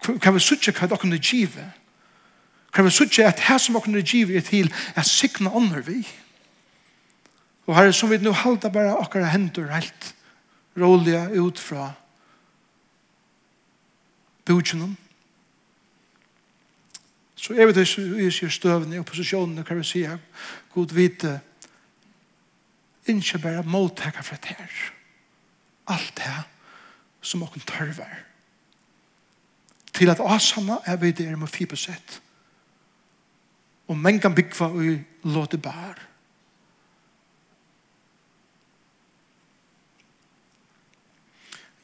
hva 0.07 0.33
vi 0.33 0.41
sutja 0.41 0.73
hva 0.73 0.89
dere 0.93 1.19
givet, 1.19 1.86
kan 2.77 2.85
vi 2.85 2.91
sutja 2.93 3.31
at 3.31 3.41
her 3.41 3.57
som 3.59 3.79
okkar 3.79 4.03
giv 4.05 4.29
er 4.37 4.43
til 4.45 4.69
er 4.69 5.05
sikna 5.09 5.49
ånder 5.57 5.81
vi. 5.81 6.03
Og 7.67 7.77
her 7.77 7.89
som 7.93 8.11
vi 8.11 8.19
nu 8.21 8.35
halda 8.37 8.69
bara 8.69 8.99
okkar 9.01 9.25
hendur 9.33 9.71
helt 9.73 10.13
roliga 10.77 11.31
ut 11.41 11.59
fra 11.59 11.95
bujunum. 14.45 14.97
Så 17.37 17.55
er 17.55 17.67
vi 17.67 17.73
det 17.73 17.87
i 17.89 18.29
sier 18.31 18.53
støvene 18.53 18.97
i 18.97 19.01
opposisjonen, 19.01 19.65
kan 19.65 19.81
vi 19.81 19.85
si, 19.85 20.05
god 20.75 20.93
vite, 20.93 21.41
ikke 23.07 23.39
bare 23.39 23.65
måltekka 23.65 24.21
fra 24.21 24.37
det 24.37 24.59
her. 24.59 24.77
Alt 25.89 26.13
det 26.17 26.37
som 27.23 27.43
okkar 27.43 27.65
tørver. 27.73 28.23
Til 29.97 30.13
at 30.13 30.21
asana 30.21 30.83
er 30.85 31.01
vi 31.01 31.11
det 31.11 31.39
med 31.39 31.49
fibosett 31.49 32.21
og 33.87 33.99
menn 33.99 34.19
kan 34.23 34.35
byggva 34.35 34.69
og 34.75 35.31
låte 35.31 35.59
bær. 35.63 36.01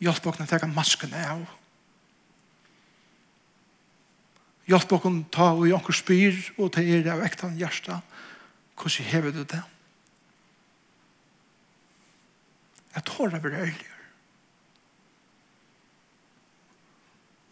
Hjelp 0.02 0.24
åkne 0.26 0.48
teka 0.50 0.66
maskene 0.66 1.20
av. 1.30 1.44
Hjelp 4.66 4.96
åkne 4.98 5.28
ta 5.34 5.52
og 5.54 5.68
i 5.68 5.74
åkker 5.76 5.94
spyr 5.94 6.40
og 6.56 6.72
ta 6.74 6.82
er 6.82 7.06
av 7.12 7.22
ektan 7.22 7.54
hjärsta. 7.58 8.00
Hvordan 8.74 9.10
hever 9.12 9.34
du 9.36 9.44
det? 9.46 9.62
Jeg 12.92 13.06
tårer 13.08 13.38
å 13.38 13.42
være 13.44 13.62
ærligere. 13.62 13.98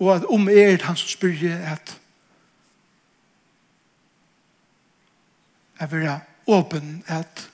Og 0.00 0.14
at 0.16 0.26
om 0.32 0.48
er 0.48 0.80
han 0.82 0.96
som 0.96 1.10
spyr 1.12 1.44
at 1.70 1.94
er 5.80 5.88
vera 5.90 6.18
åpen 6.50 7.02
at 7.08 7.48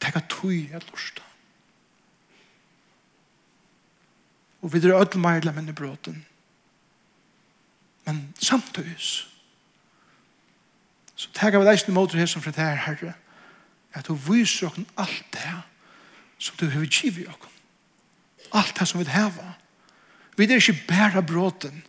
teka 0.00 0.20
tui 0.28 0.66
at 0.74 0.84
lort. 0.90 1.22
Og 4.62 4.72
vi 4.72 4.80
drar 4.82 5.00
ødel 5.00 5.22
meg 5.22 5.46
menn 5.54 5.70
i 5.70 5.76
bråten. 5.76 6.24
Men 8.06 8.34
samtøys 8.42 9.26
så 11.16 11.30
tega 11.32 11.58
vi 11.58 11.64
deisne 11.64 11.94
motor 11.96 12.20
her 12.20 12.28
som 12.28 12.42
fra 12.44 12.52
det 12.52 12.60
her 12.60 12.82
herre 12.84 13.14
at 13.96 14.08
du 14.08 14.14
viser 14.14 14.68
oss 14.68 14.80
alt 15.00 15.24
det 15.32 15.52
som 16.38 16.56
du 16.60 16.66
hever 16.68 16.90
kivi 16.92 17.24
oss. 17.26 17.52
Alt 18.52 18.76
det 18.78 18.88
som 18.88 19.00
vi 19.00 19.08
har. 19.08 19.56
Vi 20.36 20.44
er 20.44 20.60
ikke 20.60 20.84
bare 20.88 21.22
bråten. 21.22 21.84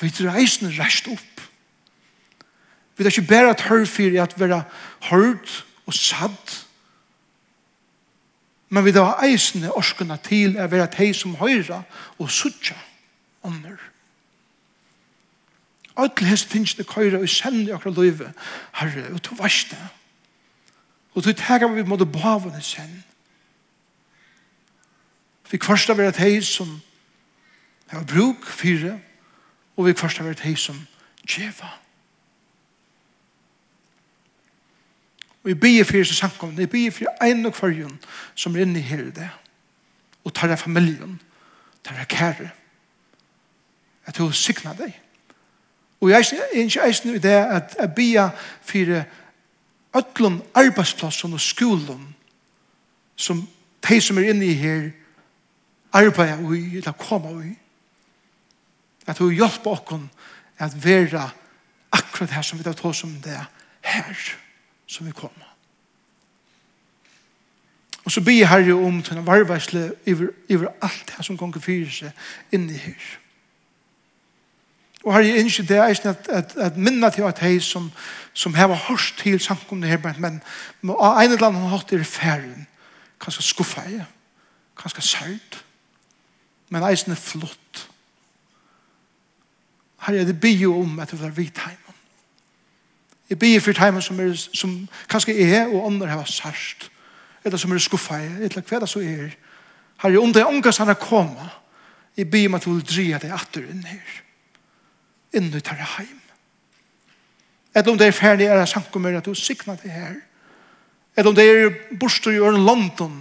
Vi 0.00 0.10
drar 0.12 0.36
eisne 0.36 0.68
rest 0.76 1.08
opp. 1.08 1.47
Vi 2.98 3.04
er 3.04 3.10
ikke 3.10 3.28
bare 3.28 3.50
at 3.50 3.60
hør 3.60 3.84
for 3.84 4.22
at 4.22 4.34
vi 4.38 4.44
er 4.44 4.62
hørt 5.10 5.66
og 5.86 5.94
satt. 5.94 6.66
Men 8.68 8.84
vi 8.84 8.90
er 8.90 9.22
eisende 9.22 9.72
orskene 9.72 10.18
til 10.24 10.56
at 10.56 10.70
være 10.70 10.88
de 10.98 11.14
som 11.14 11.34
høyre 11.34 11.82
og 12.18 12.30
suttja 12.30 12.74
ånder. 13.42 13.78
Alle 15.96 16.26
hese 16.26 16.48
tingene 16.48 16.84
køyre 16.84 17.20
og 17.20 17.28
sende 17.28 17.74
akkurat 17.74 17.96
løyve, 17.96 18.32
Herre, 18.74 19.12
og 19.12 19.22
to 19.22 19.34
varste. 19.38 19.76
Og 21.14 21.22
to 21.22 21.32
tega 21.32 21.66
vi 21.66 21.82
måtte 21.82 22.06
bavene 22.06 22.62
sende. 22.62 23.02
Vi 25.50 25.56
kvarsta 25.56 25.94
vera 25.94 26.12
teg 26.12 26.42
som 26.44 26.80
har 27.88 28.04
bruk, 28.04 28.46
fire, 28.46 28.98
og 29.76 29.86
vi 29.86 29.92
kvarsta 29.92 30.26
vera 30.26 30.34
teg 30.34 30.58
som 30.58 30.86
djeva. 31.24 31.54
Djeva. 31.54 31.87
Og 35.44 35.50
jeg 35.50 35.60
bier 35.60 35.84
for 35.84 35.96
Jesus 35.96 36.18
samkomne, 36.18 36.60
jeg 36.60 36.70
bier 36.70 36.90
for 36.90 37.24
en 37.24 37.46
og 37.46 37.54
kvarjon 37.54 37.98
som 38.34 38.56
er 38.56 38.66
inne 38.66 38.80
her 38.80 39.04
i 39.06 39.10
det. 39.14 39.28
Og 40.24 40.34
tar 40.34 40.52
av 40.52 40.60
familien, 40.60 41.20
tar 41.84 42.00
av 42.00 42.08
kære. 42.10 42.50
At 44.06 44.18
du 44.18 44.30
sikna 44.32 44.74
deg. 44.76 44.92
Og 46.00 46.10
jeg 46.10 46.26
er 46.26 46.62
ikke 46.62 46.84
eisen 46.86 47.14
i 47.14 47.22
det 47.22 47.34
at 47.34 47.76
jeg 47.78 47.94
bier 47.94 48.30
for 48.62 49.02
ødlom 49.98 50.42
arbeidsplassen 50.54 51.32
og 51.32 51.40
skolen 51.40 52.14
som 53.16 53.48
de 53.88 54.00
som 54.00 54.18
er 54.18 54.30
inne 54.30 54.46
i 54.46 54.54
her 54.54 54.90
arbeider 55.92 56.52
i, 56.54 56.76
eller 56.76 56.92
kommer 56.92 57.42
i. 57.42 57.54
At 59.06 59.18
hun 59.18 59.34
hjelper 59.34 59.70
oss 59.70 60.00
at 60.58 60.84
være 60.84 61.30
akkurat 61.92 62.30
her 62.30 62.42
som 62.42 62.58
vi 62.58 62.64
tar 62.64 62.86
oss 62.86 63.04
om 63.04 63.14
det 63.24 63.32
her. 63.32 63.48
Her 63.80 64.14
som 64.88 65.06
vi 65.06 65.12
kommer. 65.12 65.54
Og 68.04 68.12
så 68.12 68.20
blir 68.24 68.46
Herre 68.46 68.72
om 68.72 69.02
til 69.02 69.16
en 69.16 69.26
varvarsle 69.26 69.92
over, 70.50 70.68
alt 70.82 71.12
det 71.16 71.24
som 71.26 71.36
gonger 71.36 71.60
fyrir 71.60 71.90
seg 71.92 72.54
inni 72.56 72.78
her. 72.80 73.08
Og 75.04 75.12
Herre, 75.12 75.26
jeg 75.26 75.42
ønsker 75.44 75.66
det 75.68 75.82
eisen 75.84 76.08
at, 76.08 76.28
at, 76.28 76.54
at 76.56 76.76
minna 76.76 77.10
til 77.10 77.28
at 77.28 77.42
hei 77.44 77.58
som, 77.60 77.90
som 78.32 78.54
har 78.54 78.72
hørt 78.88 79.14
til 79.18 79.40
samkomne 79.40 79.86
her, 79.86 80.00
men, 80.18 80.40
men 80.80 80.96
av 80.96 81.20
ene 81.20 81.36
land 81.36 81.60
han 81.60 81.68
hatt 81.74 81.92
er 81.92 82.04
færen, 82.04 82.64
kanskje 83.20 83.44
skuffeie, 83.44 84.06
kanskje 84.78 85.04
sært, 85.04 85.60
men 86.72 86.88
eisen 86.88 87.12
er 87.12 87.20
flott. 87.20 87.84
Herre, 90.06 90.24
det 90.24 90.40
blir 90.40 90.72
om 90.72 90.98
at 90.98 91.10
du 91.10 91.16
vil 91.16 91.26
være 91.26 91.36
vidt 91.36 91.60
heim 91.66 91.87
Jeg 93.30 93.38
ber 93.38 93.60
for 93.60 93.76
timen 93.76 94.02
som, 94.02 94.20
er, 94.20 94.32
som 94.34 94.74
kanskje 95.08 95.34
er 95.36 95.50
her 95.52 95.74
og 95.74 95.86
andre 95.86 96.08
har 96.08 96.24
sørst. 96.24 96.90
Eller 97.44 97.60
som 97.60 97.72
er 97.72 97.82
skuffa 97.82 98.18
i, 98.22 98.30
eller 98.48 98.64
hva 98.64 98.80
det 98.80 98.88
så 98.88 99.02
er. 99.04 99.34
Herre, 100.02 100.20
om 100.20 100.32
det 100.32 100.42
er 100.42 100.48
ångast 100.48 100.78
han 100.78 100.88
har 100.88 101.00
kommet, 101.00 101.58
jeg 102.16 102.30
ber 102.30 102.48
meg 102.50 102.62
til 102.62 102.74
å 102.74 102.82
dreie 102.82 103.18
deg 103.22 103.34
atter 103.34 103.66
inn 103.68 103.84
her. 103.86 104.14
Inn 105.38 105.52
ut 105.52 105.64
tar 105.64 105.78
heim. 105.98 106.16
Eller 107.74 107.92
om 107.92 107.98
det 107.98 108.08
er 108.08 108.16
ferdig 108.16 108.48
er 108.48 108.58
jeg 108.58 108.72
sanker 108.72 109.02
med 109.02 109.18
at 109.20 109.28
du 109.28 109.34
sikna 109.38 109.76
det 109.78 109.92
her. 109.92 110.16
Eller 111.16 111.30
om 111.30 111.36
det 111.36 111.44
er 111.46 111.76
bostur 112.00 112.32
i 112.32 112.40
øren 112.40 112.64
London, 112.66 113.20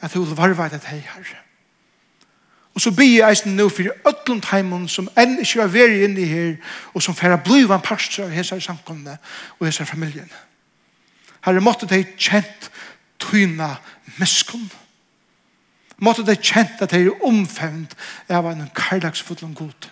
at 0.00 0.14
du 0.14 0.24
vil 0.24 0.36
varve 0.36 0.68
deg 0.72 0.82
her, 0.88 1.04
herre. 1.14 1.38
Og 2.80 2.82
så 2.82 2.90
blir 2.96 3.18
jeg 3.18 3.28
eisen 3.28 3.56
nå 3.56 3.68
for 3.68 4.08
ødlund 4.08 4.46
heimen 4.48 4.86
som 4.88 5.08
enn 5.20 5.34
ikke 5.42 5.60
har 5.60 5.68
vært 5.68 5.98
inne 6.00 6.24
her, 6.24 6.54
og 6.96 7.02
som 7.04 7.12
får 7.14 7.34
blive 7.44 7.74
en 7.76 7.82
pastor 7.84 8.24
av 8.24 8.32
hese 8.32 8.56
samkomne 8.64 9.18
og 9.58 9.66
hese 9.66 9.84
familien. 9.84 10.30
Her 11.44 11.60
er 11.60 11.60
måtte 11.60 11.84
de 11.90 11.98
kjent 12.16 12.70
tyna 13.20 13.74
meskund. 14.16 14.72
Måtte 16.00 16.24
de 16.24 16.38
kjent 16.40 16.80
at 16.80 16.96
de 16.96 17.04
er 17.04 17.20
omfevnt 17.28 17.92
av 18.32 18.48
en 18.48 18.64
karlagsfotlen 18.72 19.52
god. 19.54 19.90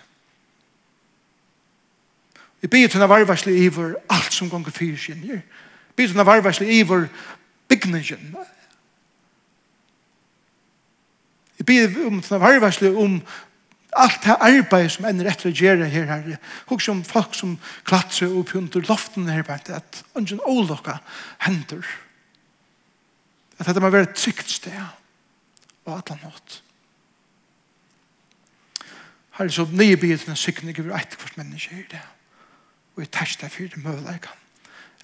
Vi 2.61 2.67
blir 2.73 2.89
tyna 2.89 3.05
varvarslig 3.05 3.67
iver 3.67 3.99
alt 4.09 4.33
som 4.33 4.49
gonger 4.49 4.73
fyrir 4.73 4.97
fyrskinjer. 4.97 5.45
Vi 5.45 5.95
blir 5.95 6.09
tyna 6.09 6.25
varvarslig 6.25 6.73
iver 6.81 7.05
bygningen, 7.69 8.33
Jeg 11.59 11.67
ber 11.67 11.95
om 12.07 12.21
sånne 12.23 12.41
varvarsle 12.43 12.91
om 12.95 13.19
alt 13.99 14.21
det 14.23 14.35
arbeid 14.45 14.91
som 14.93 15.07
ender 15.09 15.27
etter 15.31 15.49
å 15.49 15.55
gjøre 15.55 15.89
her, 15.89 16.05
her. 16.07 16.37
Hugg 16.69 16.83
som 16.83 17.01
folk 17.03 17.33
som 17.35 17.57
klatrer 17.89 18.31
opp 18.37 18.53
under 18.55 18.85
loften 18.87 19.27
her, 19.27 19.43
bare 19.43 19.81
at 19.81 20.03
ungen 20.15 20.39
ålokka 20.45 20.99
hender. 21.45 21.83
At 23.59 23.67
dette 23.67 23.83
må 23.83 23.91
være 23.91 24.11
et 24.11 24.17
trygt 24.17 24.51
sted 24.59 24.79
og 25.89 25.97
at 25.97 26.13
han 26.13 26.21
nått. 26.23 26.61
er 29.39 29.47
så 29.47 29.65
nye 29.71 29.97
bygget 29.97 30.25
denne 30.27 30.37
sykken 30.37 30.69
ikke 30.69 30.83
vil 30.83 30.95
eit 30.95 31.15
hvert 31.15 31.37
menneske 31.39 31.75
i 31.75 31.85
det. 31.91 32.01
Og 32.95 33.05
jeg 33.05 33.11
tærs 33.15 33.37
deg 33.39 33.51
for 33.51 33.71
det 33.71 33.83
møveleikan. 33.83 34.41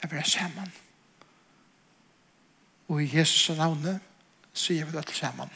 Jeg 0.01 0.11
vil 0.11 0.25
sammen. 0.27 0.73
Og 2.87 3.03
i 3.03 3.09
Jesus 3.17 3.57
navnet 3.57 4.03
sier 4.53 4.85
vi 4.85 4.91
det 4.91 5.05
til 5.07 5.23
sammen. 5.23 5.49